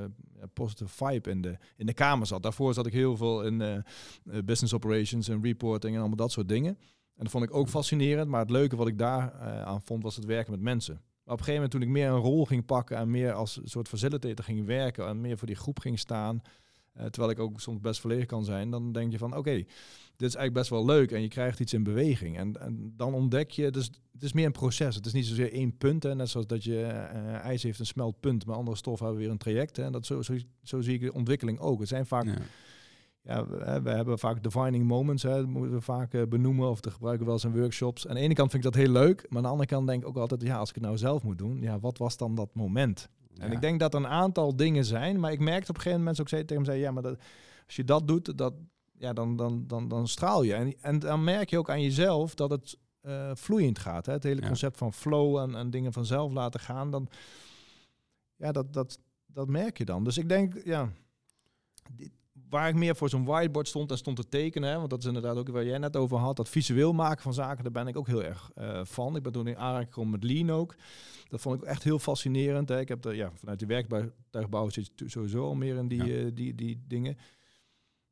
positive 0.53 0.89
vibe 1.05 1.29
in 1.29 1.41
de, 1.41 1.57
in 1.77 1.85
de 1.85 1.93
kamer 1.93 2.27
zat. 2.27 2.43
Daarvoor 2.43 2.73
zat 2.73 2.85
ik 2.85 2.93
heel 2.93 3.17
veel 3.17 3.43
in 3.43 3.61
eh, 3.61 3.75
eh, 3.75 3.83
business 4.45 4.73
operations 4.73 5.27
en 5.27 5.43
reporting 5.43 5.93
en 5.93 5.99
allemaal 5.99 6.17
dat 6.17 6.31
soort 6.31 6.49
dingen. 6.49 6.77
En 7.15 7.27
dat 7.27 7.31
vond 7.31 7.43
ik 7.43 7.53
ook 7.53 7.69
fascinerend. 7.69 8.29
Maar 8.29 8.39
het 8.39 8.49
leuke 8.49 8.75
wat 8.75 8.87
ik 8.87 8.97
daar 8.97 9.33
eh, 9.33 9.61
aan 9.61 9.81
vond, 9.81 10.03
was 10.03 10.15
het 10.15 10.25
werken 10.25 10.51
met 10.51 10.61
mensen. 10.61 10.93
Maar 10.93 11.33
op 11.33 11.39
een 11.39 11.45
gegeven 11.45 11.53
moment 11.53 11.71
toen 11.71 11.81
ik 11.81 11.87
meer 11.87 12.09
een 12.09 12.31
rol 12.31 12.45
ging 12.45 12.65
pakken 12.65 12.97
en 12.97 13.09
meer 13.09 13.33
als 13.33 13.59
soort 13.63 13.87
facilitator 13.87 14.45
ging 14.45 14.65
werken 14.65 15.07
en 15.07 15.21
meer 15.21 15.37
voor 15.37 15.47
die 15.47 15.55
groep 15.55 15.79
ging 15.79 15.99
staan, 15.99 16.41
eh, 16.93 17.05
terwijl 17.05 17.33
ik 17.33 17.39
ook 17.39 17.61
soms 17.61 17.79
best 17.79 17.99
verlegen 17.99 18.27
kan 18.27 18.45
zijn, 18.45 18.69
dan 18.69 18.91
denk 18.91 19.11
je 19.11 19.17
van 19.17 19.37
oké, 19.37 19.63
dit 20.21 20.29
is 20.29 20.35
eigenlijk 20.35 20.53
best 20.53 20.69
wel 20.69 20.85
leuk 20.85 21.11
en 21.11 21.21
je 21.21 21.27
krijgt 21.27 21.59
iets 21.59 21.73
in 21.73 21.83
beweging. 21.83 22.37
En, 22.37 22.61
en 22.61 22.93
dan 22.97 23.13
ontdek 23.13 23.51
je, 23.51 23.71
dus 23.71 23.89
het 24.13 24.23
is 24.23 24.33
meer 24.33 24.45
een 24.45 24.51
proces. 24.51 24.95
Het 24.95 25.05
is 25.05 25.13
niet 25.13 25.25
zozeer 25.25 25.51
één 25.51 25.77
punt, 25.77 26.03
hè, 26.03 26.15
net 26.15 26.29
zoals 26.29 26.47
dat 26.47 26.63
je 26.63 26.81
eh, 26.83 27.33
ijs 27.33 27.63
heeft 27.63 27.79
een 27.79 27.85
smeltpunt, 27.85 28.45
maar 28.45 28.55
andere 28.55 28.77
stoffen 28.77 29.05
hebben 29.05 29.23
weer 29.23 29.31
een 29.31 29.37
traject. 29.37 29.77
Hè, 29.77 29.83
en 29.83 29.91
dat 29.91 30.05
zo, 30.05 30.21
zo, 30.21 30.35
zo 30.63 30.81
zie 30.81 30.93
ik 30.93 31.01
de 31.01 31.13
ontwikkeling 31.13 31.59
ook. 31.59 31.79
Het 31.79 31.87
zijn 31.87 32.05
vaak 32.05 32.25
Ja. 32.25 32.37
ja, 33.21 33.47
we, 33.47 33.63
hè, 33.63 33.81
we 33.81 33.89
hebben 33.89 34.19
vaak 34.19 34.43
defining 34.43 34.85
moments, 34.85 35.23
hè, 35.23 35.35
dat 35.35 35.47
moeten 35.47 35.73
we 35.73 35.81
vaak 35.81 36.13
eh, 36.13 36.21
benoemen 36.29 36.69
of 36.69 36.81
te 36.81 36.91
gebruiken 36.91 37.25
wel 37.25 37.33
eens 37.33 37.43
in 37.43 37.57
workshops. 37.59 38.07
Aan 38.07 38.15
de 38.15 38.21
ene 38.21 38.33
kant 38.33 38.51
vind 38.51 38.65
ik 38.65 38.71
dat 38.71 38.81
heel 38.81 38.91
leuk, 38.91 39.25
maar 39.29 39.37
aan 39.37 39.43
de 39.43 39.49
andere 39.49 39.69
kant 39.69 39.87
denk 39.87 40.01
ik 40.01 40.07
ook 40.07 40.17
altijd, 40.17 40.41
ja, 40.41 40.57
als 40.57 40.69
ik 40.69 40.75
het 40.75 40.83
nou 40.83 40.97
zelf 40.97 41.23
moet 41.23 41.37
doen, 41.37 41.61
ja, 41.61 41.79
wat 41.79 41.97
was 41.97 42.17
dan 42.17 42.35
dat 42.35 42.49
moment? 42.55 43.09
En 43.37 43.47
Ja. 43.47 43.53
ik 43.55 43.61
denk 43.61 43.79
dat 43.79 43.93
er 43.93 43.99
een 43.99 44.07
aantal 44.07 44.55
dingen 44.55 44.85
zijn, 44.85 45.19
maar 45.19 45.31
ik 45.31 45.39
merkte 45.39 45.69
op 45.69 45.75
een 45.75 45.81
gegeven 45.81 45.99
moment 46.03 46.21
ook 46.21 46.27
tegen 46.27 46.55
hem, 46.55 46.65
zei, 46.65 46.79
ja, 46.79 46.91
maar 46.91 47.03
dat, 47.03 47.19
als 47.65 47.75
je 47.75 47.83
dat 47.83 48.07
doet, 48.07 48.37
dat, 48.37 48.53
ja, 48.97 49.13
dan, 49.13 49.35
dan, 49.35 49.63
dan, 49.67 49.87
dan 49.87 50.07
straal 50.07 50.43
je. 50.43 50.53
En, 50.53 50.73
en 50.81 50.99
dan 50.99 51.23
merk 51.23 51.49
je 51.49 51.57
ook 51.57 51.69
aan 51.69 51.81
jezelf 51.81 52.35
dat 52.35 52.49
het 52.49 52.77
eh, 53.01 53.31
vloeiend 53.33 53.79
gaat. 53.79 54.05
Hè? 54.05 54.13
Het 54.13 54.23
hele 54.23 54.41
Ja. 54.41 54.47
concept 54.47 54.77
van 54.77 54.93
flow 54.93 55.37
en, 55.37 55.55
en 55.55 55.69
dingen 55.69 55.93
vanzelf 55.93 56.31
laten 56.31 56.59
gaan, 56.59 56.91
dan, 56.91 57.07
ja, 58.35 58.51
dat, 58.51 58.73
dat, 58.73 58.99
dat 59.25 59.47
merk 59.47 59.77
je 59.77 59.85
dan. 59.85 60.03
Dus 60.03 60.17
ik 60.17 60.29
denk, 60.29 60.63
ja, 60.63 60.89
waar 62.51 62.69
ik 62.69 62.75
meer 62.75 62.95
voor 62.95 63.09
zo'n 63.09 63.25
whiteboard 63.25 63.67
stond 63.67 63.91
en 63.91 63.97
stond 63.97 64.15
te 64.15 64.27
tekenen, 64.29 64.69
hè, 64.69 64.77
want 64.77 64.89
dat 64.89 64.99
is 64.99 65.05
inderdaad 65.05 65.37
ook 65.37 65.49
waar 65.49 65.65
jij 65.65 65.77
net 65.77 65.97
over 65.97 66.17
had, 66.17 66.35
dat 66.35 66.49
visueel 66.49 66.93
maken 66.93 67.21
van 67.21 67.33
zaken, 67.33 67.63
daar 67.63 67.71
ben 67.71 67.87
ik 67.87 67.97
ook 67.97 68.07
heel 68.07 68.23
erg 68.23 68.51
eh, 68.55 68.81
van. 68.83 69.15
Ik 69.15 69.23
ben 69.23 69.31
toen 69.31 69.47
in 69.47 69.57
aanraking 69.57 69.87
gekomen 69.93 70.11
met 70.19 70.23
Lean 70.23 70.51
ook. 70.51 70.75
Dat 71.29 71.41
vond 71.41 71.61
ik 71.61 71.67
echt 71.67 71.83
heel 71.83 71.99
fascinerend. 71.99 72.69
Hè. 72.69 72.79
Ik 72.79 72.87
heb 72.87 73.05
er, 73.05 73.15
ja, 73.15 73.31
vanuit 73.35 73.59
die 73.59 73.67
werktuigbouw 73.67 74.69
zit 74.69 74.91
je 74.95 75.09
sowieso 75.09 75.43
al 75.45 75.55
meer 75.55 75.75
in 75.75 75.87
die, 75.87 76.03
Ja. 76.05 76.25
eh, 76.25 76.31
die, 76.33 76.55
die 76.55 76.83
dingen. 76.87 77.17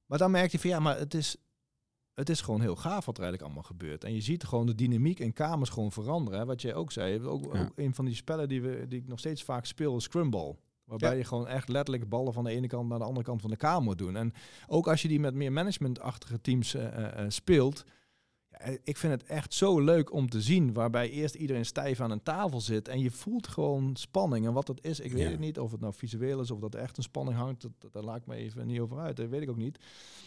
Maar 0.05 0.17
dan 0.17 0.31
merkte 0.31 0.55
je 0.55 0.61
van 0.61 0.69
ja, 0.69 0.79
maar 0.79 0.97
het 0.97 1.13
is, 1.13 1.35
het 2.13 2.29
is 2.29 2.41
gewoon 2.41 2.61
heel 2.61 2.75
gaaf 2.75 3.05
wat 3.05 3.17
er 3.17 3.23
eigenlijk 3.23 3.41
allemaal 3.43 3.69
gebeurt. 3.71 4.03
En 4.03 4.13
je 4.13 4.21
ziet 4.21 4.43
gewoon 4.43 4.65
de 4.65 4.75
dynamiek 4.75 5.19
in 5.19 5.33
kamers 5.33 5.69
gewoon 5.69 5.91
veranderen. 5.91 6.39
Hè. 6.39 6.45
Wat 6.45 6.61
jij 6.61 6.73
ook 6.75 6.91
zei, 6.91 7.21
ook, 7.21 7.53
Ja. 7.53 7.61
ook 7.61 7.71
een 7.75 7.95
van 7.95 8.05
die 8.05 8.15
spellen 8.15 8.47
die, 8.49 8.61
we, 8.61 8.85
die 8.87 8.99
ik 8.99 9.07
nog 9.07 9.19
steeds 9.19 9.43
vaak 9.43 9.65
speel 9.65 9.95
is 9.97 10.03
Scrumble. 10.03 10.55
Waarbij 10.89 11.11
Ja. 11.11 11.15
je 11.17 11.23
gewoon 11.23 11.47
echt 11.47 11.69
letterlijk 11.69 12.09
ballen 12.09 12.33
van 12.33 12.43
de 12.43 12.49
ene 12.51 12.67
kant 12.67 12.89
naar 12.89 12.99
de 12.99 13.05
andere 13.05 13.25
kant 13.25 13.41
van 13.41 13.49
de 13.49 13.55
kamer 13.57 13.83
moet 13.83 13.97
doen. 13.97 14.15
En 14.15 14.33
ook 14.67 14.87
als 14.87 15.01
je 15.01 15.07
die 15.07 15.19
met 15.19 15.33
meer 15.33 15.51
managementachtige 15.51 16.41
teams 16.41 16.73
eh, 16.73 16.85
eh, 16.85 17.19
eh, 17.23 17.29
speelt. 17.29 17.83
Ja, 18.49 18.59
ik 18.83 18.97
vind 18.97 19.13
het 19.13 19.23
echt 19.23 19.53
zo 19.53 19.79
leuk 19.79 20.13
om 20.13 20.29
te 20.29 20.41
zien. 20.41 20.73
Waarbij 20.73 21.09
eerst 21.09 21.35
iedereen 21.35 21.65
stijf 21.65 21.99
aan 22.01 22.11
een 22.11 22.23
tafel 22.23 22.61
zit. 22.61 22.87
En 22.87 22.99
je 22.99 23.11
voelt 23.11 23.47
gewoon 23.47 23.95
spanning. 23.95 24.45
En 24.45 24.53
wat 24.53 24.65
dat 24.65 24.83
is, 24.83 24.99
ik 24.99 25.11
weet 25.11 25.23
Ja. 25.23 25.29
het 25.29 25.39
niet. 25.39 25.59
Of 25.59 25.71
het 25.71 25.79
nou 25.81 25.93
visueel 25.93 26.39
is 26.41 26.51
of 26.51 26.59
dat 26.59 26.73
er 26.73 26.79
echt 26.79 26.97
een 26.97 27.03
spanning 27.03 27.37
hangt. 27.37 27.61
Dat, 27.61 27.71
dat, 27.77 27.93
daar 27.93 28.03
laat 28.03 28.17
ik 28.17 28.25
me 28.25 28.35
even 28.35 28.67
niet 28.67 28.79
over 28.79 28.99
uit. 28.99 29.15
Dat 29.15 29.29
weet 29.29 29.41
ik 29.41 29.49
ook 29.49 29.57
niet. 29.57 29.79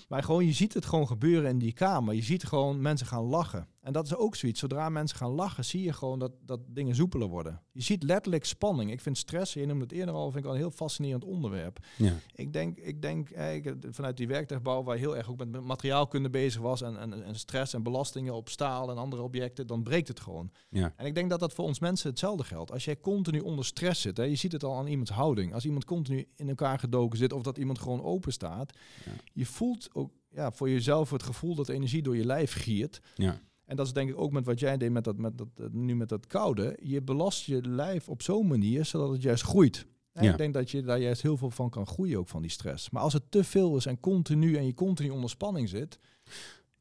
Maar 0.08 0.22
gewoon, 0.22 0.46
je 0.46 0.52
ziet 0.52 0.74
het 0.74 0.84
gewoon 0.84 1.06
gebeuren 1.06 1.50
in 1.50 1.58
die 1.58 1.72
kamer. 1.72 2.14
Je 2.14 2.22
ziet 2.22 2.44
gewoon 2.44 2.80
mensen 2.80 3.06
gaan 3.06 3.24
lachen. 3.24 3.66
En 3.82 3.92
dat 3.92 4.06
is 4.06 4.16
ook 4.16 4.36
zoiets. 4.36 4.60
Zodra 4.60 4.88
mensen 4.88 5.16
gaan 5.18 5.30
lachen, 5.30 5.64
zie 5.64 5.82
je 5.82 5.92
gewoon 5.92 6.18
dat, 6.18 6.32
dat 6.44 6.60
dingen 6.66 6.94
soepeler 6.94 7.28
worden. 7.28 7.60
Je 7.72 7.82
ziet 7.82 8.02
letterlijk 8.02 8.44
spanning. 8.44 8.90
Ik 8.90 9.00
vind 9.00 9.18
stress, 9.18 9.52
je 9.54 9.66
noemde 9.66 9.82
het 9.82 9.92
eerder 9.92 10.14
al, 10.14 10.30
vind 10.30 10.44
ik 10.44 10.44
al 10.44 10.52
een 10.52 10.60
heel 10.60 10.70
fascinerend 10.70 11.24
onderwerp. 11.24 11.78
Ja. 11.96 12.12
Ik 12.34 12.52
denk, 12.52 12.78
ik 12.78 13.02
denk 13.02 13.30
eh, 13.30 13.72
vanuit 13.90 14.16
die 14.16 14.28
werktuigbouw, 14.28 14.82
waar 14.82 14.96
heel 14.96 15.16
erg 15.16 15.30
ook 15.30 15.36
met 15.44 15.60
materiaalkunde 15.60 16.30
bezig 16.30 16.60
was 16.60 16.82
en, 16.82 16.98
en, 16.98 17.24
en 17.24 17.34
stress 17.34 17.74
en 17.74 17.82
belastingen 17.82 18.34
op 18.34 18.48
staal 18.48 18.90
en 18.90 18.96
andere 18.96 19.22
objecten, 19.22 19.66
dan 19.66 19.82
breekt 19.82 20.08
het 20.08 20.20
gewoon. 20.20 20.50
Ja. 20.68 20.92
En 20.96 21.06
ik 21.06 21.14
denk 21.14 21.30
dat 21.30 21.40
dat 21.40 21.52
voor 21.52 21.64
ons 21.64 21.78
mensen 21.78 22.10
hetzelfde 22.10 22.44
geldt. 22.44 22.72
Als 22.72 22.84
jij 22.84 23.00
continu 23.00 23.38
onder 23.38 23.64
stress 23.64 24.00
zit, 24.00 24.16
hè, 24.16 24.22
je 24.24 24.36
ziet 24.36 24.52
het 24.52 24.64
al 24.64 24.76
aan 24.76 24.86
iemands 24.86 25.10
houding. 25.10 25.54
Als 25.54 25.64
iemand 25.64 25.84
continu 25.84 26.28
in 26.36 26.48
elkaar 26.48 26.78
gedoken 26.78 27.18
zit 27.18 27.32
of 27.32 27.42
dat 27.42 27.58
iemand 27.58 27.78
gewoon 27.78 28.02
open 28.02 28.32
staat, 28.32 28.72
Ja. 29.04 29.12
je 29.32 29.46
voelt 29.46 29.88
ook 29.92 30.10
ja, 30.30 30.52
voor 30.52 30.70
jezelf 30.70 31.10
het 31.10 31.22
gevoel 31.22 31.54
dat 31.54 31.68
energie 31.68 32.02
door 32.02 32.16
je 32.16 32.24
lijf 32.24 32.52
giert. 32.52 33.00
Ja. 33.14 33.40
En 33.64 33.76
dat 33.76 33.86
is 33.86 33.92
denk 33.92 34.10
ik 34.10 34.18
ook 34.18 34.32
met 34.32 34.46
wat 34.46 34.60
jij 34.60 34.76
deed 34.76 34.90
met 34.90 35.04
dat, 35.04 35.16
met 35.16 35.38
dat, 35.38 35.48
eh, 35.56 35.66
nu 35.70 35.96
met 35.96 36.08
dat 36.08 36.26
koude. 36.26 36.78
Je 36.82 37.02
belast 37.02 37.44
je 37.44 37.68
lijf 37.68 38.08
op 38.08 38.22
zo'n 38.22 38.46
manier 38.46 38.84
zodat 38.84 39.10
het 39.10 39.22
juist 39.22 39.42
groeit. 39.42 39.86
En 40.12 40.24
Ja. 40.24 40.30
Ik 40.30 40.38
denk 40.38 40.54
dat 40.54 40.70
je 40.70 40.82
daar 40.82 40.98
juist 40.98 41.22
heel 41.22 41.36
veel 41.36 41.50
van 41.50 41.70
kan 41.70 41.86
groeien, 41.86 42.18
ook 42.18 42.28
van 42.28 42.42
die 42.42 42.50
stress. 42.50 42.90
Maar 42.90 43.02
als 43.02 43.12
het 43.12 43.22
te 43.28 43.44
veel 43.44 43.76
is 43.76 43.86
en 43.86 44.00
continu 44.00 44.56
en 44.56 44.66
je 44.66 44.74
continu 44.74 45.10
onder 45.10 45.30
spanning 45.30 45.68
zit, 45.68 45.98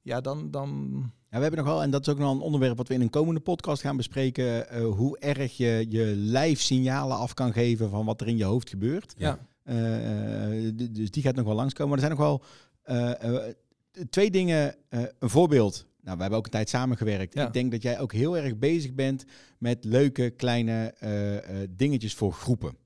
ja, 0.02 0.22
dan, 0.22 0.52
dan 0.52 0.92
Ja, 1.30 1.38
we 1.38 1.42
hebben 1.42 1.60
nog 1.60 1.74
wel, 1.74 1.82
en 1.82 1.92
dat 1.92 2.02
is 2.02 2.14
ook 2.14 2.20
nog 2.20 2.34
een 2.34 2.42
onderwerp 2.42 2.78
wat 2.78 2.88
we 2.88 2.94
in 2.94 3.02
een 3.02 3.10
komende 3.10 3.40
podcast 3.40 3.82
gaan 3.82 3.98
bespreken, 3.98 4.70
eh, 4.70 4.86
hoe 4.86 5.18
erg 5.20 5.58
je 5.58 5.86
je 5.90 6.14
lijf 6.16 6.62
signalen 6.62 7.18
af 7.18 7.34
kan 7.34 7.54
geven 7.54 7.90
van 7.90 8.06
wat 8.06 8.22
er 8.22 8.28
in 8.28 8.38
je 8.38 8.44
hoofd 8.44 8.70
gebeurt. 8.70 9.14
ja. 9.18 9.50
Eh, 9.64 10.72
dus 10.92 11.12
die 11.12 11.24
gaat 11.24 11.36
nog 11.36 11.46
wel 11.46 11.56
langskomen. 11.56 11.90
Maar 11.90 12.10
er 12.10 12.16
zijn 12.16 12.18
nog 12.20 12.28
wel 12.28 12.44
twee 14.10 14.32
dingen. 14.32 14.76
een 14.90 15.30
voorbeeld. 15.30 15.86
Nou, 16.04 16.16
we 16.16 16.22
hebben 16.22 16.40
ook 16.40 16.46
een 16.46 16.52
tijd 16.52 16.70
samengewerkt. 16.70 17.34
Ja. 17.34 17.48
Ik 17.48 17.54
denk 17.54 17.72
dat 17.72 17.82
jij 17.82 18.00
ook 18.00 18.14
heel 18.14 18.38
erg 18.38 18.58
bezig 18.58 18.94
bent 18.94 19.26
met 19.58 19.84
leuke 19.84 20.30
kleine 20.30 20.94
eh, 21.00 21.38
eh, 21.38 21.70
dingetjes 21.70 22.14
voor 22.14 22.34
groepen. 22.34 22.78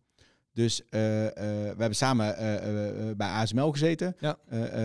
Dus 0.54 0.84
eh, 0.84 0.90
we 0.90 1.76
hebben 1.78 1.96
samen 1.96 2.36
bij 3.18 3.28
ASML 3.28 3.72
gezeten. 3.72 4.16
Ja. 4.20 4.38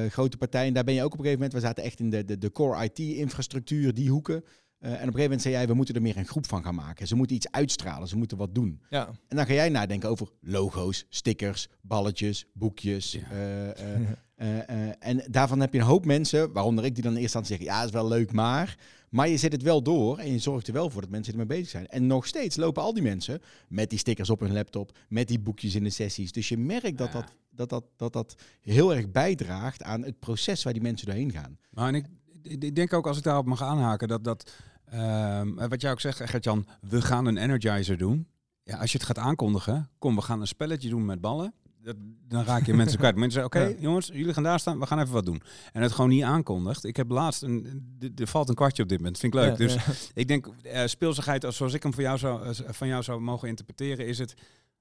Grote 0.08 0.36
partij. 0.36 0.66
En 0.66 0.72
daar 0.72 0.84
ben 0.84 0.94
je 0.94 1.02
ook 1.02 1.12
op 1.12 1.18
een 1.18 1.24
gegeven 1.24 1.42
moment. 1.42 1.60
We 1.60 1.66
zaten 1.66 1.84
echt 1.84 2.00
in 2.00 2.10
de, 2.10 2.24
de, 2.24 2.38
de 2.38 2.52
core 2.52 2.84
IT-infrastructuur, 2.84 3.94
die 3.94 4.10
hoeken. 4.10 4.34
En 4.34 4.90
op 4.90 4.92
een 4.92 4.98
gegeven 4.98 5.22
moment 5.22 5.42
zei 5.42 5.54
jij, 5.54 5.66
we 5.66 5.74
moeten 5.74 5.94
er 5.94 6.02
meer 6.02 6.16
een 6.16 6.26
groep 6.26 6.46
van 6.46 6.62
gaan 6.62 6.74
maken. 6.74 7.06
Ze 7.06 7.16
moeten 7.16 7.36
iets 7.36 7.50
uitstralen, 7.50 8.08
ze 8.08 8.16
moeten 8.16 8.36
wat 8.36 8.54
doen. 8.54 8.80
ja. 8.90 9.06
En 9.28 9.36
dan 9.36 9.46
ga 9.46 9.52
jij 9.52 9.68
nadenken 9.68 10.08
over 10.08 10.28
logo's, 10.40 11.06
stickers, 11.08 11.68
balletjes, 11.80 12.46
boekjes. 12.52 13.18
Eh, 14.40 14.68
eh, 14.68 14.94
en 14.98 15.22
daarvan 15.30 15.60
heb 15.60 15.72
je 15.72 15.78
een 15.78 15.84
hoop 15.84 16.04
mensen, 16.04 16.52
waaronder 16.52 16.84
ik, 16.84 16.94
die 16.94 17.02
dan 17.02 17.16
eerst 17.16 17.36
aan 17.36 17.46
zeggen, 17.46 17.66
ja, 17.66 17.84
is 17.84 17.90
wel 17.90 18.08
leuk, 18.08 18.32
maar... 18.32 18.78
Maar 19.10 19.28
je 19.28 19.36
zet 19.36 19.52
het 19.52 19.62
wel 19.62 19.82
door 19.82 20.18
en 20.18 20.32
je 20.32 20.38
zorgt 20.38 20.66
er 20.66 20.72
wel 20.72 20.90
voor 20.90 21.00
dat 21.00 21.10
mensen 21.10 21.32
ermee 21.32 21.46
bezig 21.46 21.68
zijn. 21.68 21.86
En 21.86 22.06
nog 22.06 22.26
steeds 22.26 22.56
lopen 22.56 22.82
al 22.82 22.94
die 22.94 23.02
mensen 23.02 23.40
met 23.68 23.90
die 23.90 23.98
stickers 23.98 24.30
op 24.30 24.40
hun 24.40 24.52
laptop, 24.52 24.96
met 25.08 25.28
die 25.28 25.40
boekjes 25.40 25.74
in 25.74 25.84
de 25.84 25.90
sessies. 25.90 26.32
Dus 26.32 26.48
je 26.48 26.58
merkt 26.58 26.98
dat, 26.98 27.12
dat, 27.12 27.24
dat, 27.50 27.68
dat, 27.68 27.84
dat, 27.96 28.12
dat 28.12 28.34
heel 28.60 28.94
erg 28.94 29.10
bijdraagt 29.10 29.82
aan 29.82 30.04
het 30.04 30.18
proces 30.18 30.62
waar 30.62 30.72
die 30.72 30.82
mensen 30.82 31.06
doorheen 31.06 31.32
gaan. 31.32 31.58
Maar 31.70 31.88
en 31.88 31.94
ik, 31.94 32.06
ik 32.42 32.64
ik 32.64 32.74
denk 32.74 32.92
ook, 32.92 33.06
als 33.06 33.16
ik 33.16 33.22
daarop 33.22 33.46
mag 33.46 33.62
aanhaken, 33.62 34.08
dat, 34.08 34.24
dat 34.24 34.52
ehm, 34.84 35.54
wat 35.68 35.80
jij 35.80 35.90
ook 35.90 36.00
zegt, 36.00 36.30
Gert-Jan, 36.30 36.66
we 36.80 37.02
gaan 37.02 37.26
een 37.26 37.36
energizer 37.36 37.98
doen. 37.98 38.26
Ja, 38.62 38.78
als 38.78 38.92
je 38.92 38.98
het 38.98 39.06
gaat 39.06 39.18
aankondigen, 39.18 39.90
kom, 39.98 40.14
we 40.14 40.22
gaan 40.22 40.40
een 40.40 40.46
spelletje 40.46 40.88
doen 40.88 41.04
met 41.04 41.20
ballen. 41.20 41.54
Dat, 41.82 41.96
dan 42.28 42.44
raak 42.44 42.66
je 42.66 42.74
mensen 42.74 42.98
kwijt. 43.02 43.16
Mensen 43.16 43.42
zeggen, 43.42 43.62
oké 43.72 43.80
jongens, 43.82 44.06
jullie 44.06 44.34
gaan 44.34 44.42
daar 44.42 44.60
staan, 44.60 44.78
we 44.78 44.86
gaan 44.86 44.98
even 45.00 45.12
wat 45.12 45.24
doen. 45.26 45.42
En 45.72 45.82
het 45.82 45.92
gewoon 45.92 46.10
niet 46.10 46.22
aankondigt. 46.22 46.84
Ik 46.84 46.96
heb 46.96 47.10
laatst, 47.10 47.42
een, 47.42 47.84
er 48.16 48.26
valt 48.26 48.48
een 48.48 48.54
kwartje 48.54 48.82
op 48.82 48.88
dit 48.88 48.98
moment, 48.98 49.18
vind 49.18 49.34
ik 49.34 49.40
leuk. 49.40 49.56
Dus 49.56 49.76
ik 50.14 50.28
denk, 50.28 50.46
eh, 50.62 50.86
speelsigheid, 50.86 51.44
als- 51.44 51.56
zoals 51.56 51.74
ik 51.74 51.82
hem 51.82 51.94
voor 51.94 52.02
jou 52.02 52.18
zou, 52.18 52.42
eh, 52.44 52.50
van 52.68 52.88
jou 52.88 53.02
zou 53.02 53.20
mogen 53.20 53.48
interpreteren, 53.48 54.06
is 54.06 54.18
het 54.18 54.34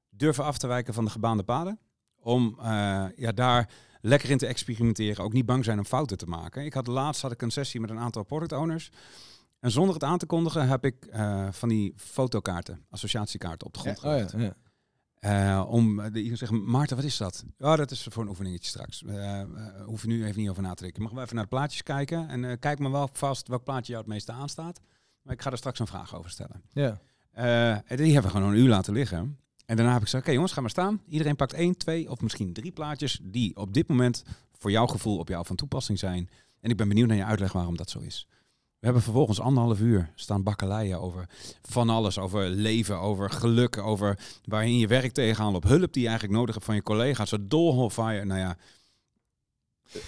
durven 0.09 0.43
af 0.43 0.57
te 0.57 0.67
wijken 0.67 0.93
van 0.93 1.05
de 1.05 1.11
gebaande 1.11 1.43
paden. 1.43 1.79
Om 2.21 2.55
eh, 2.61 2.65
ja, 3.15 3.31
daar 3.31 3.69
lekker 4.01 4.29
in 4.29 4.37
te 4.37 4.47
experimenteren. 4.47 5.23
Ook 5.23 5.33
niet 5.33 5.45
bang 5.45 5.63
zijn 5.65 5.77
om 5.77 5.85
fouten 5.85 6.17
te 6.17 6.25
maken. 6.25 6.65
Ik 6.65 6.73
had 6.73 6.87
laatst 6.87 7.21
had 7.21 7.31
ik 7.31 7.41
een 7.41 7.51
sessie 7.51 7.79
met 7.79 7.89
een 7.89 7.99
aantal 7.99 8.23
product 8.23 8.51
owners. 8.51 8.89
En 9.59 9.71
zonder 9.71 9.93
het 9.93 10.03
aan 10.03 10.17
te 10.17 10.25
kondigen 10.25 10.67
heb 10.67 10.85
ik 10.85 10.95
van 11.51 11.69
die 11.69 11.93
fotokaarten, 11.95 12.85
associatiekaarten 12.89 13.67
op 13.67 13.73
de 13.73 13.79
grond 13.79 13.97
Oh, 13.97 14.03
gelegd. 14.03 14.31
ja, 14.31 14.39
ja. 14.39 14.53
Eh, 15.19 15.65
om 15.67 15.99
eh, 15.99 16.13
de, 16.13 16.35
zeggen, 16.35 16.69
Maarten, 16.69 16.95
wat 16.95 17.05
is 17.05 17.17
dat? 17.17 17.43
Ja, 17.57 17.75
dat 17.75 17.91
is 17.91 18.07
voor 18.09 18.23
een 18.23 18.29
oefeningetje 18.29 18.69
straks. 18.69 19.03
Eh 19.03 19.41
eh, 19.41 19.47
hoef 19.85 20.01
je 20.01 20.07
nu 20.07 20.25
even 20.25 20.39
niet 20.39 20.49
over 20.49 20.63
na 20.63 20.73
te 20.73 20.83
denken. 20.83 21.01
Mag 21.03 21.11
we 21.11 21.21
even 21.21 21.35
naar 21.35 21.43
de 21.43 21.49
plaatjes 21.49 21.83
kijken? 21.83 22.29
En 22.29 22.59
kijk 22.59 22.79
maar 22.79 22.91
wel 22.91 23.09
vast 23.13 23.47
welk 23.47 23.63
plaatje 23.63 23.91
jou 23.91 24.03
het 24.03 24.13
meeste 24.13 24.31
aanstaat. 24.31 24.79
Maar 25.21 25.33
ik 25.33 25.41
ga 25.41 25.51
er 25.51 25.57
straks 25.57 25.79
een 25.79 25.87
vraag 25.87 26.15
over 26.15 26.29
stellen. 26.29 26.61
ja. 26.71 26.99
En 27.85 27.97
die 27.97 28.13
hebben 28.13 28.31
we 28.31 28.37
gewoon 28.37 28.53
een 28.53 28.59
uur 28.59 28.69
laten 28.69 28.93
liggen. 28.93 29.37
En 29.65 29.75
daarna 29.75 29.91
heb 29.91 30.01
ik 30.01 30.07
gezegd, 30.07 30.23
oké 30.23 30.33
jongens, 30.33 30.53
ga 30.53 30.61
maar 30.61 30.69
staan. 30.69 31.01
Iedereen 31.07 31.35
pakt 31.35 31.53
één, 31.53 31.77
twee 31.77 32.09
of 32.09 32.21
misschien 32.21 32.53
drie 32.53 32.71
plaatjes 32.71 33.19
die 33.23 33.55
op 33.55 33.73
dit 33.73 33.87
moment 33.87 34.23
voor 34.51 34.71
jouw 34.71 34.87
gevoel 34.87 35.17
op 35.17 35.27
jou 35.27 35.45
van 35.45 35.55
toepassing 35.55 35.99
zijn. 35.99 36.29
En 36.61 36.69
ik 36.69 36.77
ben 36.77 36.87
benieuwd 36.87 37.07
naar 37.07 37.17
je 37.17 37.23
uitleg 37.23 37.51
waarom 37.51 37.77
dat 37.77 37.89
zo 37.89 37.99
is. 37.99 38.27
We 38.79 38.85
hebben 38.85 39.03
vervolgens 39.03 39.39
anderhalf 39.39 39.79
uur 39.79 40.11
staan 40.15 40.43
bakkeleien 40.43 41.01
over 41.01 41.27
van 41.61 41.89
alles. 41.89 42.17
Over 42.19 42.49
leven, 42.49 42.99
over 42.99 43.29
geluk, 43.29 43.77
over 43.77 44.19
waarin 44.45 44.77
je 44.77 44.87
werk 44.87 45.11
tegenaan 45.11 45.55
op 45.55 45.63
hulp 45.63 45.93
die 45.93 46.01
je 46.01 46.07
eigenlijk 46.07 46.37
nodig 46.37 46.53
hebt 46.53 46.65
van 46.65 46.75
je 46.75 46.83
collega's. 46.83 47.31
Waar 47.95 48.13
je, 48.13 48.25
nou 48.25 48.39
ja... 48.39 48.57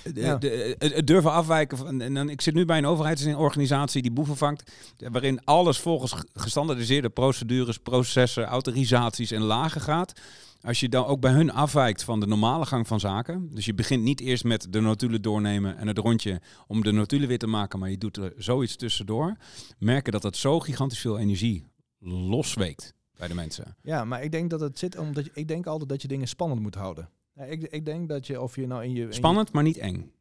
de- 0.03 0.21
Ja. 0.21 0.35
de- 0.35 0.75
het 0.79 0.93
het 0.93 1.07
durven 1.07 1.31
afwijken. 1.31 1.77
Van, 1.77 2.01
en 2.01 2.13
dan, 2.13 2.29
ik 2.29 2.41
zit 2.41 2.53
nu 2.53 2.65
bij 2.65 2.77
een 2.77 2.85
overheidsorganisatie 2.85 4.01
die 4.01 4.11
boeven 4.11 4.37
vangt. 4.37 4.71
Waarin 4.97 5.43
alles 5.45 5.79
volgens 5.79 6.11
g- 6.11 6.23
gestandaardiseerde 6.33 7.09
procedures, 7.09 7.77
processen, 7.77 8.45
autorisaties 8.45 9.31
en 9.31 9.41
lagen 9.41 9.81
gaat. 9.81 10.13
Als 10.61 10.79
je 10.79 10.89
dan 10.89 11.05
ook 11.05 11.19
bij 11.21 11.31
hun 11.31 11.51
afwijkt 11.51 12.03
van 12.03 12.19
de 12.19 12.27
normale 12.27 12.65
gang 12.65 12.87
van 12.87 12.99
zaken. 12.99 13.49
Dus 13.53 13.65
je 13.65 13.73
begint 13.73 14.03
niet 14.03 14.19
eerst 14.19 14.43
met 14.43 14.67
de 14.69 14.79
notulen 14.79 15.21
doornemen 15.21 15.77
en 15.77 15.87
het 15.87 15.97
rondje 15.97 16.41
om 16.67 16.83
de 16.83 16.91
notulen 16.91 17.27
weer 17.27 17.37
te 17.37 17.47
maken. 17.47 17.79
Maar 17.79 17.89
je 17.89 17.97
doet 17.97 18.17
er 18.17 18.33
zoiets 18.37 18.75
tussendoor. 18.75 19.35
Merken 19.77 20.11
dat 20.11 20.23
het 20.23 20.37
zo 20.37 20.59
gigantisch 20.59 20.99
veel 20.99 21.17
energie 21.19 21.67
losweekt 21.99 22.93
bij 23.17 23.27
de 23.27 23.33
mensen. 23.33 23.75
Ja, 23.81 24.05
maar 24.05 24.23
ik 24.23 24.31
denk 24.31 24.49
dat 24.49 24.59
het 24.59 24.79
zit 24.79 24.97
omdat 24.97 25.25
je, 25.25 25.31
ik 25.33 25.47
denk 25.47 25.65
altijd 25.67 25.89
dat 25.89 26.01
je 26.01 26.07
dingen 26.07 26.27
spannend 26.27 26.61
moet 26.61 26.75
houden. 26.75 27.09
Ja, 27.35 27.43
ik, 27.43 27.63
ik 27.63 27.85
denk 27.85 28.09
dat 28.09 28.27
je 28.27 28.41
of 28.41 28.55
je 28.55 28.67
nou 28.67 28.83
in 28.83 28.91
je 28.93 29.01
in 29.01 29.07
je- 29.07 29.13
Spannend, 29.13 29.51
maar 29.51 29.63
niet 29.63 29.77
eng. 29.77 30.11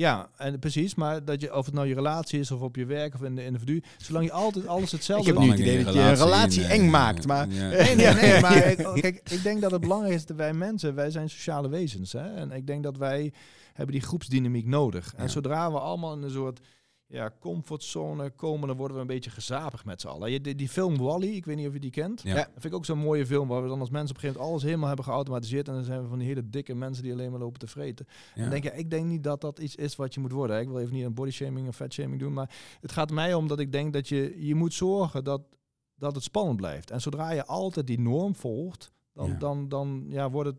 Ja, 0.00 0.28
en 0.36 0.58
precies, 0.58 0.94
maar 0.94 1.24
dat 1.24 1.40
je 1.40 1.56
of 1.56 1.64
het 1.64 1.74
nou 1.74 1.86
je 1.86 1.94
relatie 1.94 2.40
is 2.40 2.50
of 2.50 2.60
op 2.60 2.76
je 2.76 2.84
werk 2.84 3.14
of 3.14 3.22
in 3.22 3.34
de 3.34 3.44
individu, 3.44 3.82
zolang 3.98 4.24
je 4.24 4.32
altijd 4.32 4.66
alles 4.66 4.84
Ik 4.84 4.90
hetzelfde 4.90 5.30
heb 5.30 5.38
nu 5.38 5.46
doet. 5.46 5.58
het 5.58 5.60
Spanning 5.66 5.78
idee 5.78 5.78
in 5.78 5.84
dat 5.84 5.94
je 5.94 6.22
een 6.22 6.24
relatie, 6.30 6.64
eng 6.64 6.80
nee, 6.80 6.90
maakt, 6.90 7.26
maar... 7.26 7.48
ja. 7.50 7.68
Nee, 7.82 7.94
nee, 7.94 8.14
nee, 8.14 8.40
maar 8.40 8.56
ik, 8.72 8.78
oh, 8.86 8.94
kijk, 8.94 9.20
ik 9.30 9.42
denk 9.42 9.60
dat 9.60 9.70
het 9.70 9.80
belangrijk 9.80 10.14
is 10.14 10.26
dat 10.26 10.36
wij 10.36 10.52
mensen, 10.52 10.94
wij 10.94 11.10
zijn 11.10 11.30
sociale 11.30 11.68
wezens. 11.68 12.12
Hè? 12.12 12.34
En 12.34 12.50
ik 12.52 12.66
denk 12.66 12.82
dat 12.82 12.96
wij 12.96 13.32
hebben 13.72 13.94
die 13.94 14.04
groepsdynamiek 14.04 14.66
nodig. 14.66 15.12
En 15.16 15.22
Ja. 15.22 15.28
zodra 15.28 15.72
we 15.72 15.78
allemaal 15.78 16.12
in 16.14 16.22
een 16.22 16.30
soort 16.30 16.60
ja, 17.10 17.32
comfortzone 17.40 18.30
komen, 18.30 18.68
dan 18.68 18.76
worden 18.76 18.96
we 18.96 19.02
een 19.02 19.08
beetje 19.08 19.30
gezapig 19.30 19.84
met 19.84 20.00
z'n 20.00 20.08
allen. 20.08 20.30
Je, 20.30 20.40
die, 20.40 20.54
die 20.54 20.68
film 20.68 20.96
Wally, 20.96 21.26
ik 21.28 21.44
weet 21.44 21.56
niet 21.56 21.66
of 21.66 21.72
je 21.72 21.80
die 21.80 21.90
kent. 21.90 22.22
Ja. 22.22 22.34
Dat 22.34 22.48
vind 22.52 22.64
ik 22.64 22.74
ook 22.74 22.84
zo'n 22.84 22.98
mooie 22.98 23.26
film, 23.26 23.48
waar 23.48 23.62
we 23.62 23.68
dan 23.68 23.80
als 23.80 23.90
mensen 23.90 24.08
op 24.10 24.14
een 24.14 24.20
gegeven 24.20 24.40
moment 24.40 24.50
alles 24.52 24.62
helemaal 24.62 24.86
hebben 24.88 25.04
geautomatiseerd. 25.04 25.68
En 25.68 25.74
dan 25.74 25.84
zijn 25.84 26.02
we 26.02 26.08
van 26.08 26.18
die 26.18 26.28
hele 26.28 26.50
dikke 26.50 26.74
mensen 26.74 27.02
die 27.02 27.12
alleen 27.12 27.30
maar 27.30 27.40
lopen 27.40 27.58
te 27.60 27.66
vreten. 27.66 28.06
Ja. 28.34 28.40
Dan 28.40 28.50
denk 28.50 28.62
je, 28.62 28.72
ik 28.72 28.90
denk 28.90 29.06
niet 29.06 29.24
dat 29.24 29.40
dat 29.40 29.58
iets 29.58 29.74
is 29.76 29.96
wat 29.96 30.14
je 30.14 30.20
moet 30.20 30.32
worden. 30.32 30.60
Ik 30.60 30.68
wil 30.68 30.78
even 30.78 30.94
niet 30.94 31.04
een 31.04 31.14
bodyshaming 31.14 31.68
of 31.68 31.76
fatshaming 31.76 32.20
doen, 32.20 32.32
maar 32.32 32.50
het 32.80 32.92
gaat 32.92 33.10
mij 33.10 33.34
om 33.34 33.48
dat 33.48 33.58
ik 33.60 33.72
denk 33.72 33.92
dat 33.92 34.08
je, 34.08 34.46
je 34.46 34.54
moet 34.54 34.74
zorgen 34.74 35.24
dat, 35.24 35.42
dat 35.94 36.14
het 36.14 36.24
spannend 36.24 36.56
blijft. 36.56 36.90
En 36.90 37.00
zodra 37.00 37.30
je 37.30 37.46
altijd 37.46 37.86
die 37.86 38.00
norm 38.00 38.34
volgt, 38.34 38.92
dan, 39.12 39.28
Ja. 39.28 39.34
dan, 39.38 39.68
dan, 39.68 40.04
ja, 40.08 40.30
wordt 40.30 40.48
het, 40.48 40.58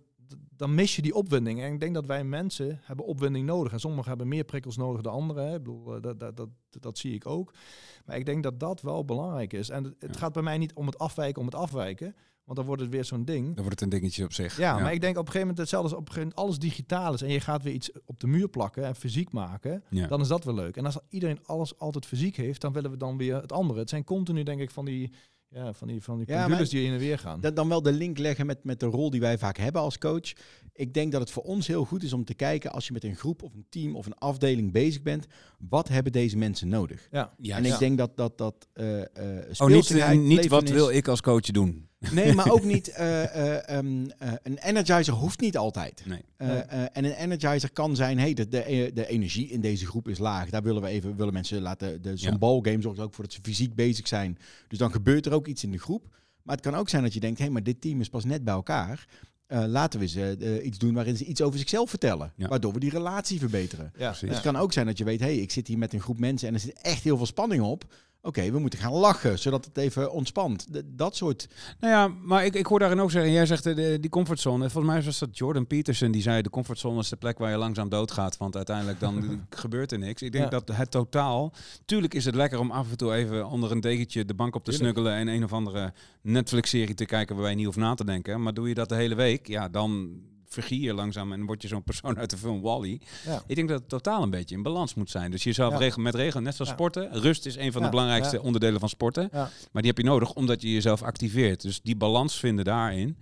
dan 0.62 0.76
mis 0.76 0.96
je 0.96 1.02
die 1.02 1.14
opwinding. 1.16 1.62
En 1.62 1.74
ik 1.74 1.80
denk 1.80 1.94
dat 1.94 2.06
wij 2.06 2.24
mensen 2.24 2.80
hebben 2.84 3.06
opwinding 3.06 3.46
nodig. 3.46 3.72
En 3.72 3.80
sommigen 3.80 4.08
hebben 4.10 4.28
meer 4.28 4.44
prikkels 4.44 4.78
nodig 4.78 5.02
dan 5.02 5.14
anderen. 5.14 5.44
Hè. 5.48 5.52
Ik 5.56 5.64
bedoel, 5.64 5.96
eh, 5.96 6.02
dat, 6.02 6.20
dat, 6.20 6.38
dat, 6.38 6.50
dat 6.70 6.98
zie 6.98 7.14
ik 7.14 7.26
ook. 7.26 7.54
Maar 8.06 8.18
ik 8.18 8.26
denk 8.26 8.44
dat 8.44 8.60
dat 8.60 8.82
wel 8.82 9.06
belangrijk 9.06 9.54
is. 9.54 9.70
En 9.70 9.84
het, 9.84 9.94
het 10.00 10.14
Ja. 10.14 10.20
gaat 10.20 10.34
bij 10.34 10.44
mij 10.44 10.58
niet 10.58 10.74
om 10.74 10.86
het 10.86 10.98
afwijken 10.98 11.40
om 11.42 11.46
het 11.48 11.56
afwijken. 11.56 12.16
Want 12.44 12.58
dan 12.58 12.66
wordt 12.66 12.82
het 12.82 12.92
weer 12.92 13.06
zo'n 13.06 13.26
ding. 13.26 13.46
Dan 13.46 13.64
wordt 13.64 13.70
het 13.70 13.82
een 13.82 14.00
dingetje 14.00 14.24
op 14.24 14.34
zich. 14.34 14.58
Ja, 14.58 14.80
maar 14.80 14.94
ik 14.94 15.02
denk 15.02 15.14
op 15.18 15.26
een 15.26 15.32
gegeven 15.32 15.40
moment 15.48 15.58
hetzelfde 15.58 15.90
als 15.90 15.98
op 16.00 16.08
een 16.08 16.14
gegeven 16.14 16.34
moment 16.36 16.48
alles 16.48 16.60
digitaal 16.70 17.14
is 17.14 17.22
en 17.22 17.32
je 17.32 17.40
gaat 17.40 17.64
weer 17.64 17.74
iets 17.74 17.92
op 18.06 18.20
de 18.20 18.28
muur 18.28 18.48
plakken 18.50 18.84
en 18.86 18.96
fysiek 18.96 19.32
maken, 19.32 19.84
Ja. 19.90 20.08
dan 20.08 20.22
is 20.22 20.28
dat 20.28 20.44
wel 20.44 20.54
leuk. 20.54 20.78
En 20.78 20.86
als 20.86 20.98
iedereen 21.10 21.40
alles 21.46 21.78
altijd 21.80 22.06
fysiek 22.06 22.36
heeft, 22.36 22.62
dan 22.62 22.74
willen 22.74 22.92
we 22.92 22.98
dan 22.98 23.18
weer 23.18 23.36
het 23.42 23.52
andere. 23.52 23.80
Het 23.80 23.90
zijn 23.90 24.04
continu 24.04 24.44
denk 24.44 24.62
ik 24.62 24.72
van 24.72 24.86
die, 24.86 25.12
ja, 25.54 25.74
van 25.74 25.88
die, 25.88 26.04
van 26.04 26.18
die 26.18 26.28
Ja, 26.30 26.46
pendules 26.46 26.70
die 26.70 26.84
heen 26.84 26.94
en 26.94 27.00
weer 27.00 27.20
gaan. 27.20 27.42
Dan, 27.42 27.54
dan 27.54 27.70
wel 27.70 27.82
de 27.82 27.92
link 27.92 28.18
leggen 28.18 28.46
met, 28.46 28.64
met 28.64 28.80
de 28.80 28.86
rol 28.86 29.10
die 29.10 29.20
wij 29.20 29.38
vaak 29.38 29.58
hebben 29.58 29.82
als 29.82 29.98
coach. 29.98 30.34
Ik 30.74 30.94
denk 30.94 31.12
dat 31.12 31.22
het 31.22 31.32
voor 31.32 31.44
ons 31.44 31.68
heel 31.68 31.86
goed 31.86 32.04
is 32.04 32.14
om 32.14 32.26
te 32.26 32.34
kijken 32.34 32.72
als 32.72 32.88
je 32.88 32.94
met 32.94 33.04
een 33.04 33.16
groep 33.16 33.44
of 33.44 33.54
een 33.54 33.66
team 33.70 33.96
of 33.96 34.06
een 34.06 34.18
afdeling 34.18 34.72
bezig 34.72 35.02
bent. 35.02 35.26
Wat 35.70 35.88
hebben 35.88 36.12
deze 36.12 36.38
mensen 36.38 36.68
nodig? 36.68 37.08
ja. 37.12 37.34
Ja, 37.38 37.58
en 37.58 37.66
ik 37.66 37.80
denk 37.80 37.98
dat 37.98 38.18
dat, 38.18 38.38
dat 38.38 38.68
eh 38.74 39.02
eh 39.02 39.06
Oh, 39.08 39.68
niet, 39.68 39.86
speelsigheid, 39.86 40.20
niet 40.20 40.48
wat 40.48 40.70
wil 40.70 40.90
ik 40.90 41.08
als 41.08 41.22
coach 41.22 41.42
doen? 41.42 41.90
Nee, 42.12 42.34
maar 42.34 42.52
ook 42.52 42.64
niet. 42.64 42.88
eh, 42.94 43.24
eh, 43.24 43.78
ehm, 43.78 44.10
eh, 44.18 44.34
een 44.44 44.58
energizer 44.58 45.14
hoeft 45.14 45.40
niet 45.40 45.58
altijd. 45.58 46.04
Nee. 46.06 46.22
Eh, 46.38 46.58
eh, 46.60 46.88
en 46.92 47.06
een 47.06 47.12
energizer 47.14 47.72
kan 47.72 47.96
zijn, 47.96 48.20
hey, 48.20 48.34
de, 48.34 48.48
de, 48.48 48.92
de 48.94 49.08
energie 49.08 49.48
in 49.50 49.62
deze 49.62 49.86
groep 49.86 50.08
is 50.08 50.18
laag. 50.18 50.50
Daar 50.50 50.64
willen 50.64 50.82
we 50.82 50.88
even, 50.88 51.16
willen 51.16 51.34
mensen 51.34 51.62
laten. 51.62 52.02
De, 52.02 52.18
Zo'n 52.18 52.32
Ja. 52.32 52.38
balgame 52.38 52.82
zorgt 52.82 52.98
er 52.98 53.04
ook 53.04 53.14
voor 53.14 53.24
dat 53.24 53.34
ze 53.34 53.40
fysiek 53.42 53.76
bezig 53.76 54.08
zijn. 54.08 54.38
Dus 54.68 54.78
dan 54.78 54.92
gebeurt 54.92 55.26
er 55.26 55.34
ook 55.34 55.48
iets 55.48 55.64
in 55.64 55.72
de 55.72 55.80
groep. 55.80 56.08
Maar 56.44 56.56
het 56.56 56.66
kan 56.66 56.76
ook 56.76 56.90
zijn 56.90 57.04
dat 57.04 57.14
je 57.14 57.20
denkt, 57.20 57.38
hé, 57.38 57.44
hey, 57.44 57.54
maar 57.54 57.64
dit 57.64 57.82
team 57.82 58.00
is 58.00 58.10
pas 58.10 58.26
net 58.26 58.44
bij 58.44 58.54
elkaar. 58.54 59.08
Eh, 59.52 59.64
laten 59.68 60.00
we 60.00 60.08
ze 60.08 60.38
eh, 60.40 60.66
iets 60.66 60.78
doen 60.78 60.94
waarin 60.94 61.18
ze 61.18 61.26
iets 61.26 61.42
over 61.42 61.60
zichzelf 61.60 61.90
vertellen. 61.90 62.34
Ja. 62.36 62.48
Waardoor 62.48 62.74
we 62.74 62.80
die 62.80 62.90
relatie 62.90 63.40
verbeteren. 63.40 63.94
Ja. 63.98 64.10
Dus 64.10 64.22
het 64.22 64.42
kan 64.42 64.56
ook 64.56 64.74
zijn 64.74 64.86
dat 64.86 64.98
je 64.98 65.04
weet, 65.04 65.20
hé, 65.20 65.26
hey, 65.26 65.36
ik 65.38 65.52
zit 65.52 65.68
hier 65.68 65.78
met 65.78 65.94
een 65.94 66.02
groep 66.02 66.20
mensen 66.20 66.48
en 66.48 66.54
er 66.54 66.60
zit 66.60 66.82
echt 66.82 67.04
heel 67.04 67.18
veel 67.18 67.26
spanning 67.26 67.64
op. 67.64 67.86
Oké, 68.24 68.52
we 68.52 68.60
moeten 68.60 68.80
gaan 68.80 68.92
lachen, 68.92 69.40
zodat 69.40 69.66
het 69.66 69.78
even 69.78 70.12
ontspant. 70.12 70.68
Dat 70.86 71.16
soort 71.16 71.48
Nou 71.80 71.94
ja, 71.94 72.08
maar 72.08 72.46
ik, 72.46 72.56
ik 72.56 72.66
hoor 72.66 72.80
daarin 72.80 73.00
ook 73.00 73.12
zeggen, 73.12 73.32
jij 73.32 73.46
zegt 73.46 73.66
eh, 73.66 73.76
de, 73.76 73.98
die 74.00 74.10
comfortzone. 74.10 74.70
Volgens 74.70 74.94
mij 74.94 75.04
was 75.04 75.20
dat 75.20 75.38
Jordan 75.38 75.68
Peterson 75.68 76.12
die 76.12 76.22
zei, 76.22 76.42
de 76.42 76.50
comfortzone 76.50 77.00
is 77.00 77.10
de 77.10 77.16
plek 77.16 77.38
waar 77.38 77.52
je 77.52 77.58
langzaam 77.58 77.90
doodgaat. 77.90 78.38
Want 78.38 78.56
uiteindelijk 78.56 79.00
dan 79.00 79.42
gebeurt 79.50 79.92
er 79.92 80.00
niks. 80.00 80.22
Ik 80.22 80.32
denk 80.32 80.44
Ja. 80.44 80.50
dat 80.50 80.68
het 80.76 80.92
totaal... 80.92 81.54
Tuurlijk 81.86 82.14
is 82.14 82.26
het 82.26 82.36
lekker 82.36 82.60
om 82.60 82.72
af 82.72 82.90
en 82.92 82.98
toe 82.98 83.14
even 83.14 83.48
onder 83.48 83.72
een 83.72 83.82
dekentje 83.82 84.26
de 84.26 84.34
bank 84.34 84.56
op 84.56 84.64
te 84.64 84.72
Tuurlijk. 84.72 84.94
snuggelen... 84.98 85.20
en 85.20 85.28
een 85.28 85.44
of 85.44 85.54
andere 85.54 85.94
Netflix-serie 86.22 86.96
te 86.96 87.06
kijken 87.06 87.34
waarbij 87.36 87.52
je 87.52 87.58
niet 87.58 87.66
hoeft 87.66 87.78
na 87.78 87.94
te 87.94 88.06
denken. 88.06 88.42
Maar 88.42 88.54
doe 88.54 88.68
je 88.68 88.74
dat 88.74 88.90
de 88.90 88.96
hele 88.96 89.16
week, 89.16 89.48
ja, 89.48 89.70
dan 89.70 90.20
vergier 90.54 90.82
je 90.82 90.94
langzaam 90.94 91.32
en 91.34 91.46
word 91.46 91.62
je 91.62 91.68
zo'n 91.68 91.84
persoon 91.84 92.18
uit 92.18 92.30
de 92.30 92.38
film 92.38 92.62
Wally. 92.62 93.02
Ja. 93.26 93.44
Ik 93.48 93.56
denk 93.56 93.70
dat 93.70 93.80
het 93.80 93.90
totaal 93.90 94.24
een 94.24 94.30
beetje 94.30 94.56
in 94.56 94.64
balans 94.64 94.94
moet 94.94 95.10
zijn. 95.10 95.32
Dus 95.32 95.44
jezelf 95.44 95.72
Ja. 95.74 95.78
regel 95.80 96.02
met 96.02 96.16
regel, 96.16 96.40
net 96.42 96.56
zoals 96.56 96.70
Ja. 96.70 96.76
sporten. 96.76 97.22
Rust 97.22 97.46
is 97.46 97.56
een 97.56 97.72
van 97.72 97.82
de 97.82 97.90
belangrijkste 97.90 98.42
onderdelen 98.42 98.80
van 98.80 98.90
sporten. 98.90 99.30
Maar 99.32 99.50
die 99.82 99.86
heb 99.88 99.98
je 99.98 100.04
nodig 100.04 100.34
omdat 100.34 100.62
je 100.62 100.72
jezelf 100.72 101.02
activeert. 101.02 101.62
Dus 101.62 101.82
die 101.82 101.96
balans 101.96 102.36
vinden 102.40 102.66
daarin. 102.66 103.18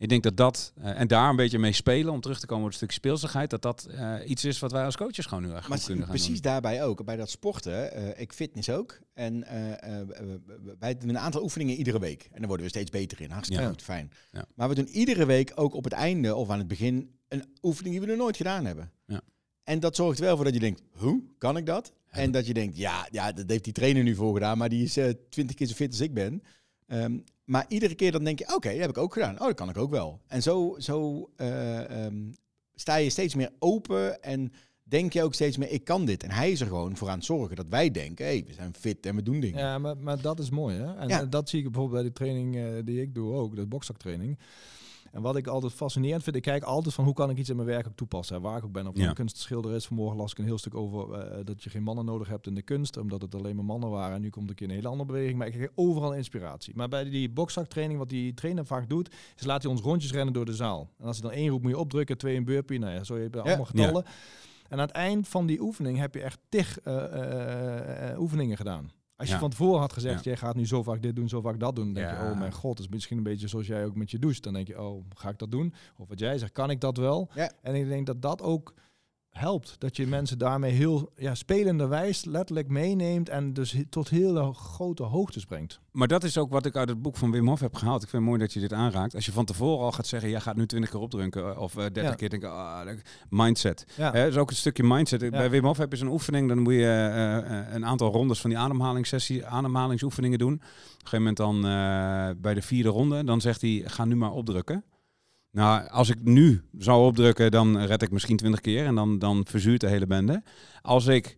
Ik 0.00 0.08
denk 0.08 0.22
dat 0.22 0.36
dat, 0.36 0.72
eh, 0.82 1.00
en 1.00 1.08
daar 1.08 1.28
een 1.30 1.36
beetje 1.36 1.58
mee 1.58 1.72
spelen, 1.72 2.12
om 2.12 2.20
terug 2.20 2.40
te 2.40 2.46
komen 2.46 2.62
op 2.62 2.68
het 2.68 2.76
stukje 2.76 2.96
speelsigheid, 2.96 3.50
dat 3.50 3.62
dat 3.62 3.84
eh, 3.84 4.14
iets 4.26 4.44
is 4.44 4.58
wat 4.58 4.72
wij 4.72 4.84
als 4.84 4.96
coaches 4.96 5.26
gewoon 5.26 5.44
nu 5.44 5.52
echt 5.54 5.68
Maar 5.68 5.78
kunnen 5.78 5.98
gaan 5.98 6.08
precies 6.14 6.40
doen. 6.40 6.50
daarbij 6.52 6.84
ook. 6.84 7.04
Bij 7.04 7.16
dat 7.16 7.30
sporten, 7.30 7.92
eh, 7.92 8.20
ik 8.20 8.32
fitness 8.32 8.70
ook. 8.70 8.98
En 9.14 9.44
wij 10.78 10.98
doen 10.98 11.08
een 11.08 11.18
aantal 11.18 11.42
oefeningen 11.42 11.74
iedere 11.76 11.98
week. 11.98 12.28
En 12.32 12.38
daar 12.38 12.46
worden 12.48 12.66
we 12.66 12.72
steeds 12.72 12.90
beter 12.90 13.20
in. 13.20 13.30
Hartstikke 13.30 13.62
Ja. 13.62 13.68
goed, 13.68 13.82
fijn. 13.82 14.10
Ja. 14.32 14.44
Maar 14.54 14.68
we 14.68 14.74
doen 14.74 14.88
iedere 14.88 15.26
week 15.26 15.52
ook 15.54 15.74
op 15.74 15.84
het 15.84 15.92
einde 15.92 16.34
of 16.34 16.50
aan 16.50 16.58
het 16.58 16.68
begin 16.68 17.10
een 17.28 17.44
oefening 17.62 17.94
die 17.94 18.04
we 18.04 18.10
nog 18.10 18.16
nooit 18.22 18.36
gedaan 18.36 18.64
hebben. 18.64 18.90
Ja. 19.06 19.20
En 19.64 19.80
dat 19.80 19.96
zorgt 19.96 20.18
wel 20.18 20.36
voor 20.36 20.44
dat 20.44 20.54
je 20.54 20.60
denkt, 20.60 20.82
hoe 20.90 21.22
kan 21.38 21.56
ik 21.56 21.66
dat? 21.66 21.92
En 22.10 22.30
dat 22.30 22.46
je 22.46 22.54
denkt, 22.54 22.76
ja, 22.76 23.08
ja, 23.10 23.32
dat 23.32 23.50
heeft 23.50 23.64
die 23.64 23.72
trainer 23.72 24.02
nu 24.02 24.14
voor 24.14 24.34
gedaan, 24.34 24.58
maar 24.58 24.68
die 24.68 24.84
is 24.84 24.92
twintig 25.30 25.56
keer 25.56 25.66
zo 25.66 25.74
fit 25.74 25.90
als 25.90 26.00
ik 26.00 26.14
ben. 26.14 26.42
Ehm, 26.86 27.18
maar 27.50 27.64
iedere 27.68 27.94
keer 27.94 28.12
dan 28.12 28.24
denk 28.24 28.38
je, 28.38 28.54
oké, 28.54 28.68
dat 28.70 28.78
heb 28.80 28.90
ik 28.90 28.98
ook 28.98 29.12
gedaan. 29.12 29.34
Oh, 29.40 29.46
dat 29.46 29.54
kan 29.54 29.68
ik 29.68 29.76
ook 29.76 29.90
wel. 29.90 30.20
En 30.26 30.42
zo, 30.42 30.76
zo 30.78 31.30
eh, 31.36 32.04
ehm, 32.04 32.16
sta 32.74 32.96
je 32.96 33.10
steeds 33.10 33.34
meer 33.34 33.50
open 33.58 34.22
en 34.22 34.52
denk 34.82 35.12
je 35.12 35.22
ook 35.22 35.34
steeds 35.34 35.56
meer, 35.56 35.70
ik 35.70 35.84
kan 35.84 36.04
dit. 36.04 36.22
En 36.22 36.30
hij 36.30 36.50
is 36.50 36.60
er 36.60 36.66
gewoon 36.66 36.96
voor 36.96 37.08
aan 37.08 37.16
het 37.16 37.24
zorgen 37.24 37.56
dat 37.56 37.66
wij 37.68 37.90
denken, 37.90 38.26
hé, 38.26 38.42
we 38.46 38.52
zijn 38.52 38.74
fit 38.78 39.06
en 39.06 39.16
we 39.16 39.22
doen 39.22 39.40
dingen. 39.40 39.58
Ja, 39.58 39.78
maar, 39.78 39.96
maar 39.96 40.20
dat 40.20 40.38
is 40.38 40.50
mooi. 40.50 40.76
Hè? 40.76 40.94
En 40.96 41.08
Ja. 41.08 41.20
eh, 41.20 41.26
dat 41.30 41.48
zie 41.48 41.58
ik 41.58 41.64
bijvoorbeeld 41.64 42.00
bij 42.02 42.10
de 42.10 42.14
training 42.16 42.56
eh, 42.56 42.64
die 42.84 43.00
ik 43.00 43.14
doe 43.14 43.32
ook, 43.34 43.56
de 43.56 43.66
boksaktraining. 43.66 44.38
En 45.10 45.22
wat 45.22 45.36
ik 45.36 45.46
altijd 45.46 45.72
fascinerend 45.72 46.22
vind, 46.22 46.36
ik 46.36 46.42
kijk 46.42 46.62
altijd 46.62 46.94
van 46.94 47.04
hoe 47.04 47.14
kan 47.14 47.30
ik 47.30 47.38
iets 47.38 47.48
in 47.48 47.56
mijn 47.56 47.68
werk 47.68 47.86
ook 47.86 47.96
toepassen. 47.96 48.36
hè, 48.36 48.42
Waar 48.42 48.56
ik 48.58 48.64
ook 48.64 48.72
ben, 48.72 48.86
of 48.86 48.96
Ja. 48.96 49.08
een 49.08 49.14
kunstschilder 49.14 49.72
is. 49.74 49.86
Vanmorgen 49.86 50.16
las 50.16 50.30
ik 50.32 50.38
een 50.38 50.44
heel 50.44 50.58
stuk 50.58 50.74
over 50.74 51.12
eh, 51.12 51.44
dat 51.44 51.62
je 51.62 51.70
geen 51.70 51.82
mannen 51.82 52.04
nodig 52.04 52.28
hebt 52.28 52.46
in 52.46 52.54
de 52.54 52.62
kunst, 52.62 52.96
omdat 52.96 53.22
het 53.22 53.34
alleen 53.34 53.56
maar 53.56 53.64
mannen 53.64 53.90
waren. 53.90 54.14
En 54.16 54.20
nu 54.22 54.30
komt 54.30 54.48
een 54.48 54.54
keer 54.54 54.68
een 54.68 54.74
hele 54.74 54.88
andere 54.88 55.06
beweging. 55.12 55.38
Maar 55.38 55.46
ik 55.46 55.52
krijg 55.52 55.68
overal 55.74 56.14
inspiratie. 56.14 56.72
Maar 56.76 56.88
bij 56.88 57.04
die 57.10 57.30
boksaktraining, 57.30 57.98
wat 57.98 58.08
die 58.08 58.34
trainer 58.34 58.66
vaak 58.66 58.88
doet, 58.88 59.14
is 59.36 59.44
laat 59.44 59.62
hij 59.62 59.70
ons 59.70 59.80
rondjes 59.80 60.12
rennen 60.12 60.34
door 60.34 60.44
de 60.44 60.54
zaal. 60.54 60.88
En 60.98 61.06
als 61.06 61.20
hij 61.20 61.28
dan 61.30 61.38
één 61.38 61.48
roept, 61.48 61.62
moet 61.62 61.72
je 61.72 61.78
opdrukken, 61.78 62.18
twee 62.18 62.36
een 62.36 62.44
burpee. 62.44 62.78
Nou 62.78 62.92
ja, 62.94 63.04
zo 63.04 63.16
heb 63.16 63.34
je 63.34 63.40
allemaal 63.40 63.66
Ja. 63.72 63.80
getallen. 63.80 64.04
En 64.68 64.78
aan 64.78 64.86
het 64.86 64.90
eind 64.90 65.28
van 65.28 65.46
die 65.46 65.60
oefening 65.60 65.98
heb 65.98 66.14
je 66.14 66.20
echt 66.22 66.38
tig 66.48 66.80
eh, 66.80 68.10
eh, 68.12 68.20
oefeningen 68.20 68.56
gedaan. 68.56 68.90
Als 69.20 69.28
je 69.28 69.34
Ja. 69.34 69.40
van 69.40 69.50
tevoren 69.50 69.80
had 69.80 69.92
gezegd, 69.92 70.24
Ja. 70.24 70.30
jij 70.30 70.36
gaat 70.36 70.54
nu 70.54 70.66
zo 70.66 70.82
vaak 70.82 71.02
dit 71.02 71.16
doen, 71.16 71.28
zo 71.28 71.40
vaak 71.40 71.60
dat 71.60 71.76
doen, 71.76 71.84
dan 71.84 71.94
denk 71.94 72.06
Ja. 72.16 72.24
je, 72.26 72.30
oh 72.32 72.38
mijn 72.38 72.52
god, 72.52 72.76
dat 72.76 72.86
is 72.86 72.92
misschien 72.92 73.16
een 73.16 73.22
beetje 73.22 73.48
zoals 73.48 73.66
jij 73.66 73.84
ook 73.84 73.94
met 73.96 74.10
je 74.10 74.18
douche. 74.18 74.40
Dan 74.40 74.52
denk 74.52 74.66
je, 74.66 74.82
oh, 74.82 75.04
ga 75.14 75.28
ik 75.28 75.38
dat 75.38 75.50
doen? 75.50 75.74
Of 75.96 76.08
wat 76.08 76.18
jij 76.18 76.38
zegt, 76.38 76.52
kan 76.52 76.70
ik 76.70 76.80
dat 76.80 76.96
wel? 76.96 77.28
Ja. 77.34 77.52
En 77.62 77.74
ik 77.74 77.88
denk 77.88 78.06
dat 78.06 78.22
dat 78.22 78.42
ook 78.42 78.74
helpt. 79.30 79.74
Dat 79.78 79.96
je 79.96 80.06
mensen 80.06 80.38
daarmee 80.38 80.72
heel 80.72 81.12
ja, 81.16 81.34
spelenderwijs 81.34 82.24
letterlijk 82.24 82.68
meeneemt 82.68 83.28
en 83.28 83.52
dus 83.52 83.72
he- 83.72 83.84
tot 83.90 84.08
hele 84.08 84.52
grote 84.54 85.02
hoogtes 85.02 85.44
brengt. 85.44 85.80
Maar 85.92 86.08
dat 86.08 86.24
is 86.24 86.38
ook 86.38 86.50
wat 86.50 86.66
ik 86.66 86.76
uit 86.76 86.88
het 86.88 87.02
boek 87.02 87.16
van 87.16 87.30
Wim 87.30 87.48
Hof 87.48 87.60
heb 87.60 87.74
gehaald. 87.74 88.02
Ik 88.02 88.08
vind 88.08 88.22
het 88.22 88.30
mooi 88.32 88.42
dat 88.42 88.52
je 88.52 88.60
dit 88.60 88.72
aanraakt. 88.72 89.14
Als 89.14 89.26
je 89.26 89.32
van 89.32 89.44
tevoren 89.44 89.84
al 89.84 89.92
gaat 89.92 90.06
zeggen, 90.06 90.30
jij 90.30 90.40
gaat 90.40 90.56
nu 90.56 90.66
20 90.66 90.90
keer 90.90 91.00
opdrunken 91.00 91.58
of 91.58 91.72
eh 91.76 91.80
30 91.82 92.02
Ja. 92.02 92.14
keer 92.14 92.30
denken, 92.30 92.52
ah, 92.52 92.84
dat- 92.86 92.96
mindset. 93.30 93.84
Ja. 93.96 94.12
Hè, 94.12 94.22
dat 94.22 94.30
is 94.32 94.36
ook 94.36 94.50
een 94.50 94.56
stukje 94.56 94.82
mindset. 94.82 95.30
Bij 95.30 95.50
Wim 95.50 95.64
Hof 95.64 95.76
heb 95.78 95.90
je 95.92 95.96
zo'n 95.98 96.08
oefening, 96.08 96.48
dan 96.48 96.58
moet 96.58 96.72
je 96.72 96.86
eh, 97.46 97.74
een 97.74 97.86
aantal 97.86 98.12
rondes 98.12 98.40
van 98.40 98.50
die 98.50 98.58
ademhalingssessie, 98.58 99.46
ademhalingsoefeningen 99.46 100.38
doen. 100.38 100.54
Op 100.54 100.60
een 100.60 101.08
gegeven 101.08 101.18
moment 101.18 101.36
dan 101.36 101.60
bij 102.40 102.54
de 102.54 102.62
vierde 102.62 102.88
ronde, 102.88 103.24
dan 103.24 103.40
zegt 103.40 103.60
hij, 103.60 103.82
ga 103.86 104.04
nu 104.04 104.16
maar 104.16 104.32
opdrukken. 104.32 104.84
Nou, 105.50 105.88
als 105.88 106.08
ik 106.08 106.24
nu 106.24 106.62
zou 106.78 107.06
opdrukken, 107.06 107.50
dan 107.50 107.78
red 107.78 108.02
ik 108.02 108.10
misschien 108.10 108.36
20 108.36 108.60
keer 108.60 108.86
en 108.86 108.94
dan, 108.94 109.18
dan 109.18 109.46
verzuurt 109.46 109.80
de 109.80 109.88
hele 109.88 110.06
bende. 110.06 110.42
Als 110.82 111.06
ik 111.06 111.36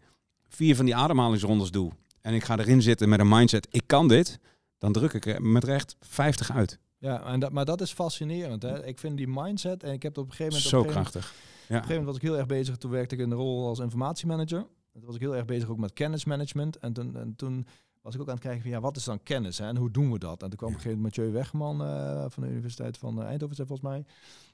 vier 0.49 0.77
van 0.77 0.85
die 0.85 0.97
ademhalingsrondes 0.97 1.71
doe 1.71 1.93
en 2.21 2.35
ik 2.35 2.45
ga 2.45 2.59
erin 2.59 2.83
zitten 2.83 3.09
met 3.09 3.21
een 3.21 3.29
mindset, 3.29 3.67
ik 3.71 3.83
kan 3.87 4.09
dit, 4.09 4.39
dan 4.79 4.93
druk 4.93 5.13
ik 5.13 5.27
er 5.27 5.43
met 5.43 5.65
recht 5.65 5.97
50 6.01 6.53
uit. 6.53 6.79
Ja, 6.99 7.25
en 7.25 7.41
dat, 7.41 7.53
maar 7.53 7.65
dat 7.65 7.81
is 7.81 7.93
fascinerend. 7.93 8.63
Hè? 8.63 8.87
Ik 8.87 8.99
vind 8.99 9.17
die 9.17 9.29
mindset, 9.29 9.83
en 9.83 9.93
ik 9.93 10.03
heb 10.03 10.19
op 10.19 10.25
een 10.25 10.31
gegeven 10.31 10.53
moment... 10.53 10.71
Zo 10.71 10.79
op 10.79 10.87
gegeven 10.87 11.11
krachtig. 11.11 11.31
Op 11.31 11.69
een 11.69 11.75
gegeven 11.77 11.89
moment 11.89 12.07
was 12.07 12.17
ik 12.17 12.23
heel 12.23 12.37
erg 12.39 12.47
bezig. 12.47 12.77
Toen 12.77 12.91
werkte 12.91 13.15
ik 13.15 13.21
in 13.21 13.29
de 13.29 13.35
rol 13.35 13.67
als 13.67 13.79
informatiemanager. 13.79 14.67
Toen 14.93 15.05
was 15.05 15.15
ik 15.15 15.21
heel 15.21 15.37
erg 15.37 15.45
bezig 15.45 15.69
ook 15.69 15.79
met 15.79 15.93
kennismanagement. 15.93 16.77
En 16.77 16.93
toen, 16.93 17.17
en 17.17 17.35
toen 17.37 17.67
was 18.03 18.15
ik 18.15 18.21
ook 18.21 18.27
aan 18.29 18.35
het 18.35 18.43
kijken 18.43 18.63
van 18.63 18.71
ja, 18.71 18.81
wat 18.81 18.97
is 18.97 19.05
dan 19.05 19.23
kennis 19.23 19.59
hè? 19.59 19.67
en 19.67 19.77
hoe 19.77 19.91
doen 19.91 20.13
we 20.13 20.19
dat? 20.19 20.43
En 20.43 20.49
toen 20.49 20.59
kwam 20.59 20.69
op 20.71 20.75
een 20.75 20.81
gegeven 20.83 21.03
moment 21.03 21.17
Mathieu 21.17 21.33
Wegman 21.33 21.83
eh, 21.83 22.25
van 22.29 22.43
de 22.43 22.49
Universiteit 22.49 22.99
van 22.99 23.21
eh, 23.23 23.27
Eindhoven, 23.27 23.57
volgens 23.57 23.81
mij. 23.81 24.03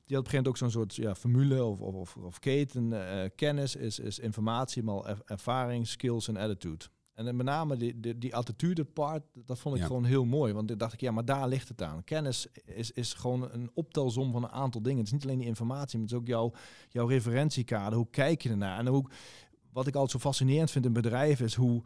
Die 0.04 0.16
had 0.16 0.26
op 0.26 0.32
een 0.32 0.32
gegeven 0.32 0.36
moment 0.36 0.48
ook 0.48 0.56
zo'n 0.56 0.70
soort 0.70 0.94
ja, 0.94 1.14
formule 1.14 1.64
of, 1.64 1.80
of, 1.80 1.94
of, 1.94 2.16
of 2.16 2.38
keten. 2.38 3.10
eh, 3.22 3.30
kennis 3.34 3.76
is, 3.76 3.98
is 3.98 4.18
informatie, 4.18 4.82
maar 4.82 5.04
er- 5.04 5.22
ervaring, 5.24 5.86
skills 5.86 6.28
en 6.28 6.36
attitude. 6.36 6.84
En 7.14 7.24
dan 7.24 7.36
met 7.36 7.46
name 7.46 7.76
die, 7.76 8.00
die, 8.00 8.18
die 8.18 8.36
attitude 8.36 8.84
part, 8.84 9.22
dat 9.32 9.58
vond 9.58 9.74
ik 9.74 9.80
Ja. 9.80 9.86
gewoon 9.86 10.04
heel 10.04 10.24
mooi. 10.24 10.52
Want 10.52 10.68
toen 10.68 10.78
dacht 10.78 10.92
ik, 10.92 11.00
ja, 11.00 11.10
maar 11.10 11.24
daar 11.24 11.48
ligt 11.48 11.68
het 11.68 11.82
aan. 11.82 12.04
Kennis 12.04 12.46
is, 12.64 12.90
is 12.90 13.12
gewoon 13.14 13.48
een 13.52 13.70
optelsom 13.74 14.32
van 14.32 14.42
een 14.42 14.50
aantal 14.50 14.82
dingen. 14.82 14.98
Het 14.98 15.06
is 15.06 15.12
niet 15.12 15.24
alleen 15.24 15.38
die 15.38 15.46
informatie, 15.46 15.98
maar 15.98 16.06
het 16.06 16.16
is 16.16 16.20
ook 16.20 16.26
jouw, 16.26 16.52
jouw 16.88 17.06
referentiekader. 17.06 17.98
Hoe 17.98 18.10
kijk 18.10 18.42
je 18.42 18.48
ernaar? 18.50 18.78
En 18.78 18.86
hoe, 18.86 19.04
wat 19.72 19.86
ik 19.86 19.94
altijd 19.94 20.10
zo 20.22 20.28
fascinerend 20.28 20.70
vind 20.70 20.84
in 20.84 20.92
bedrijven 20.92 21.44
is 21.44 21.54
hoe, 21.54 21.82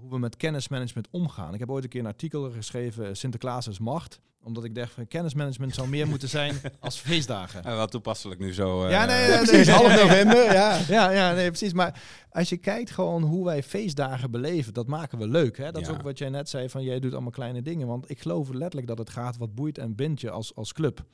hoe 0.00 0.10
we 0.10 0.18
met 0.18 0.36
kennismanagement 0.36 1.08
omgaan. 1.10 1.54
Ik 1.54 1.60
heb 1.60 1.70
ooit 1.70 1.84
een 1.84 1.90
keer 1.90 2.00
een 2.00 2.06
artikel 2.06 2.50
geschreven, 2.50 3.16
Sinterklaas 3.16 3.66
is 3.68 3.78
macht. 3.78 4.20
Omdat 4.42 4.64
ik 4.64 4.74
dacht, 4.74 4.92
van 4.92 5.08
kennismanagement 5.08 5.74
zou 5.74 5.88
meer 5.88 6.06
moeten 6.08 6.28
zijn 6.28 6.54
als 6.80 6.96
feestdagen. 6.98 7.62
Uh, 7.66 7.76
wat 7.76 7.90
toepasselijk 7.90 8.40
nu 8.40 8.52
zo. 8.54 8.84
eh, 8.84 8.90
Ja, 8.90 9.04
nee, 9.04 9.22
Ja, 9.28 9.34
nee, 9.36 9.44
precies, 9.46 9.68
half 9.68 10.02
november, 10.02 10.52
ja. 10.52 10.80
Ja, 10.88 11.10
ja, 11.10 11.32
nee, 11.32 11.46
precies. 11.48 11.72
Maar 11.72 12.02
als 12.30 12.48
je 12.48 12.56
kijkt 12.56 12.90
gewoon 12.90 13.22
hoe 13.22 13.44
wij 13.44 13.62
feestdagen 13.62 14.30
beleven, 14.30 14.74
dat 14.74 14.86
maken 14.86 15.18
we 15.18 15.28
leuk. 15.28 15.56
Hè? 15.56 15.72
Dat 15.72 15.82
is 15.82 15.88
ook 15.88 16.02
wat 16.02 16.18
jij 16.18 16.28
net 16.28 16.48
zei 16.48 16.68
van 16.68 16.82
jij 16.82 17.00
doet 17.00 17.12
allemaal 17.12 17.30
kleine 17.30 17.62
dingen. 17.62 17.86
Want 17.86 18.10
ik 18.10 18.20
geloof 18.20 18.48
letterlijk 18.48 18.86
dat 18.86 18.98
het 18.98 19.10
gaat 19.10 19.36
wat 19.36 19.54
boeit 19.54 19.78
en 19.78 19.94
bindt 19.94 20.20
je 20.20 20.30
als, 20.30 20.54
als 20.54 20.72
club. 20.72 21.04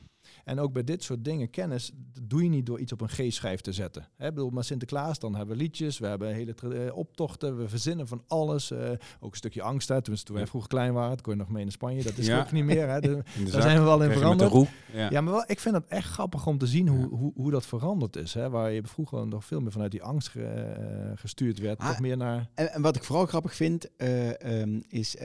En 0.44 0.58
ook 0.60 0.72
bij 0.72 0.84
dit 0.84 1.02
soort 1.02 1.24
dingen, 1.24 1.50
kennis, 1.50 1.90
doe 2.22 2.42
je 2.42 2.48
niet 2.48 2.66
door 2.66 2.80
iets 2.80 2.92
op 2.92 3.00
een 3.00 3.08
G-schijf 3.08 3.60
te 3.60 3.72
zetten. 3.72 4.08
Hè, 4.16 4.28
bedoel, 4.32 4.50
maar 4.50 4.64
Sinterklaas, 4.64 5.18
dan 5.18 5.34
hebben 5.34 5.56
we 5.56 5.62
liedjes, 5.62 5.98
we 5.98 6.06
hebben 6.06 6.34
hele 6.34 6.54
eh, 6.54 6.96
optochten, 6.96 7.58
we 7.58 7.68
verzinnen 7.68 8.08
van 8.08 8.22
alles. 8.28 8.70
eh, 8.70 8.90
ook 9.20 9.30
een 9.30 9.36
stukje 9.36 9.62
angst, 9.62 9.88
hè. 9.88 10.00
Tenminste, 10.00 10.26
toen 10.26 10.36
wij 10.36 10.46
vroeger 10.46 10.70
klein 10.70 10.92
waren, 10.92 11.20
kon 11.20 11.32
je 11.32 11.38
nog 11.38 11.48
mee 11.48 11.64
in 11.64 11.70
Spanje. 11.70 12.02
Dat 12.02 12.18
is 12.18 12.26
Ja. 12.26 12.40
ook 12.40 12.52
niet 12.52 12.64
meer. 12.64 12.88
Hè. 12.88 13.00
De- 13.00 13.08
daar 13.38 13.46
zak, 13.46 13.62
zijn 13.62 13.78
we 13.78 13.84
wel 13.84 14.02
in 14.02 14.10
veranderd. 14.10 14.68
Ja. 14.92 15.10
ja, 15.10 15.20
maar 15.20 15.32
wel, 15.32 15.44
ik 15.46 15.60
vind 15.60 15.74
het 15.74 15.86
echt 15.86 16.08
grappig 16.10 16.46
om 16.46 16.58
te 16.58 16.66
zien 16.66 16.88
hoe, 16.88 17.06
hoe, 17.08 17.32
hoe 17.34 17.50
dat 17.50 17.66
veranderd 17.66 18.16
is. 18.16 18.34
Hè? 18.34 18.50
Waar 18.50 18.72
je 18.72 18.82
vroeger 18.84 19.26
nog 19.26 19.44
veel 19.44 19.60
meer 19.60 19.72
vanuit 19.72 19.90
die 19.90 20.02
angst 20.02 20.28
ge- 20.28 20.42
eh, 20.44 21.10
gestuurd 21.14 21.58
werd. 21.58 21.78
Ah. 21.78 21.88
toch 21.88 22.00
meer 22.00 22.16
naar... 22.16 22.50
En, 22.54 22.72
en 22.72 22.82
wat 22.82 22.96
ik 22.96 23.04
vooral 23.04 23.26
grappig 23.26 23.54
vind, 23.54 23.96
eh, 23.96 24.60
ehm, 24.60 24.80
is, 24.88 25.16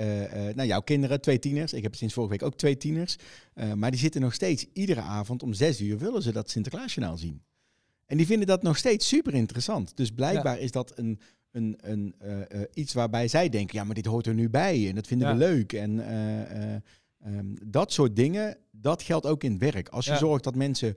nou 0.55 0.67
jouw 0.67 0.81
kinderen, 0.81 1.21
twee 1.21 1.39
tieners. 1.39 1.73
Ik 1.73 1.83
heb 1.83 1.95
sinds 1.95 2.13
vorige 2.13 2.31
week 2.31 2.43
ook 2.43 2.55
twee 2.55 2.77
tieners. 2.77 3.15
Maar 3.75 3.91
die 3.91 3.99
zitten 3.99 4.21
nog 4.21 4.33
steeds, 4.33 4.65
iedere 4.73 5.01
avond 5.09 5.43
om 5.43 5.53
zes 5.53 5.81
uur 5.81 5.97
willen 5.97 6.21
ze 6.21 6.31
dat 6.31 6.49
Sinterklaasjournaal 6.49 7.17
zien. 7.17 7.41
En 8.05 8.17
die 8.17 8.25
vinden 8.25 8.47
dat 8.47 8.63
nog 8.63 8.77
steeds 8.77 9.07
super 9.07 9.33
interessant. 9.33 9.97
Dus 9.97 10.11
blijkbaar 10.11 10.59
is 10.59 10.71
dat 10.71 10.91
een, 10.97 11.19
een, 11.51 11.77
een, 11.81 12.15
eh, 12.19 12.41
eh, 12.41 12.61
iets 12.73 12.93
waarbij 12.93 13.27
zij 13.27 13.49
denken, 13.49 13.77
ja, 13.77 13.83
maar 13.83 13.95
dit 13.95 14.05
hoort 14.05 14.27
er 14.27 14.33
nu 14.33 14.49
bij 14.49 14.89
en 14.89 14.95
dat 14.95 15.07
vinden 15.07 15.27
Ja. 15.27 15.33
we 15.33 15.39
leuk. 15.39 15.73
En 15.73 15.99
eh, 15.99 16.73
eh, 16.73 16.81
ehm, 17.23 17.45
dat 17.65 17.91
soort 17.93 18.15
dingen, 18.15 18.57
dat 18.71 19.01
geldt 19.01 19.25
ook 19.25 19.43
in 19.43 19.51
het 19.51 19.61
werk. 19.73 19.89
Als 19.89 20.05
je 20.05 20.11
Ja. 20.11 20.17
zorgt 20.17 20.43
dat 20.43 20.55
mensen 20.55 20.95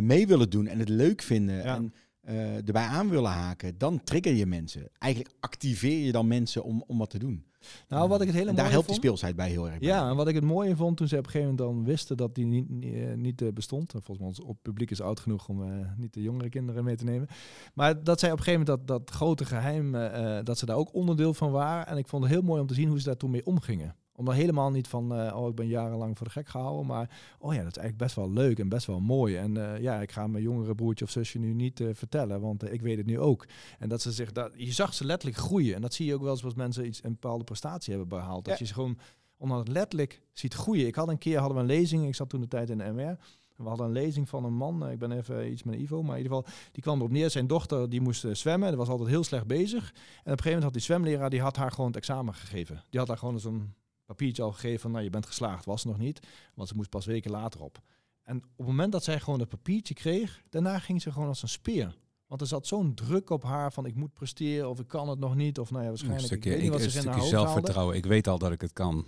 mee 0.00 0.26
willen 0.26 0.50
doen 0.50 0.66
en 0.66 0.78
het 0.78 0.88
leuk 0.88 1.22
vinden 1.22 1.62
en 1.64 1.94
eh, 2.24 2.56
erbij 2.56 2.86
aan 2.86 3.08
willen 3.08 3.30
haken, 3.30 3.78
dan 3.78 4.04
trigger 4.04 4.34
je 4.34 4.46
mensen. 4.46 4.88
Eigenlijk 4.98 5.34
activeer 5.40 6.04
je 6.04 6.12
dan 6.12 6.26
mensen 6.26 6.64
om, 6.64 6.84
om 6.86 6.98
wat 6.98 7.10
te 7.10 7.18
doen. 7.18 7.44
Nou, 7.88 8.08
wat 8.08 8.20
ik 8.20 8.26
het 8.26 8.36
hele 8.36 8.50
en 8.50 8.56
daar 8.56 8.70
helpt 8.70 8.86
die 8.86 8.96
speelsheid 8.96 9.36
bij 9.36 9.50
heel 9.50 9.68
erg. 9.68 9.78
bij. 9.78 9.88
Ja, 9.88 10.08
en 10.08 10.16
wat 10.16 10.28
ik 10.28 10.34
het 10.34 10.44
mooie 10.44 10.76
vond 10.76 10.96
toen 10.96 11.08
ze 11.08 11.18
op 11.18 11.24
een 11.24 11.30
gegeven 11.30 11.54
moment 11.54 11.68
dan 11.68 11.84
wisten 11.84 12.16
dat 12.16 12.34
die 12.34 12.46
niet, 12.46 12.68
niet, 12.68 12.94
eh, 12.94 13.14
niet 13.14 13.42
eh, 13.42 13.48
bestond. 13.52 13.94
En 13.94 14.02
Volgens 14.02 14.18
mij 14.18 14.28
ons 14.28 14.40
op 14.40 14.62
publiek 14.62 14.90
is 14.90 15.00
oud 15.00 15.20
genoeg 15.20 15.48
om 15.48 15.62
niet 15.96 16.14
de 16.14 16.22
jongere 16.22 16.48
kinderen 16.48 16.84
mee 16.84 16.96
te 16.96 17.04
nemen. 17.04 17.28
Maar 17.74 18.04
dat 18.04 18.20
zij 18.20 18.32
op 18.32 18.38
een 18.38 18.44
gegeven 18.44 18.66
moment 18.66 18.86
dat, 18.88 18.98
dat 19.06 19.14
grote 19.16 19.44
geheim, 19.44 19.94
eh, 19.94 20.38
eh, 20.38 20.44
dat 20.44 20.58
ze 20.58 20.66
daar 20.66 20.76
ook 20.76 20.94
onderdeel 20.94 21.34
van 21.34 21.50
waren. 21.50 21.86
En 21.86 21.96
ik 21.96 22.08
vond 22.08 22.22
het 22.22 22.32
heel 22.32 22.42
mooi 22.42 22.60
om 22.60 22.66
te 22.66 22.74
zien 22.74 22.88
hoe 22.88 22.98
ze 22.98 23.04
daar 23.04 23.16
toen 23.16 23.30
mee 23.30 23.46
omgingen. 23.46 23.96
Om 24.16 24.24
daar 24.24 24.34
helemaal 24.34 24.70
niet 24.70 24.88
van, 24.88 25.14
eh, 25.14 25.36
oh 25.36 25.48
ik 25.48 25.54
ben 25.54 25.66
jarenlang 25.66 26.16
voor 26.16 26.26
de 26.26 26.32
gek 26.32 26.48
gehouden. 26.48 26.86
Maar 26.86 27.10
oh 27.38 27.54
ja, 27.54 27.62
dat 27.62 27.76
is 27.76 27.82
eigenlijk 27.82 27.96
best 27.96 28.14
wel 28.14 28.32
leuk 28.32 28.58
en 28.58 28.68
best 28.68 28.86
wel 28.86 29.00
mooi. 29.00 29.36
En 29.36 29.56
eh, 29.56 29.82
ja, 29.82 30.00
ik 30.00 30.12
ga 30.12 30.26
mijn 30.26 30.42
jongere 30.42 30.74
broertje 30.74 31.04
of 31.04 31.10
zusje 31.10 31.38
nu 31.38 31.52
niet 31.52 31.80
eh, 31.80 31.88
vertellen, 31.92 32.40
want 32.40 32.72
ik 32.72 32.80
weet 32.80 32.96
het 32.96 33.06
nu 33.06 33.20
ook. 33.20 33.46
En 33.78 33.88
dat 33.88 34.02
ze 34.02 34.12
zich, 34.12 34.32
dat, 34.32 34.52
je 34.56 34.72
zag 34.72 34.94
ze 34.94 35.04
letterlijk 35.04 35.40
groeien. 35.40 35.74
En 35.74 35.80
dat 35.80 35.94
zie 35.94 36.06
je 36.06 36.14
ook 36.14 36.22
wel 36.22 36.30
eens 36.30 36.44
als 36.44 36.54
mensen 36.54 36.86
iets, 36.86 37.04
een 37.04 37.12
bepaalde 37.12 37.44
prestatie 37.44 37.90
hebben 37.94 38.18
behaald. 38.18 38.44
Dat 38.44 38.58
je 38.58 38.66
ze 38.66 38.74
gewoon 38.74 38.98
omdat 39.36 39.58
het 39.58 39.68
letterlijk 39.68 40.22
ziet 40.32 40.54
groeien. 40.54 40.86
Ik 40.86 40.94
had 40.94 41.08
een 41.08 41.18
keer 41.18 41.38
hadden 41.38 41.56
we 41.56 41.62
een 41.62 41.78
lezing, 41.78 42.06
ik 42.06 42.14
zat 42.14 42.28
toen 42.28 42.40
de 42.40 42.48
tijd 42.48 42.70
in 42.70 42.78
de 42.78 42.92
MR. 42.92 43.18
We 43.56 43.68
hadden 43.68 43.86
een 43.86 43.92
lezing 43.92 44.28
van 44.28 44.44
een 44.44 44.54
man, 44.54 44.90
ik 44.90 44.98
ben 44.98 45.12
even 45.12 45.50
iets 45.52 45.62
met 45.62 45.74
Ivo, 45.78 46.02
maar 46.02 46.16
in 46.16 46.22
ieder 46.22 46.36
geval, 46.36 46.52
die 46.72 46.82
kwam 46.82 46.98
erop 46.98 47.10
neer. 47.10 47.30
Zijn 47.30 47.46
dochter 47.46 47.90
die 47.90 48.00
moest 48.00 48.26
zwemmen, 48.32 48.68
die 48.68 48.76
was 48.76 48.88
altijd 48.88 49.08
heel 49.08 49.24
slecht 49.24 49.46
bezig. 49.46 49.82
En 49.82 49.90
op 49.90 49.98
een 49.98 50.24
gegeven 50.24 50.44
moment 50.44 50.62
had 50.62 50.72
die 50.72 50.82
zwemleraar, 50.82 51.30
die 51.30 51.40
had 51.40 51.56
haar 51.56 51.70
gewoon 51.70 51.86
het 51.86 51.96
examen 51.96 52.34
gegeven. 52.34 52.82
Die 52.90 52.98
had 52.98 53.08
haar 53.08 53.18
gewoon 53.18 53.40
zo'n 53.40 53.74
papiertje 54.06 54.42
al 54.42 54.52
gegeven 54.52 54.80
van, 54.80 54.90
nou 54.90 55.04
je 55.04 55.10
bent 55.10 55.26
geslaagd, 55.26 55.64
was 55.64 55.84
nog 55.84 55.98
niet. 55.98 56.20
Want 56.54 56.68
ze 56.68 56.74
moest 56.76 56.90
pas 56.90 57.06
weken 57.06 57.30
later 57.30 57.60
op. 57.62 57.80
En 58.22 58.36
op 58.36 58.42
het 58.56 58.66
moment 58.66 58.92
dat 58.92 59.04
zij 59.04 59.20
gewoon 59.20 59.40
het 59.40 59.48
papiertje 59.48 59.94
kreeg, 59.94 60.42
daarna 60.50 60.78
ging 60.78 61.02
ze 61.02 61.12
gewoon 61.12 61.28
als 61.28 61.42
een 61.42 61.48
speer. 61.48 61.96
Want 62.26 62.40
er 62.40 62.46
zat 62.46 62.66
zo'n 62.66 62.94
druk 62.94 63.30
op 63.30 63.42
haar 63.42 63.72
van 63.72 63.86
ik 63.86 63.94
moet 63.94 64.12
presteren 64.12 64.68
of 64.68 64.80
ik 64.80 64.88
kan 64.88 65.08
het 65.08 65.18
nog 65.18 65.34
niet. 65.34 65.58
Of 65.58 65.70
nou 65.70 65.82
ja, 65.82 65.88
Een 65.88 65.88
waarschijnlijk. 65.94 66.26
stukje, 66.26 66.50
ik 66.50 66.54
weet 66.56 66.64
niet 66.64 66.72
ik, 66.72 66.78
wat 66.78 66.86
een 66.86 66.90
ze 66.92 66.98
in 66.98 67.04
haar 67.04 67.14
stukje 67.14 67.30
hoofd 67.30 67.44
haalde. 67.44 67.52
zelfvertrouwen. 67.52 67.96
Ik 67.96 68.06
weet 68.06 68.28
al 68.28 68.38
dat 68.38 68.52
ik 68.52 68.60
het 68.60 68.72
kan. 68.72 69.06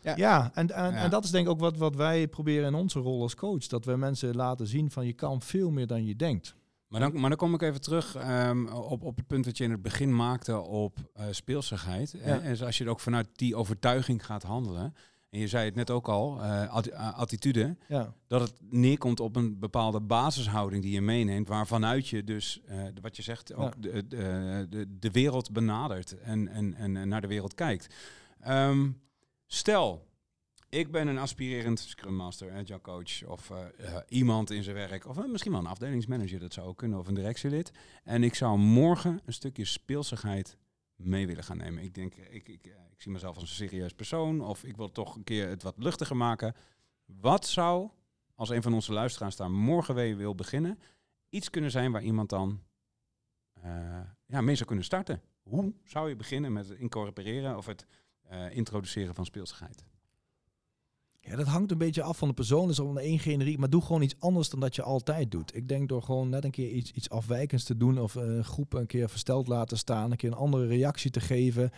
Ja. 0.00 0.16
Ja, 0.16 0.50
en, 0.54 0.70
en, 0.70 0.92
Ja. 0.92 0.96
en 1.02 1.10
dat 1.10 1.24
is 1.24 1.30
denk 1.30 1.46
ik 1.46 1.52
ook 1.52 1.60
wat, 1.60 1.76
wat 1.76 1.94
wij 1.96 2.28
proberen 2.28 2.66
in 2.66 2.74
onze 2.74 2.98
rol 2.98 3.22
als 3.22 3.34
coach. 3.34 3.66
Dat 3.66 3.84
we 3.84 3.96
mensen 3.96 4.34
laten 4.36 4.66
zien 4.66 4.90
van 4.90 5.06
je 5.06 5.12
kan 5.12 5.42
veel 5.42 5.70
meer 5.70 5.86
dan 5.86 6.04
je 6.04 6.16
denkt. 6.16 6.54
Maar 6.94 7.02
dan, 7.02 7.20
maar 7.20 7.28
dan 7.28 7.38
kom 7.38 7.54
ik 7.54 7.62
even 7.62 7.80
terug 7.80 8.14
ehm, 8.14 8.66
op, 8.66 9.02
op 9.02 9.16
het 9.16 9.26
punt 9.26 9.44
dat 9.44 9.56
je 9.56 9.64
in 9.64 9.70
het 9.70 9.82
begin 9.82 10.16
maakte 10.16 10.60
op 10.60 10.98
eh 11.14 11.26
speelsigheid. 11.30 12.10
Ja. 12.10 12.20
En, 12.20 12.42
en 12.42 12.60
als 12.60 12.78
je 12.78 12.88
ook 12.88 13.00
vanuit 13.00 13.28
die 13.32 13.56
overtuiging 13.56 14.26
gaat 14.26 14.42
handelen. 14.42 14.94
En 15.30 15.38
je 15.40 15.48
zei 15.48 15.64
het 15.64 15.74
net 15.74 15.90
ook 15.90 16.08
al, 16.08 16.42
eh, 16.42 16.68
atti- 16.68 16.90
eh, 16.90 17.18
attitude. 17.18 17.76
Ja, 17.88 18.14
Dat 18.26 18.40
het 18.40 18.54
neerkomt 18.70 19.20
op 19.20 19.36
een 19.36 19.58
bepaalde 19.58 20.00
basishouding 20.00 20.82
die 20.82 20.92
je 20.92 21.00
meeneemt. 21.00 21.48
Waarvanuit 21.48 22.08
je 22.08 22.24
dus, 22.24 22.60
eh, 22.66 22.78
wat 23.00 23.16
je 23.16 23.22
zegt, 23.22 23.54
ook 23.54 23.82
de, 23.82 24.06
de, 24.08 24.66
de, 24.70 24.98
de 24.98 25.10
wereld 25.10 25.52
benadert. 25.52 26.20
En, 26.20 26.48
en, 26.48 26.74
en, 26.74 26.96
en 26.96 27.08
naar 27.08 27.20
de 27.20 27.26
wereld 27.26 27.54
kijkt. 27.54 27.94
Ehm, 28.40 28.90
stel, 29.46 30.06
ik 30.74 30.90
ben 30.90 31.06
een 31.06 31.18
aspirerend 31.18 31.80
Scrum 31.80 32.14
Master, 32.14 32.52
agile 32.52 32.80
coach 32.80 33.24
of 33.24 33.50
eh, 33.50 33.66
eh, 33.78 34.02
iemand 34.08 34.50
in 34.50 34.62
zijn 34.62 34.76
werk, 34.76 35.06
of 35.06 35.18
eh, 35.18 35.24
misschien 35.24 35.52
wel 35.52 35.60
een 35.60 35.66
afdelingsmanager, 35.66 36.38
dat 36.38 36.52
zou 36.52 36.66
ook 36.66 36.76
kunnen, 36.76 36.98
of 36.98 37.08
een 37.08 37.14
directielid. 37.14 37.72
En 38.04 38.22
ik 38.22 38.34
zou 38.34 38.58
morgen 38.58 39.20
een 39.24 39.32
stukje 39.32 39.64
speelsigheid 39.64 40.56
mee 40.96 41.26
willen 41.26 41.44
gaan 41.44 41.56
nemen. 41.56 41.82
Ik 41.82 41.94
denk, 41.94 42.14
ik, 42.14 42.48
ik, 42.48 42.66
ik 42.92 43.00
zie 43.00 43.12
mezelf 43.12 43.34
als 43.34 43.42
een 43.42 43.68
serieus 43.68 43.92
persoon, 43.92 44.40
of 44.40 44.64
ik 44.64 44.76
wil 44.76 44.90
toch 44.90 45.14
een 45.14 45.24
keer 45.24 45.48
het 45.48 45.62
wat 45.62 45.74
luchtiger 45.76 46.16
maken. 46.16 46.54
Wat 47.04 47.46
zou, 47.46 47.90
als 48.34 48.48
een 48.48 48.62
van 48.62 48.74
onze 48.74 48.92
luisteraars 48.92 49.36
daar 49.36 49.50
morgen 49.50 49.94
weer 49.94 50.16
wil 50.16 50.34
beginnen, 50.34 50.78
iets 51.28 51.50
kunnen 51.50 51.70
zijn 51.70 51.92
waar 51.92 52.02
iemand 52.02 52.28
dan 52.28 52.62
ja, 54.26 54.40
mee 54.40 54.54
zou 54.54 54.66
kunnen 54.66 54.84
starten? 54.84 55.22
Hoe 55.42 55.74
zou 55.84 56.08
je 56.08 56.16
beginnen 56.16 56.52
met 56.52 56.68
het 56.68 56.78
incorporeren 56.78 57.56
of 57.56 57.66
het 57.66 57.86
introduceren 58.50 59.14
van 59.14 59.24
speelsigheid? 59.24 59.84
Ja, 61.26 61.36
dat 61.36 61.46
hangt 61.46 61.70
een 61.70 61.78
beetje 61.78 62.02
af 62.02 62.18
van 62.18 62.28
de 62.28 62.34
persoon. 62.34 62.68
Dus 62.68 62.78
om 62.78 62.98
één 62.98 63.18
generiek, 63.18 63.58
maar 63.58 63.70
doe 63.70 63.82
gewoon 63.82 64.02
iets 64.02 64.16
anders 64.18 64.48
dan 64.48 64.60
dat 64.60 64.74
je 64.74 64.82
altijd 64.82 65.30
doet. 65.30 65.56
Ik 65.56 65.68
denk 65.68 65.88
door 65.88 66.02
gewoon 66.02 66.28
net 66.28 66.44
een 66.44 66.50
keer 66.50 66.70
iets, 66.70 66.92
iets 66.92 67.10
afwijkends 67.10 67.64
te 67.64 67.76
doen 67.76 67.98
of 67.98 68.16
eh 68.16 68.40
groepen 68.40 68.80
een 68.80 68.86
keer 68.86 69.08
versteld 69.08 69.48
laten 69.48 69.78
staan, 69.78 70.10
een 70.10 70.16
keer 70.16 70.30
een 70.30 70.36
andere 70.36 70.66
reactie 70.66 71.10
te 71.10 71.20
geven. 71.20 71.72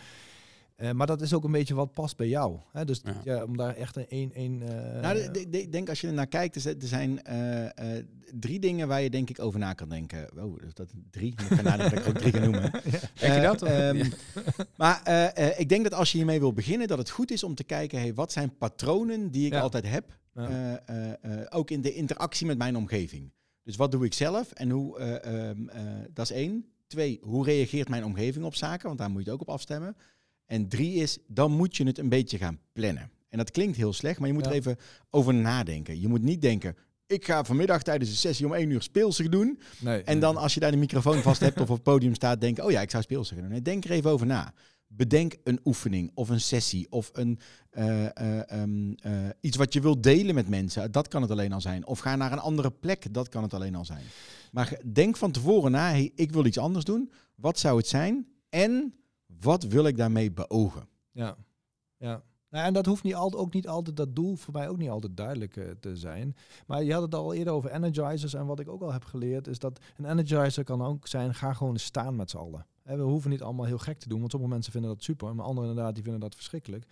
Eh, 0.77 0.91
maar 0.91 1.07
dat 1.07 1.21
is 1.21 1.33
ook 1.33 1.43
een 1.43 1.51
beetje 1.51 1.73
wat 1.75 1.91
past 1.93 2.17
bij 2.17 2.27
jou. 2.27 2.59
Hè? 2.71 2.85
Dus 2.85 3.01
Ja. 3.03 3.21
ja. 3.23 3.43
om 3.43 3.57
daar 3.57 3.75
echt 3.75 3.95
een 3.95 4.07
één. 4.07 4.33
één 4.33 4.61
eh, 4.61 5.01
Nou, 5.01 5.15
de- 5.21 5.31
de- 5.31 5.49
de- 5.49 5.61
ik 5.61 5.71
denk 5.71 5.89
als 5.89 6.01
je 6.01 6.07
er 6.07 6.13
naar 6.13 6.27
kijkt, 6.27 6.55
er 6.55 6.61
zijn- 6.61 6.81
er 6.81 6.87
zijn 6.87 7.23
eh, 7.23 7.97
eh, 7.97 8.05
drie 8.39 8.59
dingen 8.59 8.87
waar 8.87 9.01
je 9.01 9.09
denk 9.09 9.29
ik 9.29 9.39
over 9.39 9.59
na 9.59 9.73
kan 9.73 9.89
denken. 9.89 10.43
Oh, 10.43 10.61
is 10.67 10.73
dat 10.73 10.93
drie? 11.11 11.31
Ik 11.31 11.39
ga 11.41 11.61
nadenken 11.61 11.89
dat 11.89 11.99
ik 11.99 12.05
er 12.05 12.09
ook 12.09 12.17
drie 12.17 12.31
kan 12.31 12.41
noemen. 12.41 12.71
Denk 13.19 13.33
je 13.33 13.41
dat? 13.41 13.61
Ehm, 13.61 13.95
Ja. 13.97 14.05
Maar 14.77 15.01
eh, 15.03 15.47
eh, 15.49 15.59
ik 15.59 15.69
denk 15.69 15.83
dat 15.83 15.93
als 15.93 16.11
je 16.11 16.17
hiermee 16.17 16.39
wil 16.39 16.53
beginnen, 16.53 16.87
dat 16.87 16.97
het 16.97 17.09
goed 17.09 17.31
is 17.31 17.43
om 17.43 17.55
te 17.55 17.63
kijken, 17.63 17.99
hey, 17.99 18.13
wat 18.13 18.31
zijn 18.31 18.57
patronen 18.57 19.31
die 19.31 19.45
ik 19.45 19.53
Ja. 19.53 19.59
altijd 19.59 19.87
heb, 19.89 20.17
Ja. 20.33 20.49
eh, 20.85 21.11
eh, 21.11 21.13
eh, 21.41 21.45
ook 21.49 21.71
in 21.71 21.81
de 21.81 21.93
interactie 21.93 22.45
met 22.47 22.57
mijn 22.57 22.75
omgeving. 22.77 23.31
Dus 23.63 23.75
wat 23.75 23.91
doe 23.91 24.05
ik 24.05 24.13
zelf 24.13 24.51
en 24.51 24.69
hoe, 24.69 24.99
eh, 24.99 25.49
ehm, 25.49 25.67
eh, 25.69 25.81
dat 26.13 26.29
is 26.29 26.35
één. 26.35 26.65
Twee, 26.87 27.19
hoe 27.21 27.45
reageert 27.45 27.89
mijn 27.89 28.05
omgeving 28.05 28.45
op 28.45 28.55
zaken, 28.55 28.87
want 28.87 28.99
daar 28.99 29.09
moet 29.09 29.23
je 29.23 29.29
het 29.31 29.33
ook 29.41 29.47
op 29.47 29.53
afstemmen. 29.53 29.95
En 30.47 30.67
drie 30.67 30.93
is, 30.93 31.17
dan 31.27 31.51
moet 31.51 31.77
je 31.77 31.83
het 31.83 31.97
een 31.97 32.09
beetje 32.09 32.37
gaan 32.37 32.59
plannen. 32.73 33.11
En 33.29 33.37
dat 33.37 33.51
klinkt 33.51 33.77
heel 33.77 33.93
slecht, 33.93 34.19
maar 34.19 34.27
je 34.27 34.33
moet 34.33 34.43
Ja. 34.45 34.49
er 34.49 34.55
even 34.55 34.77
over 35.09 35.33
nadenken. 35.33 36.01
Je 36.01 36.07
moet 36.07 36.21
niet 36.21 36.41
denken, 36.41 36.75
ik 37.07 37.25
ga 37.25 37.43
vanmiddag 37.43 37.83
tijdens 37.83 38.09
de 38.09 38.15
sessie 38.15 38.45
om 38.45 38.53
één 38.53 38.69
uur 38.69 38.81
speelsig 38.81 39.29
doen. 39.29 39.59
nee, 39.79 40.01
En 40.03 40.19
dan 40.19 40.37
als 40.37 40.53
je 40.53 40.59
daar 40.59 40.71
de 40.71 40.77
microfoon 40.77 41.21
vast 41.21 41.39
hebt 41.39 41.55
of 41.61 41.69
op 41.69 41.75
het 41.75 41.83
podium 41.93 42.15
staat, 42.15 42.41
denken, 42.41 42.63
oh 42.65 42.71
ja, 42.71 42.81
ik 42.81 42.89
zou 42.89 43.03
speelsig 43.03 43.37
doen. 43.37 43.47
Nee, 43.49 43.61
denk 43.61 43.83
er 43.85 43.91
even 43.91 44.11
over 44.11 44.25
na. 44.27 44.53
bedenk 44.89 45.35
een 45.43 45.59
oefening 45.65 46.11
of 46.13 46.29
een 46.29 46.39
sessie 46.41 46.87
of 46.89 47.09
een, 47.13 47.39
eh, 47.69 48.05
eh, 48.05 48.51
ehm, 48.51 48.91
eh, 48.93 49.11
iets 49.41 49.57
wat 49.57 49.73
je 49.73 49.81
wilt 49.81 50.03
delen 50.03 50.35
met 50.35 50.49
mensen. 50.49 50.91
Dat 50.91 51.07
kan 51.07 51.21
het 51.21 51.31
alleen 51.31 51.53
al 51.53 51.61
zijn. 51.61 51.85
Of 51.87 51.99
ga 51.99 52.15
naar 52.15 52.31
een 52.31 52.39
andere 52.39 52.71
plek. 52.71 53.13
Dat 53.13 53.29
kan 53.29 53.43
het 53.43 53.53
alleen 53.53 53.75
al 53.75 53.85
zijn. 53.85 54.03
Maar 54.51 54.79
denk 54.93 55.17
van 55.17 55.31
tevoren 55.31 55.71
na, 55.71 55.89
hey, 55.89 56.11
ik 56.15 56.31
wil 56.31 56.45
iets 56.45 56.57
anders 56.57 56.85
doen. 56.85 57.11
Wat 57.35 57.59
zou 57.59 57.77
het 57.77 57.87
zijn? 57.87 58.27
En 58.49 58.93
wat 59.39 59.63
wil 59.63 59.85
ik 59.85 59.97
daarmee 59.97 60.31
beogen? 60.31 60.87
Ja, 61.11 61.35
ja. 61.97 62.23
Nou, 62.49 62.65
en 62.65 62.73
dat 62.73 62.85
hoeft 62.85 63.03
niet 63.03 63.15
altijd, 63.15 63.41
ook 63.41 63.53
niet 63.53 63.67
altijd, 63.67 63.95
dat 63.95 64.15
doel 64.15 64.35
voor 64.35 64.53
mij 64.53 64.69
ook 64.69 64.77
niet 64.77 64.89
altijd 64.89 65.17
duidelijk 65.17 65.57
eh, 65.57 65.69
te 65.79 65.95
zijn. 65.95 66.35
Maar 66.67 66.83
je 66.83 66.93
had 66.93 67.01
het 67.01 67.15
al 67.15 67.33
eerder 67.33 67.53
over 67.53 67.71
energizers. 67.71 68.33
En 68.33 68.45
wat 68.45 68.59
ik 68.59 68.69
ook 68.69 68.81
al 68.81 68.93
heb 68.93 69.03
geleerd 69.03 69.47
is 69.47 69.59
dat 69.59 69.79
een 69.97 70.05
energizer 70.05 70.63
kan 70.63 70.81
ook 70.81 71.07
zijn, 71.07 71.33
ga 71.33 71.53
gewoon 71.53 71.77
staan 71.77 72.15
met 72.15 72.29
z'n 72.29 72.37
allen. 72.37 72.65
Hè, 72.83 72.97
we 72.97 73.03
hoeven 73.03 73.29
niet 73.29 73.41
allemaal 73.41 73.65
heel 73.65 73.77
gek 73.77 73.99
te 73.99 74.09
doen, 74.09 74.19
want 74.19 74.31
sommige 74.31 74.53
mensen 74.53 74.71
vinden 74.71 74.91
dat 74.91 75.03
super. 75.03 75.35
Maar 75.35 75.45
anderen 75.45 75.69
inderdaad, 75.69 75.93
die 75.93 76.03
vinden 76.03 76.21
dat 76.21 76.35
verschrikkelijk. 76.35 76.85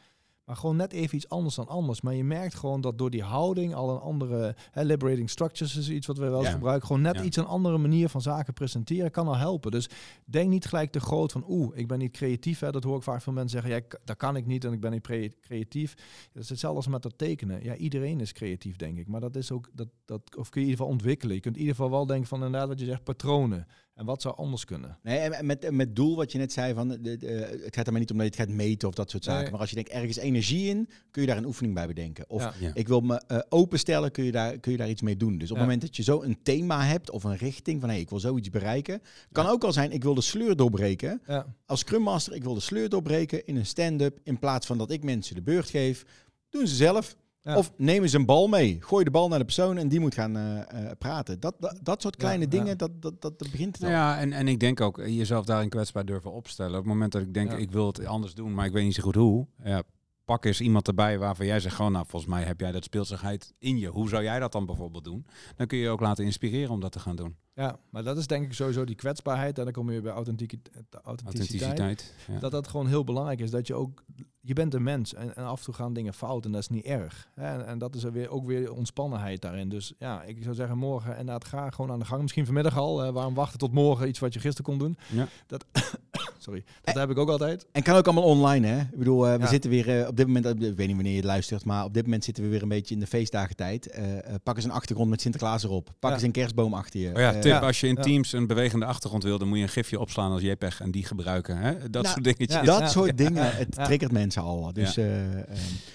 Maar 0.45 0.55
gewoon 0.55 0.75
net 0.75 0.91
even 0.93 1.15
iets 1.15 1.29
anders 1.29 1.55
dan 1.55 1.67
anders. 1.67 2.01
Maar 2.01 2.13
je 2.13 2.23
merkt 2.23 2.55
gewoon 2.55 2.81
dat 2.81 2.97
door 2.97 3.09
die 3.09 3.23
houding 3.23 3.73
al 3.73 3.89
een 3.89 3.99
andere... 3.99 4.55
Hè, 4.71 4.83
liberating 4.83 5.29
structures 5.29 5.75
is 5.75 5.89
iets 5.89 6.07
wat 6.07 6.17
we 6.17 6.29
wel 6.29 6.37
eens 6.39 6.47
Ja. 6.47 6.53
gebruiken. 6.53 6.87
Gewoon 6.87 7.01
net 7.01 7.15
Ja. 7.15 7.23
iets 7.23 7.37
een 7.37 7.45
andere 7.45 7.77
manier 7.77 8.09
van 8.09 8.21
zaken 8.21 8.53
presenteren 8.53 9.11
kan 9.11 9.27
al 9.27 9.37
helpen. 9.37 9.71
Dus 9.71 9.89
denk 10.25 10.49
niet 10.49 10.65
gelijk 10.65 10.91
te 10.91 10.99
groot 10.99 11.31
van... 11.31 11.43
Oeh, 11.47 11.77
ik 11.77 11.87
ben 11.87 11.99
niet 11.99 12.11
creatief. 12.11 12.59
Hè. 12.59 12.71
Dat 12.71 12.83
hoor 12.83 12.97
ik 12.97 13.03
vaak 13.03 13.21
veel 13.21 13.33
mensen 13.33 13.61
zeggen. 13.61 13.81
Ja, 13.81 13.97
dat 14.03 14.17
kan 14.17 14.35
ik 14.35 14.45
niet 14.45 14.65
en 14.65 14.73
ik 14.73 14.79
ben 14.79 14.91
niet 14.91 15.35
creatief. 15.41 15.93
Dat 16.33 16.43
is 16.43 16.49
hetzelfde 16.49 16.77
als 16.77 16.87
met 16.87 17.01
dat 17.03 17.17
tekenen. 17.17 17.63
Ja, 17.63 17.75
iedereen 17.75 18.19
is 18.19 18.31
creatief, 18.33 18.75
denk 18.75 18.97
ik. 18.97 19.07
Maar 19.07 19.21
dat 19.21 19.35
is 19.35 19.51
ook... 19.51 19.69
Dat, 19.73 19.87
dat, 20.05 20.21
of 20.37 20.49
kun 20.49 20.61
je 20.61 20.67
in 20.67 20.71
ieder 20.71 20.77
geval 20.77 20.91
ontwikkelen. 20.91 21.35
Je 21.35 21.41
kunt 21.41 21.55
in 21.55 21.61
ieder 21.61 21.75
geval 21.75 21.91
wel 21.91 22.05
denken 22.05 22.27
van 22.27 22.43
inderdaad 22.43 22.67
wat 22.67 22.79
je 22.79 22.85
zegt, 22.85 23.03
patronen. 23.03 23.67
En 23.95 24.05
wat 24.05 24.21
zou 24.21 24.35
anders 24.35 24.65
kunnen? 24.65 24.97
Nee, 25.03 25.17
en 25.17 25.45
met, 25.45 25.71
met 25.71 25.95
doel 25.95 26.15
wat 26.15 26.31
je 26.31 26.37
net 26.37 26.51
zei, 26.53 26.73
van, 26.73 26.87
de, 26.87 27.17
de, 27.17 27.27
het 27.63 27.75
gaat 27.75 27.85
er 27.85 27.91
maar 27.91 28.01
niet 28.01 28.11
om 28.11 28.17
dat 28.17 28.25
je 28.25 28.31
het 28.41 28.49
gaat 28.49 28.55
meten 28.57 28.87
of 28.87 28.93
dat 28.93 29.09
soort 29.09 29.23
zaken. 29.23 29.41
Nee. 29.41 29.51
Maar 29.51 29.59
als 29.59 29.69
je 29.69 29.75
denkt, 29.75 29.89
ergens 29.91 30.17
energie 30.17 30.67
in, 30.69 30.89
kun 31.11 31.21
je 31.21 31.27
daar 31.27 31.37
een 31.37 31.45
oefening 31.45 31.73
bij 31.73 31.87
bedenken. 31.87 32.25
Of 32.29 32.41
Ja. 32.43 32.53
Ja. 32.59 32.71
ik 32.73 32.87
wil 32.87 33.01
me 33.01 33.21
eh, 33.27 33.39
openstellen, 33.49 34.11
kun 34.11 34.23
je, 34.23 34.31
daar, 34.31 34.57
kun 34.57 34.71
je 34.71 34.77
daar 34.77 34.89
iets 34.89 35.01
mee 35.01 35.17
doen. 35.17 35.37
Dus 35.37 35.49
op 35.51 35.55
Ja. 35.57 35.61
het 35.61 35.63
moment 35.71 35.81
dat 35.81 35.95
je 35.95 36.03
zo 36.03 36.21
een 36.21 36.37
thema 36.43 36.83
hebt 36.83 37.09
of 37.11 37.23
een 37.23 37.37
richting 37.37 37.81
van, 37.81 37.89
hé, 37.89 37.95
ik 37.95 38.09
wil 38.09 38.19
zoiets 38.19 38.49
bereiken. 38.49 39.01
Kan 39.31 39.45
ook 39.47 39.63
al 39.63 39.73
zijn, 39.73 39.91
ik 39.91 40.03
wil 40.03 40.13
de 40.13 40.21
sleur 40.21 40.55
doorbreken. 40.55 41.21
Ja, 41.27 41.55
Als 41.65 41.79
Scrum 41.79 42.01
Master, 42.01 42.33
ik 42.33 42.43
wil 42.43 42.53
de 42.53 42.59
sleur 42.59 42.89
doorbreken 42.89 43.45
in 43.45 43.55
een 43.55 43.65
stand-up. 43.65 44.19
In 44.23 44.39
plaats 44.39 44.65
van 44.65 44.77
dat 44.77 44.91
ik 44.91 45.03
mensen 45.03 45.35
de 45.35 45.41
beurt 45.41 45.69
geef, 45.69 46.05
doen 46.49 46.67
ze 46.67 46.75
zelf. 46.75 47.15
Ja. 47.45 47.57
Of 47.57 47.71
nemen 47.77 48.09
ze 48.09 48.17
een 48.17 48.25
bal 48.25 48.47
mee. 48.47 48.77
Gooi 48.79 49.03
de 49.03 49.11
bal 49.11 49.27
naar 49.27 49.39
de 49.39 49.45
persoon 49.45 49.77
en 49.77 49.87
die 49.87 49.99
moet 49.99 50.13
gaan 50.13 50.37
eh, 50.37 50.59
eh, 50.59 50.91
praten. 50.97 51.39
Dat, 51.39 51.55
dat, 51.59 51.79
dat 51.81 52.01
soort 52.01 52.15
kleine 52.15 52.43
Ja, 52.43 52.49
dingen, 52.49 52.67
ja. 52.67 52.75
Dat, 52.75 53.01
dat, 53.01 53.21
dat, 53.21 53.39
dat 53.39 53.51
begint 53.51 53.71
het 53.75 53.81
Nou 53.81 53.93
al. 53.93 53.99
ja, 53.99 54.19
en, 54.19 54.33
en 54.33 54.47
ik 54.47 54.59
denk 54.59 54.81
ook 54.81 54.99
eh, 54.99 55.17
jezelf 55.17 55.45
daarin 55.45 55.69
kwetsbaar 55.69 56.05
durven 56.05 56.31
opstellen. 56.31 56.71
Op 56.71 56.77
het 56.77 56.85
moment 56.85 57.11
dat 57.11 57.21
ik 57.21 57.33
denk, 57.33 57.51
ik 57.51 57.71
wil 57.71 57.87
het 57.87 58.05
anders 58.05 58.33
doen, 58.33 58.53
maar 58.53 58.65
ik 58.65 58.71
weet 58.71 58.83
niet 58.83 58.95
zo 58.95 59.03
goed 59.03 59.15
hoe. 59.15 59.47
Ja, 59.63 59.83
pak 60.25 60.45
eens 60.45 60.61
iemand 60.61 60.87
erbij 60.87 61.17
waarvan 61.17 61.45
jij 61.45 61.59
zegt, 61.59 61.75
gewoon, 61.75 61.91
nou, 61.91 62.05
volgens 62.07 62.31
mij 62.31 62.43
heb 62.43 62.59
jij 62.59 62.71
dat 62.71 62.83
speelsigheid 62.83 63.53
in 63.59 63.77
je. 63.77 63.87
Hoe 63.87 64.09
zou 64.09 64.23
jij 64.23 64.39
dat 64.39 64.51
dan 64.51 64.65
bijvoorbeeld 64.65 65.03
doen? 65.03 65.25
Dan 65.55 65.67
kun 65.67 65.77
je 65.77 65.83
je 65.83 65.89
ook 65.89 65.99
laten 66.01 66.25
inspireren 66.25 66.71
om 66.71 66.79
dat 66.79 66.91
te 66.91 66.99
gaan 66.99 67.15
doen. 67.15 67.35
Ja, 67.55 67.77
maar 67.89 68.03
dat 68.03 68.17
is 68.17 68.27
denk 68.27 68.45
ik 68.45 68.53
sowieso 68.53 68.83
die 68.85 68.95
kwetsbaarheid. 68.95 69.57
En 69.57 69.63
dan 69.63 69.73
kom 69.73 69.91
je 69.91 70.01
bij 70.01 70.11
authentici- 70.11 70.59
authenticiteit. 71.03 71.79
Authenticiteit. 71.79 72.13
Ja. 72.27 72.39
Dat 72.39 72.51
dat 72.51 72.67
gewoon 72.67 72.87
heel 72.87 73.03
belangrijk 73.03 73.39
is. 73.39 73.51
Dat 73.51 73.67
je 73.67 73.73
ook, 73.73 74.03
je 74.41 74.53
bent 74.53 74.73
een 74.73 74.83
mens 74.83 75.13
en, 75.13 75.35
en 75.35 75.43
af 75.45 75.59
en 75.59 75.65
toe 75.65 75.73
gaan 75.73 75.93
dingen 75.93 76.13
fout 76.13 76.45
en 76.45 76.51
dat 76.51 76.61
is 76.61 76.67
niet 76.69 76.85
erg. 76.85 77.29
Hè? 77.35 77.45
En, 77.53 77.65
en 77.67 77.77
dat 77.77 77.95
is 77.95 78.03
er 78.03 78.11
weer, 78.11 78.29
ook 78.29 78.45
weer 78.45 78.73
ontspannenheid 78.73 79.41
daarin. 79.41 79.69
Dus 79.69 79.93
ja, 79.99 80.23
ik 80.23 80.43
zou 80.43 80.55
zeggen 80.55 80.77
morgen 80.77 81.17
en 81.17 81.25
dat 81.25 81.45
ga 81.45 81.69
gewoon 81.69 81.91
aan 81.91 81.99
de 81.99 82.05
gang. 82.05 82.21
Misschien 82.21 82.45
vanmiddag 82.45 82.77
al. 82.77 83.03
eh, 83.03 83.09
waarom 83.11 83.33
wachten 83.33 83.59
tot 83.59 83.71
morgen 83.73 84.07
iets 84.07 84.19
wat 84.19 84.33
je 84.33 84.39
gisteren 84.39 84.65
kon 84.71 84.77
doen? 84.79 84.97
Ja. 85.11 85.27
Dat, 85.47 85.65
sorry, 86.37 86.63
dat 86.83 86.95
heb 86.95 87.09
ik 87.09 87.17
ook 87.17 87.29
altijd. 87.29 87.65
En 87.71 87.83
kan 87.83 87.95
ook 87.95 88.05
allemaal 88.05 88.23
online, 88.23 88.67
hè? 88.67 88.79
Ik 88.81 88.97
bedoel, 88.97 89.27
eh, 89.27 89.33
we 89.35 89.39
Ja. 89.39 89.47
zitten 89.47 89.69
weer 89.69 89.99
eh, 90.01 90.07
op 90.07 90.17
dit 90.17 90.27
moment, 90.27 90.45
ik 90.45 90.59
weet 90.59 90.77
niet 90.77 90.95
wanneer 90.95 91.11
je 91.11 91.17
het 91.17 91.25
luistert, 91.25 91.65
maar 91.65 91.83
op 91.85 91.93
dit 91.93 92.03
moment 92.03 92.23
zitten 92.23 92.43
we 92.43 92.49
weer 92.49 92.61
een 92.61 92.67
beetje 92.69 92.93
in 92.93 92.99
de 92.99 93.07
feestdagentijd. 93.07 93.87
Eh 93.89 94.13
eh, 94.15 94.35
pak 94.43 94.55
eens 94.55 94.65
een 94.65 94.71
achtergrond 94.71 95.09
met 95.09 95.21
Sinterklaas 95.21 95.63
erop. 95.63 95.85
Pak 95.99 96.09
Ja. 96.09 96.15
eens 96.15 96.25
een 96.25 96.31
kerstboom 96.31 96.73
achter 96.73 96.99
je. 96.99 97.09
Oh 97.13 97.19
ja, 97.19 97.31
tip, 97.51 97.59
ja. 97.61 97.67
als 97.67 97.79
je 97.79 97.87
in 97.87 97.95
Ja. 97.95 98.01
Teams 98.01 98.31
een 98.33 98.47
bewegende 98.47 98.85
achtergrond 98.85 99.23
wil, 99.23 99.37
dan 99.37 99.47
moet 99.47 99.57
je 99.57 99.63
een 99.63 99.69
gifje 99.69 99.99
opslaan 99.99 100.31
als 100.31 100.41
JPEG 100.41 100.79
en 100.81 100.91
die 100.91 101.05
gebruiken. 101.05 101.57
Hè? 101.57 101.89
Dat 101.89 102.03
Nou, 102.03 102.05
soort 102.07 102.23
dingetjes. 102.23 102.53
ja. 102.55 102.79
dat 102.79 102.91
soort 102.91 103.17
dingen, 103.17 103.43
Ja. 103.43 103.49
het 103.51 103.75
Ja. 103.75 103.85
triggert 103.85 104.11
mensen 104.11 104.41
al. 104.41 104.73
Dus, 104.73 104.97
eh, 104.97 105.39
eh, 105.39 105.45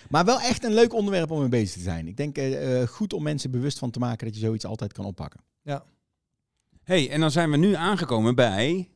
maar 0.09 0.25
wel 0.25 0.41
echt 0.41 0.65
een 0.65 0.75
leuk 0.75 0.95
onderwerp 0.95 1.31
om 1.31 1.39
mee 1.41 1.49
bezig 1.49 1.73
te 1.73 1.81
zijn. 1.81 2.07
Ik 2.07 2.17
denk 2.17 2.37
eh, 2.39 2.87
goed 2.87 3.13
om 3.13 3.23
mensen 3.23 3.51
bewust 3.51 3.79
van 3.79 3.91
te 3.91 3.99
maken 3.99 4.27
dat 4.27 4.35
je 4.35 4.41
zoiets 4.41 4.65
altijd 4.65 4.93
kan 4.93 5.05
oppakken. 5.05 5.41
hey, 6.85 7.11
en 7.11 7.21
dan 7.21 7.31
zijn 7.31 7.51
we 7.51 7.57
nu 7.57 7.75
aangekomen 7.75 8.35
bij 8.35 8.89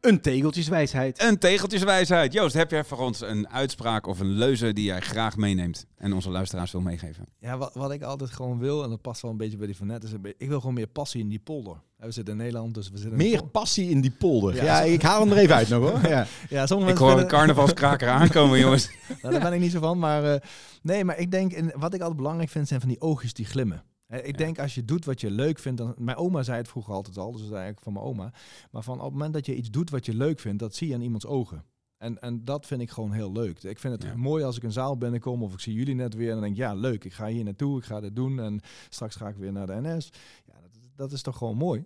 Een 0.00 0.20
tegeltjeswijsheid. 0.20 1.22
een 1.22 1.38
tegeltjeswijsheid. 1.38 2.32
Joost, 2.32 2.54
heb 2.54 2.70
jij 2.70 2.84
voor 2.84 2.98
ons 2.98 3.20
een 3.20 3.48
uitspraak 3.48 4.06
of 4.06 4.20
een 4.20 4.30
leuze 4.30 4.72
die 4.72 4.84
jij 4.84 5.00
graag 5.00 5.36
meeneemt 5.36 5.86
en 5.96 6.12
onze 6.12 6.30
luisteraars 6.30 6.72
wil 6.72 6.80
meegeven? 6.80 7.26
Ja, 7.38 7.58
wat, 7.58 7.74
wat 7.74 7.92
ik 7.92 8.02
altijd 8.02 8.30
gewoon 8.30 8.58
wil, 8.58 8.82
en 8.82 8.90
dat 8.90 9.00
past 9.00 9.22
wel 9.22 9.30
een 9.30 9.36
beetje 9.36 9.56
bij 9.56 9.66
die 9.66 9.76
van 9.76 9.86
net, 9.86 10.04
is 10.04 10.10
ik 10.38 10.48
wil 10.48 10.60
gewoon 10.60 10.74
meer 10.74 10.86
passie 10.86 11.20
in 11.20 11.28
die 11.28 11.38
polder. 11.38 11.76
We 11.96 12.10
zitten 12.10 12.34
in 12.34 12.40
Nederland, 12.40 12.74
dus 12.74 12.90
we 12.90 12.98
zitten 12.98 13.16
Meer 13.16 13.44
passie 13.44 13.90
in 13.90 14.00
die 14.00 14.10
polder. 14.10 14.54
Ja, 14.54 14.80
ik 14.80 15.02
haal 15.02 15.20
hem 15.20 15.30
er 15.30 15.36
even 15.36 15.54
uit 15.54 15.68
nog 15.68 15.90
hoor. 15.90 16.10
Ja. 16.10 16.26
Ja, 16.48 16.66
sommige 16.66 16.90
Ik 16.90 16.98
hoor 16.98 17.18
een 17.18 17.26
carnavalskraker 17.26 18.08
aankomen, 18.20 18.58
jongens. 18.58 18.90
Nou, 19.22 19.34
daar 19.34 19.42
ben 19.42 19.52
ik 19.52 19.60
niet 19.60 19.72
zo 19.72 19.80
van. 19.80 19.98
Maar 19.98 20.24
eh, 20.34 20.40
nee, 20.82 21.04
maar 21.04 21.18
ik 21.18 21.30
denk, 21.30 21.52
en 21.52 21.72
wat 21.74 21.94
ik 21.94 22.00
altijd 22.00 22.18
belangrijk 22.18 22.50
vind, 22.50 22.68
zijn 22.68 22.80
van 22.80 22.88
die 22.88 23.00
oogjes 23.00 23.32
die 23.32 23.46
glimmen. 23.46 23.82
Ik 24.10 24.38
denk 24.38 24.58
als 24.58 24.74
je 24.74 24.84
doet 24.84 25.04
wat 25.04 25.20
je 25.20 25.30
leuk 25.30 25.58
vindt, 25.58 25.78
dan, 25.78 25.94
mijn 25.98 26.16
oma 26.16 26.42
zei 26.42 26.58
het 26.58 26.68
vroeger 26.68 26.94
altijd 26.94 27.16
al, 27.18 27.30
dus 27.32 27.40
dat 27.40 27.50
is 27.50 27.54
eigenlijk 27.56 27.82
van 27.82 27.92
mijn 27.92 28.04
oma. 28.04 28.32
Maar 28.70 28.82
van 28.82 28.98
op 28.98 29.04
het 29.04 29.12
moment 29.12 29.32
dat 29.32 29.46
je 29.46 29.54
iets 29.56 29.70
doet 29.70 29.90
wat 29.90 30.06
je 30.06 30.14
leuk 30.14 30.40
vindt, 30.40 30.58
dat 30.58 30.74
zie 30.74 30.88
je 30.88 30.94
aan 30.94 31.00
iemands 31.00 31.26
ogen. 31.26 31.64
En, 31.98 32.18
en 32.20 32.44
dat 32.44 32.66
vind 32.66 32.80
ik 32.80 32.90
gewoon 32.90 33.12
heel 33.12 33.32
leuk. 33.32 33.62
Ik 33.62 33.78
vind 33.78 33.92
het 33.92 34.02
Ja. 34.02 34.16
mooi 34.16 34.44
als 34.44 34.56
ik 34.56 34.62
een 34.62 34.72
zaal 34.72 34.96
binnenkom 34.96 35.42
of 35.42 35.52
ik 35.52 35.60
zie 35.60 35.74
jullie 35.74 35.94
net 35.94 36.14
weer 36.14 36.26
en 36.26 36.32
dan 36.32 36.40
denk 36.42 36.52
ik, 36.54 36.60
ja 36.60 36.74
leuk, 36.74 37.04
ik 37.04 37.12
ga 37.12 37.26
hier 37.26 37.44
naartoe, 37.44 37.78
ik 37.78 37.84
ga 37.84 38.00
dit 38.00 38.16
doen 38.16 38.40
en 38.40 38.60
straks 38.88 39.16
ga 39.16 39.28
ik 39.28 39.36
weer 39.36 39.52
naar 39.52 39.66
de 39.66 39.80
NS. 39.80 40.10
Ja, 40.46 40.60
dat, 40.60 40.70
is- 40.80 40.88
dat 40.96 41.12
is 41.12 41.22
toch 41.22 41.36
gewoon 41.36 41.56
mooi. 41.56 41.84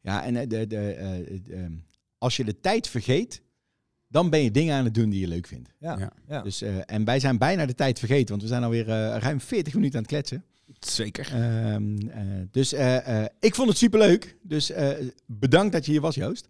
Ja, 0.00 0.24
en 0.24 0.36
eh, 0.36 0.48
de, 0.48 0.66
de, 0.66 0.76
eh, 0.76 1.18
eh, 1.20 1.64
ehm, 1.64 1.72
als 2.18 2.36
je 2.36 2.44
de 2.44 2.60
tijd 2.60 2.88
vergeet, 2.88 3.42
dan 4.08 4.30
ben 4.30 4.40
je 4.42 4.50
dingen 4.50 4.74
aan 4.76 4.84
het 4.84 4.94
doen 4.94 5.10
die 5.10 5.20
je 5.20 5.28
leuk 5.28 5.46
vindt. 5.46 5.70
Ja. 5.78 6.10
Dus, 6.42 6.62
eh, 6.62 6.76
en 6.86 7.04
wij 7.04 7.20
zijn 7.20 7.38
bijna 7.38 7.66
de 7.66 7.74
tijd 7.74 7.98
vergeten, 7.98 8.28
want 8.28 8.42
we 8.42 8.48
zijn 8.48 8.64
alweer 8.64 8.88
eh 8.88 9.16
ruim 9.18 9.40
40 9.40 9.74
minuten 9.74 9.94
aan 9.96 10.02
het 10.02 10.10
kletsen. 10.12 10.44
Zeker. 10.78 11.32
Ehm, 11.32 12.08
eh, 12.08 12.20
dus 12.50 12.72
eh, 12.72 13.22
eh, 13.22 13.28
ik 13.40 13.54
vond 13.54 13.68
het 13.68 13.78
superleuk. 13.78 14.36
Dus 14.42 14.72
bedankt 15.26 15.72
dat 15.72 15.84
je 15.84 15.92
hier 15.92 16.00
was, 16.00 16.14
Joost. 16.14 16.48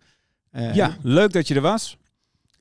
Ja, 0.52 0.96
leuk 1.02 1.32
dat 1.32 1.48
je 1.48 1.54
er 1.54 1.60
was. 1.60 1.96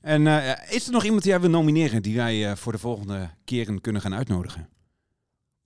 En 0.00 0.26
is 0.70 0.86
er 0.86 0.92
nog 0.92 1.04
iemand 1.04 1.22
die 1.22 1.30
jij 1.30 1.40
wil 1.40 1.50
nomineren 1.50 2.02
die 2.02 2.16
wij 2.16 2.56
voor 2.56 2.72
de 2.72 2.78
volgende 2.78 3.30
keren 3.44 3.80
kunnen 3.80 4.02
gaan 4.02 4.14
uitnodigen? 4.14 4.68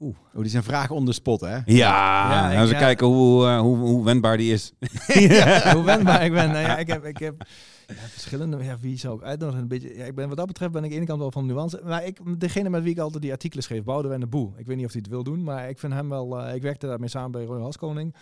Oeh, 0.01 0.17
oh, 0.29 0.37
die 0.37 0.45
is 0.45 0.55
een 0.55 0.63
vraag 0.63 0.91
on 0.91 1.05
the 1.07 1.13
spot, 1.13 1.41
hè? 1.41 1.55
Ja, 1.55 1.63
Ja, 1.67 2.51
gaan 2.51 2.67
we 2.67 2.73
ja. 2.73 2.79
kijken 2.79 3.07
hoe, 3.07 3.47
eh, 3.47 3.59
hoe, 3.61 3.77
hoe 3.77 4.05
wendbaar 4.05 4.37
die 4.37 4.53
is. 4.53 4.73
Ja, 5.29 5.73
hoe 5.75 5.85
wendbaar 5.85 6.25
ik 6.25 6.33
ben. 6.33 6.51
Nou 6.51 6.61
ja, 6.61 6.77
ik 6.79 6.87
heb, 6.87 7.05
ik 7.05 7.19
heb 7.19 7.35
ja, 7.87 7.95
verschillende. 7.95 8.65
Ja, 8.65 8.77
wie 8.81 8.99
zou 8.99 9.17
ik 9.17 9.23
uitnodigen? 9.23 9.63
Een 9.63 9.69
beetje. 9.69 9.97
Ja, 9.97 10.05
ik 10.05 10.15
ben 10.15 10.29
wat 10.29 10.37
dat 10.37 10.47
betreft 10.47 10.73
ben 10.73 10.81
ik 10.85 10.87
aan 10.87 10.91
de 10.93 10.97
ene 10.97 11.07
kant 11.07 11.21
wel 11.21 11.31
van 11.33 11.47
nuance. 11.47 11.81
Maar 11.85 12.05
ik, 12.05 12.21
degene 12.41 12.69
met 12.69 12.83
wie 12.83 12.93
ik 12.93 12.99
altijd 12.99 13.23
die 13.23 13.33
artikelen 13.33 13.65
schreef, 13.65 13.83
Boudewijn 13.85 14.21
de 14.21 14.27
Boel. 14.27 14.55
Ik 14.57 14.67
weet 14.67 14.77
niet 14.77 14.87
of 14.87 14.93
hij 14.93 15.01
het 15.05 15.11
wil 15.11 15.23
doen, 15.23 15.43
maar 15.43 15.69
ik 15.69 15.79
vind 15.79 15.93
hem 15.93 16.09
wel. 16.09 16.41
eh, 16.41 16.55
ik 16.55 16.63
werkte 16.63 16.87
daarmee 16.87 17.09
samen 17.09 17.31
bij 17.31 17.45
Roy 17.45 17.61
Haskoning. 17.63 18.15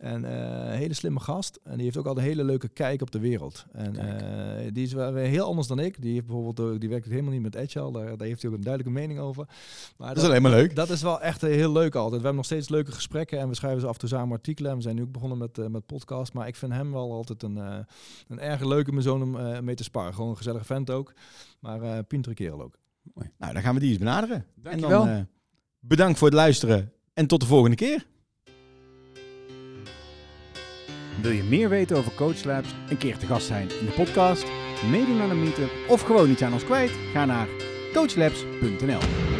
En 0.00 0.24
eh, 0.24 0.70
een 0.70 0.76
hele 0.76 0.94
slimme 0.94 1.20
gast. 1.20 1.60
En 1.62 1.74
die 1.74 1.84
heeft 1.84 1.96
ook 1.96 2.06
al 2.06 2.16
een 2.16 2.22
hele 2.22 2.44
leuke 2.44 2.68
kijk 2.68 3.02
op 3.02 3.10
de 3.10 3.18
wereld. 3.18 3.66
En 3.72 3.96
eh, 3.96 4.72
die 4.72 4.84
is 4.84 4.92
wel 4.92 5.14
heel 5.14 5.46
anders 5.46 5.66
dan 5.66 5.78
ik. 5.78 6.02
Die 6.02 6.12
heeft 6.12 6.26
bijvoorbeeld 6.26 6.80
die 6.80 6.88
werkt 6.88 7.06
helemaal 7.06 7.32
niet 7.32 7.42
met 7.42 7.56
Agile. 7.56 7.92
Daar, 7.92 8.16
daar 8.16 8.26
heeft 8.26 8.42
hij 8.42 8.50
ook 8.50 8.56
een 8.56 8.62
duidelijke 8.62 9.00
mening 9.00 9.18
over. 9.20 9.48
Maar 9.96 10.08
Dat 10.08 10.22
is 10.22 10.28
alleen 10.28 10.42
maar 10.42 10.50
leuk. 10.50 10.74
dat 10.76 10.90
is 10.90 11.02
wel 11.02 11.20
echt 11.20 11.42
eh, 11.42 11.50
heel 11.50 11.72
leuk 11.72 11.94
altijd. 11.94 12.10
We 12.20 12.26
hebben 12.26 12.34
nog 12.34 12.44
steeds 12.44 12.68
leuke 12.68 12.92
gesprekken 12.92 13.38
en 13.38 13.48
we 13.48 13.54
schrijven 13.54 13.80
ze 13.80 13.86
af 13.86 13.92
en 13.92 13.98
toe 14.00 14.08
samen 14.08 14.32
artikelen. 14.32 14.70
En 14.70 14.76
we 14.76 14.82
zijn 14.82 14.96
nu 14.96 15.02
ook 15.02 15.12
begonnen 15.12 15.38
met, 15.38 15.58
eh, 15.58 15.66
met 15.66 15.86
podcast. 15.86 16.32
Maar 16.32 16.46
ik 16.48 16.56
vind 16.56 16.72
hem 16.72 16.92
wel 16.92 17.12
altijd 17.12 17.42
een, 17.42 17.58
eh, 17.58 17.78
een 18.28 18.40
erg 18.40 18.64
leuke 18.64 18.92
persoon 18.92 19.22
om 19.22 19.36
eh, 19.36 19.60
mee 19.60 19.74
te 19.74 19.82
sparen. 19.84 20.14
Gewoon 20.14 20.30
een 20.30 20.36
gezellige 20.36 20.64
vent 20.64 20.90
ook. 20.90 21.12
Maar 21.60 21.82
eh 21.82 21.98
pintere 22.08 22.34
kerel 22.34 22.62
ook. 22.62 22.78
Nou, 23.38 23.52
dan 23.52 23.62
gaan 23.62 23.74
we 23.74 23.80
die 23.80 23.88
eens 23.88 23.98
benaderen. 23.98 24.46
Dankjewel. 24.54 25.00
En 25.00 25.06
dan 25.06 25.16
eh, 25.16 25.22
bedankt 25.80 26.18
voor 26.18 26.28
het 26.28 26.36
luisteren 26.36 26.92
en 27.14 27.26
tot 27.26 27.40
de 27.40 27.46
volgende 27.46 27.76
keer. 27.76 28.06
Wil 31.22 31.30
je 31.30 31.42
meer 31.42 31.68
weten 31.68 31.96
over 31.96 32.14
Coach 32.14 32.44
Labs, 32.44 32.74
een 32.88 32.98
keer 32.98 33.18
te 33.18 33.26
gast 33.26 33.46
zijn 33.46 33.68
in 33.80 33.86
de 33.86 33.92
podcast, 33.92 34.44
meedoen 34.90 35.20
aan 35.20 35.30
een 35.30 35.42
meetup 35.42 35.70
of 35.88 36.00
gewoon 36.00 36.30
iets 36.30 36.42
aan 36.42 36.52
ons 36.52 36.64
kwijt? 36.64 36.90
Ga 37.12 37.24
naar 37.24 37.48
coachlabs.nl. 37.92 39.39